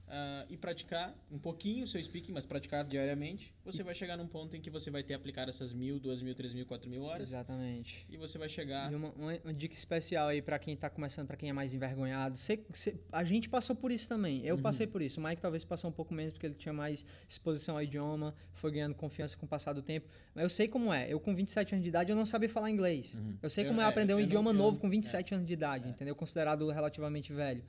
ah, 0.10 0.46
e 0.50 0.58
praticar 0.58 1.16
um 1.32 1.38
pouquinho 1.38 1.84
o 1.84 1.88
seu 1.88 2.02
speaking, 2.02 2.32
mas 2.32 2.46
praticar 2.46 2.84
diariamente, 2.84 3.54
você 3.64 3.84
vai 3.84 3.94
chegar 3.94 4.18
num 4.18 4.28
ponto 4.28 4.56
em 4.58 4.62
que 4.62 4.70
você 4.70 4.90
vai 4.90 5.04
ter 5.04 5.14
aplicado 5.14 5.50
essas 5.50 5.72
mil, 5.72 6.00
duas 6.00 6.22
mil, 6.22 6.34
três 6.34 6.54
mil, 6.54 6.66
quatro 6.66 6.90
mil 6.90 7.04
horas, 7.04 7.28
exatamente. 7.28 8.06
e 8.10 8.18
você 8.18 8.38
vai 8.38 8.50
chegar... 8.50 8.92
E 8.92 8.96
uma, 8.96 9.10
uma- 9.12 9.40
uma 9.44 9.54
dica 9.54 9.76
especial 9.76 10.28
aí 10.30 10.42
pra 10.42 10.58
quem 10.58 10.76
tá 10.76 10.90
começando, 10.90 11.28
pra 11.28 11.38
quem 11.38 11.50
é 11.50 11.54
mais 11.54 11.74
envergonhado. 11.74 12.38
Cê- 12.38 12.60
cê- 12.74 12.96
a 13.12 13.24
gente 13.24 13.48
passou 13.48 13.76
por 13.76 13.92
isso 13.92 14.10
também. 14.10 14.44
Eu 14.46 14.58
passei 14.58 14.88
por 14.88 15.02
isso. 15.02 15.20
O 15.20 15.24
Mike 15.24 15.42
talvez 15.42 15.64
passou 15.64 15.90
um 15.90 15.94
pouco 15.94 16.14
menos 16.14 16.34
porque 16.34 16.46
ele 16.48 16.56
tinha 16.56 16.74
mais 16.74 17.06
exposição 17.28 17.76
ao 17.76 17.84
idioma, 17.84 18.34
foi 18.54 18.72
ganhando 18.72 18.96
confiança 18.96 19.38
com 19.38 19.46
o 19.46 19.50
passar 19.50 19.74
do 19.74 19.82
tempo. 19.84 20.08
Mas 20.34 20.44
eu 20.44 20.50
sei 20.50 20.68
como 20.68 20.92
é. 20.94 21.08
Eu 21.12 21.20
com 21.20 21.36
27 21.36 21.74
anos 21.76 21.84
de 21.84 21.90
idade 21.90 22.10
eu 22.12 22.16
não 22.16 22.26
sabia 22.26 22.50
falar 22.50 22.72
inglês. 22.72 23.20
Eu 23.44 23.50
sei 23.50 23.66
Eu- 23.66 23.70
como 23.70 23.82
é 23.82 23.84
é, 23.84 23.88
aprender 23.88 24.14
um 24.14 24.18
eu 24.18 24.22
não- 24.22 24.28
idioma 24.28 24.50
eu 24.50 24.54
novo 24.56 24.72
não- 24.74 24.82
com 24.82 24.90
27 24.90 25.36
anos 25.36 25.46
de 25.46 25.54
idade, 25.54 25.88
entendeu? 25.88 26.16
Considerado 26.16 26.68
relativamente 26.70 27.32
velho. 27.32 27.64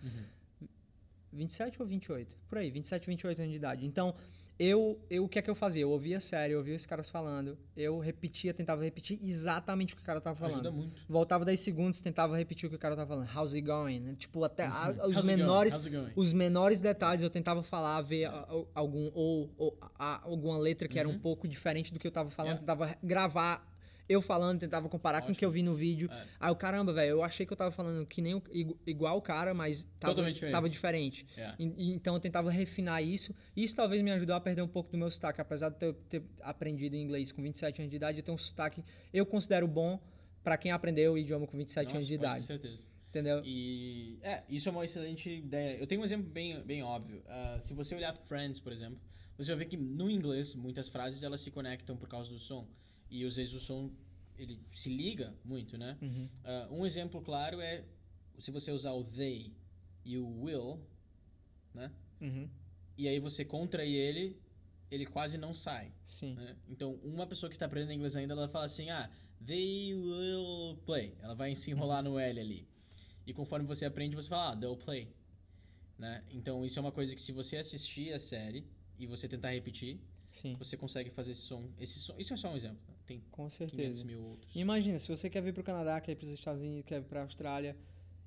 27 1.32 1.80
ou 1.80 1.86
28? 1.88 2.36
Por 2.48 2.58
aí, 2.58 2.70
27, 2.70 3.06
28 3.06 3.38
anos 3.40 3.50
de 3.52 3.56
idade. 3.56 3.86
Então, 3.86 4.14
eu, 4.58 5.00
eu 5.08 5.24
o 5.24 5.28
que 5.28 5.38
é 5.38 5.42
que 5.42 5.48
eu 5.48 5.54
fazia? 5.54 5.82
Eu 5.82 5.90
ouvia 5.90 6.20
série, 6.20 6.52
eu 6.52 6.58
ouvia 6.58 6.76
os 6.76 6.84
caras 6.84 7.08
falando, 7.08 7.56
eu 7.74 7.98
repetia, 7.98 8.52
tentava 8.52 8.84
repetir 8.84 9.18
exatamente 9.22 9.94
o 9.94 9.96
que 9.96 10.02
o 10.02 10.04
cara 10.04 10.20
tava 10.20 10.36
falando. 10.36 10.54
Ajuda 10.56 10.70
muito. 10.70 10.94
Voltava 11.08 11.46
10 11.46 11.58
segundos, 11.60 12.02
tentava 12.02 12.36
repetir 12.36 12.66
o 12.66 12.70
que 12.70 12.76
o 12.76 12.78
cara 12.78 12.94
tava 12.94 13.08
falando. 13.08 13.34
How's 13.34 13.54
it 13.54 13.62
going? 13.66 14.14
Tipo, 14.16 14.44
até 14.44 14.66
a- 14.66 14.90
os 14.90 14.98
Uhum. 14.98 15.12
How's 15.14 15.24
menores 15.24 15.90
os 16.14 16.32
menores 16.34 16.80
detalhes 16.80 17.22
eu 17.22 17.30
tentava 17.30 17.62
falar, 17.62 18.02
ver 18.02 18.26
a- 18.26 18.32
a- 18.32 18.64
algum 18.74 19.10
ou, 19.14 19.50
ou 19.56 19.78
a- 19.98 20.20
alguma 20.24 20.58
letra 20.58 20.86
que 20.88 20.98
era 20.98 21.08
um 21.08 21.18
pouco 21.18 21.48
diferente 21.48 21.90
do 21.92 21.98
que 21.98 22.06
eu 22.06 22.12
tava 22.12 22.28
falando, 22.28 22.58
Uhum. 22.58 22.64
Yeah. 22.64 22.84
tentava 22.84 22.98
gravar 23.02 23.69
eu 24.10 24.20
falando, 24.20 24.58
tentava 24.58 24.88
comparar 24.88 25.22
com 25.22 25.30
o 25.32 25.34
que 25.34 25.44
eu 25.44 25.50
vi 25.50 25.62
no 25.62 25.74
vídeo. 25.74 26.10
É. 26.12 26.26
Aí 26.40 26.50
o 26.50 26.56
caramba, 26.56 26.92
velho, 26.92 27.10
eu 27.10 27.22
achei 27.22 27.46
que 27.46 27.52
eu 27.52 27.56
tava 27.56 27.70
falando 27.70 28.04
que 28.04 28.20
nem 28.20 28.34
o- 28.34 28.42
igu- 28.50 28.78
igual 28.86 29.16
o 29.16 29.22
cara, 29.22 29.54
mas 29.54 29.84
tava, 30.00 30.12
Totalmente 30.14 30.34
diferente. 30.34 30.52
tava 30.52 30.68
diferente. 30.68 31.26
Yeah. 31.36 31.56
E- 31.58 31.92
então 31.92 32.14
eu 32.14 32.20
tentava 32.20 32.50
refinar 32.50 33.02
isso. 33.02 33.34
Isso 33.56 33.76
talvez 33.76 34.02
me 34.02 34.10
ajudou 34.10 34.34
a 34.34 34.40
perder 34.40 34.62
um 34.62 34.68
pouco 34.68 34.90
do 34.90 34.98
meu 34.98 35.08
sotaque. 35.10 35.40
Apesar 35.40 35.68
de 35.68 35.76
ter, 35.78 35.94
ter 36.08 36.22
aprendido 36.42 36.96
inglês 36.96 37.30
com 37.30 37.40
27 37.42 37.80
anos 37.82 37.90
de 37.90 37.96
idade, 37.96 38.18
eu 38.18 38.24
tenho 38.24 38.34
um 38.34 38.38
sotaque 38.38 38.82
eu 39.12 39.24
considero 39.24 39.68
bom 39.68 40.00
pra 40.42 40.56
quem 40.56 40.72
aprendeu 40.72 41.12
o 41.12 41.18
idioma 41.18 41.46
com 41.46 41.56
27 41.56 41.84
Nossa, 41.84 41.96
anos 41.98 42.06
de 42.08 42.14
idade. 42.14 42.44
certeza. 42.44 42.82
Entendeu? 43.10 43.42
E 43.44 44.18
é, 44.22 44.42
isso 44.48 44.68
é 44.68 44.72
uma 44.72 44.84
excelente 44.84 45.28
ideia. 45.30 45.76
Eu 45.78 45.86
tenho 45.86 46.00
um 46.00 46.04
exemplo 46.04 46.30
bem, 46.30 46.60
bem 46.62 46.82
óbvio. 46.82 47.22
Ah, 47.26 47.58
se 47.60 47.74
você 47.74 47.94
olhar 47.94 48.16
Friends, 48.16 48.60
por 48.60 48.72
exemplo, 48.72 49.00
você 49.36 49.50
vai 49.50 49.64
ver 49.64 49.70
que 49.70 49.76
no 49.76 50.08
inglês 50.10 50.54
muitas 50.54 50.88
frases 50.88 51.22
elas 51.22 51.40
se 51.40 51.50
conectam 51.50 51.96
por 51.96 52.08
causa 52.08 52.30
do 52.30 52.38
som. 52.38 52.68
E 53.10 53.24
às 53.24 53.36
vezes 53.36 53.52
o 53.54 53.60
som 53.60 53.90
ele 54.38 54.58
se 54.72 54.88
liga 54.88 55.34
muito, 55.44 55.76
né? 55.76 55.98
Uhum. 56.00 56.28
Ah, 56.44 56.68
um 56.70 56.86
exemplo 56.86 57.20
claro 57.20 57.60
é 57.60 57.84
se 58.38 58.50
você 58.50 58.70
usar 58.72 58.92
o 58.92 59.04
they 59.04 59.52
e 60.04 60.16
o 60.16 60.42
will, 60.42 60.80
né? 61.74 61.92
Uhum. 62.20 62.48
E 62.96 63.08
aí 63.08 63.18
você 63.18 63.44
contrai 63.44 63.92
ele, 63.92 64.40
ele 64.90 65.06
quase 65.06 65.36
não 65.36 65.54
sai. 65.54 65.92
Sim. 66.04 66.34
né? 66.34 66.56
Então, 66.68 66.94
uma 67.02 67.26
pessoa 67.26 67.48
que 67.48 67.56
está 67.56 67.66
aprendendo 67.66 67.92
inglês 67.92 68.16
ainda, 68.16 68.32
ela 68.32 68.48
fala 68.48 68.64
assim, 68.64 68.90
ah, 68.90 69.10
they 69.44 69.94
will 69.94 70.76
play. 70.84 71.14
Ela 71.20 71.34
vai 71.34 71.54
se 71.54 71.70
enrolar 71.70 72.02
no 72.02 72.18
L 72.18 72.40
ali. 72.40 72.66
E 73.26 73.32
conforme 73.32 73.66
você 73.66 73.84
aprende, 73.84 74.16
você 74.16 74.28
fala, 74.28 74.52
ah, 74.52 74.56
they'll 74.56 74.76
play. 74.76 75.14
Né? 75.98 76.24
Então, 76.30 76.64
isso 76.64 76.78
é 76.78 76.82
uma 76.82 76.92
coisa 76.92 77.14
que 77.14 77.20
se 77.20 77.30
você 77.30 77.58
assistir 77.58 78.12
a 78.12 78.18
série 78.18 78.66
e 78.98 79.06
você 79.06 79.28
tentar 79.28 79.50
repetir, 79.50 80.00
Sim. 80.30 80.54
você 80.56 80.76
consegue 80.76 81.10
fazer 81.10 81.32
esse 81.32 81.42
som. 81.42 81.68
Esse 81.78 81.98
som 81.98 82.14
isso 82.18 82.32
é 82.32 82.36
só 82.36 82.50
um 82.50 82.56
exemplo. 82.56 82.89
Tem 83.10 83.20
Com 83.32 83.48
500 83.48 83.56
certeza. 83.56 84.04
mil 84.04 84.22
outros. 84.22 84.54
Imagina, 84.54 84.96
se 84.98 85.08
você 85.08 85.28
quer 85.28 85.42
vir 85.42 85.52
pro 85.52 85.64
Canadá, 85.64 86.00
quer 86.00 86.12
ir 86.12 86.16
pros 86.16 86.30
Estados 86.30 86.60
Unidos, 86.62 86.84
quer 86.86 87.00
ir 87.00 87.04
pra 87.04 87.22
Austrália. 87.22 87.76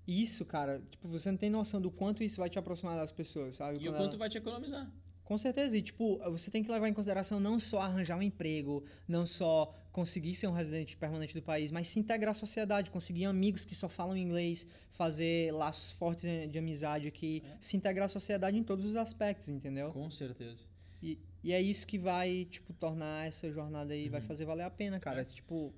Isso, 0.05 0.43
cara, 0.45 0.81
tipo, 0.91 1.07
você 1.07 1.31
não 1.31 1.37
tem 1.37 1.49
noção 1.49 1.79
do 1.79 1.89
quanto 1.89 2.21
isso 2.21 2.37
vai 2.41 2.49
te 2.49 2.59
aproximar 2.59 2.97
das 2.97 3.09
pessoas, 3.13 3.55
sabe? 3.55 3.77
E 3.81 3.87
o 3.87 3.93
quanto 3.93 4.09
ela- 4.09 4.17
vai 4.17 4.29
te 4.29 4.37
economizar. 4.37 4.91
Com 5.23 5.37
certeza, 5.37 5.77
e 5.77 5.81
tipo, 5.81 6.17
você 6.29 6.51
tem 6.51 6.61
que 6.61 6.69
levar 6.69 6.89
em 6.89 6.93
consideração 6.93 7.39
não 7.39 7.57
só 7.57 7.79
arranjar 7.79 8.17
um 8.17 8.21
emprego, 8.21 8.83
não 9.07 9.25
só 9.25 9.73
conseguir 9.93 10.35
ser 10.35 10.47
um 10.47 10.51
residente 10.51 10.97
permanente 10.97 11.33
do 11.33 11.41
país, 11.41 11.71
mas 11.71 11.87
se 11.87 11.97
integrar 11.97 12.31
à 12.31 12.33
sociedade, 12.33 12.91
conseguir 12.91 13.23
amigos 13.23 13.63
que 13.63 13.73
só 13.73 13.87
falam 13.87 14.17
inglês, 14.17 14.67
fazer 14.91 15.53
laços 15.53 15.91
fortes 15.93 16.25
de 16.25 16.47
de 16.47 16.59
amizade 16.59 17.07
aqui, 17.07 17.41
se 17.61 17.77
integrar 17.77 18.03
à 18.05 18.09
sociedade 18.09 18.57
em 18.57 18.63
todos 18.63 18.83
os 18.83 18.97
aspectos, 18.97 19.47
entendeu? 19.47 19.89
Com 19.93 20.11
certeza. 20.11 20.65
E, 21.01 21.17
e 21.43 21.51
é 21.51 21.61
isso 21.61 21.85
que 21.85 21.97
vai, 21.99 22.45
tipo, 22.45 22.71
tornar 22.73 23.27
essa 23.27 23.51
jornada 23.51 23.93
aí, 23.93 24.07
vai 24.09 24.21
Uhum. 24.21 24.27
fazer 24.27 24.45
valer 24.45 24.63
a 24.63 24.69
pena, 24.69 24.99
cara. 24.99 25.21
É. 25.21 25.23
Tipo, 25.25 25.73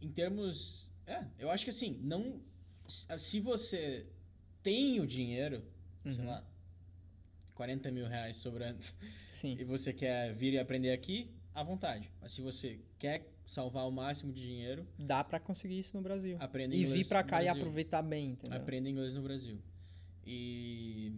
Em 0.00 0.10
termos... 0.10 0.92
É, 1.06 1.24
eu 1.38 1.50
acho 1.50 1.64
que 1.64 1.70
assim, 1.70 1.98
não... 2.02 2.40
Se 3.18 3.40
você 3.40 4.06
tem 4.62 5.00
o 5.00 5.06
dinheiro, 5.06 5.62
sei 6.04 6.12
Uhum. 6.12 6.26
lá, 6.26 6.44
40 7.54 7.90
mil 7.90 8.06
reais 8.06 8.36
sobrando, 8.36 8.84
sim. 9.30 9.56
e 9.58 9.64
você 9.64 9.92
quer 9.92 10.34
vir 10.34 10.52
e 10.54 10.58
aprender 10.58 10.90
aqui, 10.92 11.30
à 11.54 11.62
vontade. 11.62 12.10
Mas 12.20 12.32
se 12.32 12.40
você 12.42 12.78
quer 12.98 13.26
salvar 13.46 13.86
o 13.88 13.90
máximo 13.92 14.32
de 14.32 14.42
dinheiro, 14.42 14.86
Dá 14.98 15.22
pra 15.24 15.38
conseguir 15.40 15.78
isso 15.78 15.96
no 15.96 16.02
Brasil. 16.02 16.36
aprenda 16.40 16.74
E 16.74 16.80
inglês 16.80 16.98
vir 16.98 17.08
pra 17.08 17.22
no 17.22 17.28
cá 17.28 17.42
e 17.42 17.48
aproveitar 17.48 18.02
bem, 18.02 18.30
entendeu? 18.32 18.58
Aprenda 18.58 18.88
inglês 18.90 19.14
no 19.14 19.22
Brasil. 19.22 19.58
E 20.26 21.12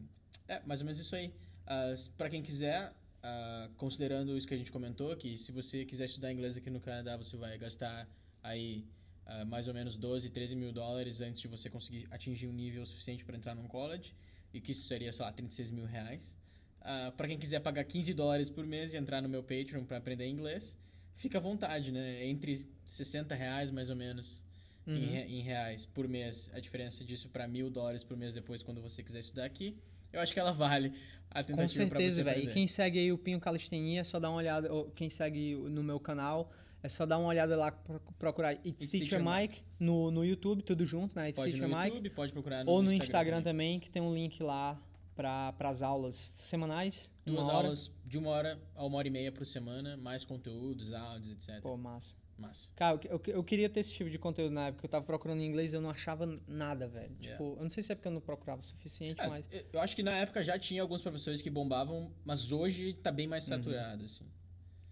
é 0.48 0.60
mais 0.66 0.80
ou 0.80 0.84
menos 0.86 1.00
isso 1.00 1.14
aí. 1.16 1.32
Ah, 1.66 1.90
s- 1.92 2.10
pra 2.10 2.28
quem 2.28 2.42
quiser, 2.42 2.92
ah, 3.26 3.68
considerando 3.76 4.36
isso 4.36 4.46
que 4.46 4.54
a 4.54 4.56
gente 4.56 4.70
comentou, 4.70 5.16
que 5.16 5.36
se 5.36 5.50
você 5.50 5.84
quiser 5.84 6.04
estudar 6.04 6.32
inglês 6.32 6.56
aqui 6.56 6.70
no 6.70 6.80
Canadá, 6.80 7.16
você 7.16 7.36
vai 7.36 7.58
gastar 7.58 8.08
aí 8.40 8.86
ah, 9.26 9.44
mais 9.44 9.66
ou 9.66 9.74
menos 9.74 9.96
12, 9.96 10.30
13 10.30 10.54
mil 10.54 10.72
dólares 10.72 11.20
antes 11.20 11.40
de 11.40 11.48
você 11.48 11.68
conseguir 11.68 12.06
atingir 12.12 12.46
um 12.46 12.52
nível 12.52 12.86
suficiente 12.86 13.24
para 13.24 13.36
entrar 13.36 13.56
num 13.56 13.66
college. 13.66 14.14
E 14.54 14.60
que 14.60 14.70
isso 14.70 14.86
seria, 14.86 15.12
sei 15.12 15.24
lá, 15.24 15.32
36 15.32 15.72
mil 15.72 15.84
reais. 15.84 16.36
Ah, 16.80 17.12
para 17.16 17.26
quem 17.26 17.36
quiser 17.36 17.58
pagar 17.58 17.82
15 17.82 18.14
dólares 18.14 18.48
por 18.48 18.64
mês 18.64 18.94
e 18.94 18.96
entrar 18.96 19.20
no 19.20 19.28
meu 19.28 19.42
Patreon 19.42 19.84
para 19.84 19.96
aprender 19.96 20.28
inglês, 20.28 20.78
fica 21.16 21.38
à 21.38 21.40
vontade, 21.40 21.90
né? 21.90 22.24
Entre 22.24 22.64
60 22.84 23.34
reais 23.34 23.72
mais 23.72 23.90
ou 23.90 23.96
menos 23.96 24.44
uhum. 24.86 24.94
em, 24.94 25.04
re, 25.04 25.20
em, 25.22 25.40
reais 25.40 25.84
por 25.84 26.06
mês. 26.06 26.48
A 26.54 26.60
diferença 26.60 27.04
disso 27.04 27.28
para 27.28 27.48
mil 27.48 27.68
dólares 27.68 28.04
por 28.04 28.16
mês 28.16 28.32
depois, 28.32 28.62
quando 28.62 28.80
você 28.80 29.02
quiser 29.02 29.18
estudar 29.18 29.46
aqui, 29.46 29.76
eu 30.16 30.22
acho 30.22 30.32
que 30.32 30.40
ela 30.40 30.52
vale 30.52 30.92
a 31.30 31.42
tentativa 31.42 31.62
Com 31.62 31.68
certeza, 31.68 32.24
velho. 32.24 32.44
E 32.44 32.46
quem 32.46 32.66
segue 32.66 32.98
aí 32.98 33.12
o 33.12 33.18
Pinho 33.18 33.38
Calistenia, 33.38 34.00
é 34.00 34.04
só 34.04 34.18
dá 34.18 34.30
uma 34.30 34.38
olhada. 34.38 34.72
Ou 34.72 34.90
quem 34.90 35.10
segue 35.10 35.54
no 35.54 35.82
meu 35.82 36.00
canal, 36.00 36.50
é 36.82 36.88
só 36.88 37.04
dar 37.04 37.18
uma 37.18 37.28
olhada 37.28 37.56
lá, 37.56 37.70
procurar 38.18 38.52
It's, 38.54 38.66
It's 38.66 38.90
Teacher, 38.90 39.18
Teacher 39.18 39.24
Mike 39.24 39.62
no, 39.78 40.10
no 40.10 40.24
YouTube, 40.24 40.62
tudo 40.62 40.86
junto, 40.86 41.16
né? 41.16 41.28
It's 41.28 41.38
pode 41.38 41.52
Teacher 41.52 41.68
no 41.68 41.76
Mike. 41.76 41.88
YouTube, 41.88 42.10
pode 42.10 42.32
procurar 42.32 42.64
no 42.64 42.70
Ou 42.70 42.82
no 42.82 42.92
Instagram, 42.92 43.04
Instagram 43.04 43.42
também, 43.42 43.78
que 43.78 43.90
tem 43.90 44.00
um 44.00 44.14
link 44.14 44.42
lá 44.42 44.80
para 45.14 45.54
as 45.60 45.82
aulas 45.82 46.16
semanais. 46.16 47.12
Duas 47.24 47.48
aulas 47.48 47.90
de 48.04 48.18
uma 48.18 48.30
hora 48.30 48.58
a 48.74 48.84
uma 48.84 48.98
hora 48.98 49.08
e 49.08 49.10
meia 49.10 49.32
por 49.32 49.44
semana, 49.46 49.96
mais 49.96 50.24
conteúdos, 50.24 50.92
áudios, 50.92 51.32
etc. 51.32 51.60
Pô, 51.60 51.76
massa. 51.76 52.14
Massa. 52.38 52.70
Cara, 52.76 53.00
eu, 53.04 53.20
eu, 53.28 53.42
queria 53.42 53.68
ter 53.68 53.80
esse 53.80 53.94
tipo 53.94 54.10
de 54.10 54.18
conteúdo 54.18 54.52
na 54.52 54.66
época. 54.66 54.84
Eu 54.84 54.90
tava 54.90 55.04
procurando 55.04 55.40
em 55.40 55.46
inglês 55.46 55.72
e 55.72 55.76
eu 55.76 55.80
não 55.80 55.88
achava 55.88 56.26
nada, 56.46 56.86
velho. 56.86 57.16
Yeah. 57.22 57.30
Tipo, 57.30 57.56
eu 57.58 57.62
não 57.62 57.70
sei 57.70 57.82
se 57.82 57.92
é 57.92 57.94
porque 57.94 58.08
eu 58.08 58.12
não 58.12 58.20
procurava 58.20 58.60
o 58.60 58.64
suficiente, 58.64 59.20
é, 59.20 59.26
mas. 59.26 59.48
Eu 59.72 59.80
acho 59.80 59.96
que 59.96 60.02
na 60.02 60.12
época 60.12 60.44
já 60.44 60.58
tinha 60.58 60.82
alguns 60.82 61.00
professores 61.00 61.40
que 61.40 61.48
bombavam, 61.48 62.12
mas 62.24 62.52
hoje 62.52 62.92
tá 62.92 63.10
bem 63.10 63.26
mais 63.26 63.44
uhum. 63.44 63.56
saturado, 63.56 64.00
uhum. 64.00 64.04
assim. 64.04 64.24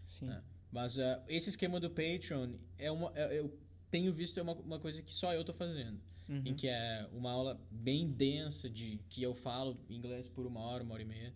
Sim. 0.07 0.31
É. 0.31 0.41
Mas 0.73 0.97
uh, 0.97 1.23
esse 1.29 1.51
esquema 1.51 1.79
do 1.79 1.91
Patreon 1.91 2.55
é 2.79 2.91
uma. 2.91 3.13
É, 3.15 3.39
eu 3.39 3.57
tenho 3.91 4.13
visto 4.13 4.41
é 4.41 4.43
uma, 4.43 4.55
uma 4.55 4.79
coisa 4.79 5.03
que 5.03 5.15
só 5.15 5.33
eu 5.33 5.45
tô 5.45 5.53
fazendo. 5.53 6.01
Uhum. 6.29 6.43
Em 6.47 6.55
que 6.55 6.67
é 6.67 7.07
uma 7.13 7.31
aula 7.31 7.61
bem 7.71 8.11
densa 8.11 8.69
de 8.71 8.99
que 9.09 9.23
eu 9.23 9.35
falo 9.35 9.79
inglês 9.91 10.29
por 10.29 10.47
uma 10.47 10.61
hora, 10.61 10.83
uma 10.83 10.95
hora 10.95 11.03
e 11.03 11.07
meia. 11.07 11.35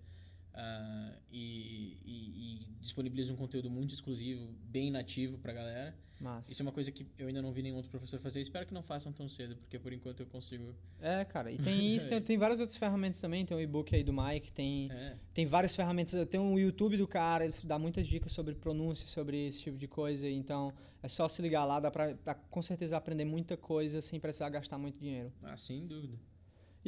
Uh, 0.59 1.17
e, 1.31 1.97
e, 2.05 2.65
e 2.65 2.67
disponibiliza 2.81 3.33
um 3.33 3.37
conteúdo 3.37 3.71
muito 3.71 3.95
exclusivo, 3.95 4.53
bem 4.65 4.91
nativo 4.91 5.39
pra 5.39 5.53
galera. 5.53 5.97
Massa. 6.21 6.51
Isso 6.51 6.61
é 6.61 6.65
uma 6.65 6.73
coisa 6.73 6.91
que 6.91 7.07
eu 7.17 7.29
ainda 7.29 7.41
não 7.41 7.53
vi 7.53 7.63
nenhum 7.63 7.77
outro 7.77 7.91
professor 7.91 8.19
fazer. 8.19 8.41
Espero 8.41 8.67
que 8.67 8.75
não 8.75 8.83
façam 8.83 9.13
tão 9.13 9.29
cedo, 9.29 9.57
porque 9.57 9.79
por 9.79 9.93
enquanto 9.93 10.19
eu 10.19 10.27
consigo. 10.27 10.75
É, 11.01 11.25
cara. 11.25 11.53
E 11.53 11.59
tem 11.59 11.95
isso, 11.95 12.09
tem, 12.09 12.21
tem 12.21 12.37
várias 12.37 12.59
outras 12.59 12.77
ferramentas 12.77 13.21
também. 13.21 13.47
Tem 13.47 13.57
o 13.57 13.61
e-book 13.61 13.95
aí 13.95 14.03
do 14.03 14.13
Mike, 14.13 14.51
tem, 14.51 14.91
é. 14.91 15.17
tem 15.33 15.47
várias 15.47 15.77
ferramentas. 15.77 16.29
Tem 16.29 16.41
o 16.41 16.59
YouTube 16.59 16.97
do 16.97 17.07
cara, 17.07 17.45
ele 17.45 17.55
dá 17.63 17.79
muitas 17.79 18.07
dicas 18.09 18.33
sobre 18.33 18.57
pronúncia, 18.57 19.07
sobre 19.07 19.47
esse 19.47 19.63
tipo 19.63 19.79
de 19.79 19.87
coisa. 19.87 20.29
Então 20.29 20.75
é 21.01 21.07
só 21.07 21.29
se 21.29 21.41
ligar 21.41 21.65
lá, 21.65 21.79
dá 21.79 21.91
pra 21.91 22.13
dá, 22.13 22.35
com 22.35 22.63
certeza 22.63 22.97
aprender 22.97 23.25
muita 23.25 23.57
coisa 23.57 24.03
sem 24.03 24.19
precisar 24.19 24.49
gastar 24.49 24.77
muito 24.77 24.99
dinheiro. 24.99 25.33
Ah, 25.41 25.57
sem 25.57 25.87
dúvida. 25.87 26.19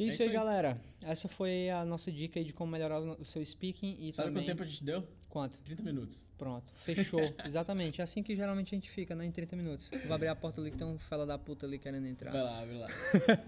É 0.01 0.07
isso, 0.07 0.15
isso 0.15 0.23
aí, 0.23 0.29
aí, 0.29 0.33
galera. 0.33 0.81
Essa 1.03 1.27
foi 1.27 1.69
a 1.69 1.85
nossa 1.85 2.11
dica 2.11 2.39
aí 2.39 2.45
de 2.45 2.53
como 2.53 2.71
melhorar 2.71 2.99
o 2.99 3.25
seu 3.25 3.45
speaking. 3.45 3.97
E 3.99 4.11
Sabe 4.11 4.29
também... 4.29 4.43
quanto 4.43 4.47
tempo 4.47 4.63
a 4.63 4.65
gente 4.65 4.83
deu? 4.83 5.07
Quanto? 5.29 5.61
30 5.61 5.83
minutos. 5.83 6.27
Pronto, 6.37 6.73
fechou. 6.75 7.21
Exatamente. 7.45 8.01
É 8.01 8.03
assim 8.03 8.21
que 8.21 8.35
geralmente 8.35 8.75
a 8.75 8.77
gente 8.77 8.89
fica, 8.89 9.15
né? 9.15 9.25
Em 9.25 9.31
30 9.31 9.55
minutos. 9.55 9.89
Vou 10.05 10.13
abrir 10.13 10.27
a 10.27 10.35
porta 10.35 10.59
ali 10.59 10.71
que 10.71 10.77
tem 10.77 10.85
um 10.87 10.97
fela 10.97 11.25
da 11.25 11.37
puta 11.37 11.65
ali 11.65 11.79
querendo 11.79 12.07
entrar. 12.07 12.31
Vai 12.31 12.43
lá, 12.43 12.65
vai 12.65 12.77
lá. 12.77 12.87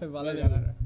Valeu, 0.00 0.10
Valeu. 0.10 0.42
galera. 0.42 0.76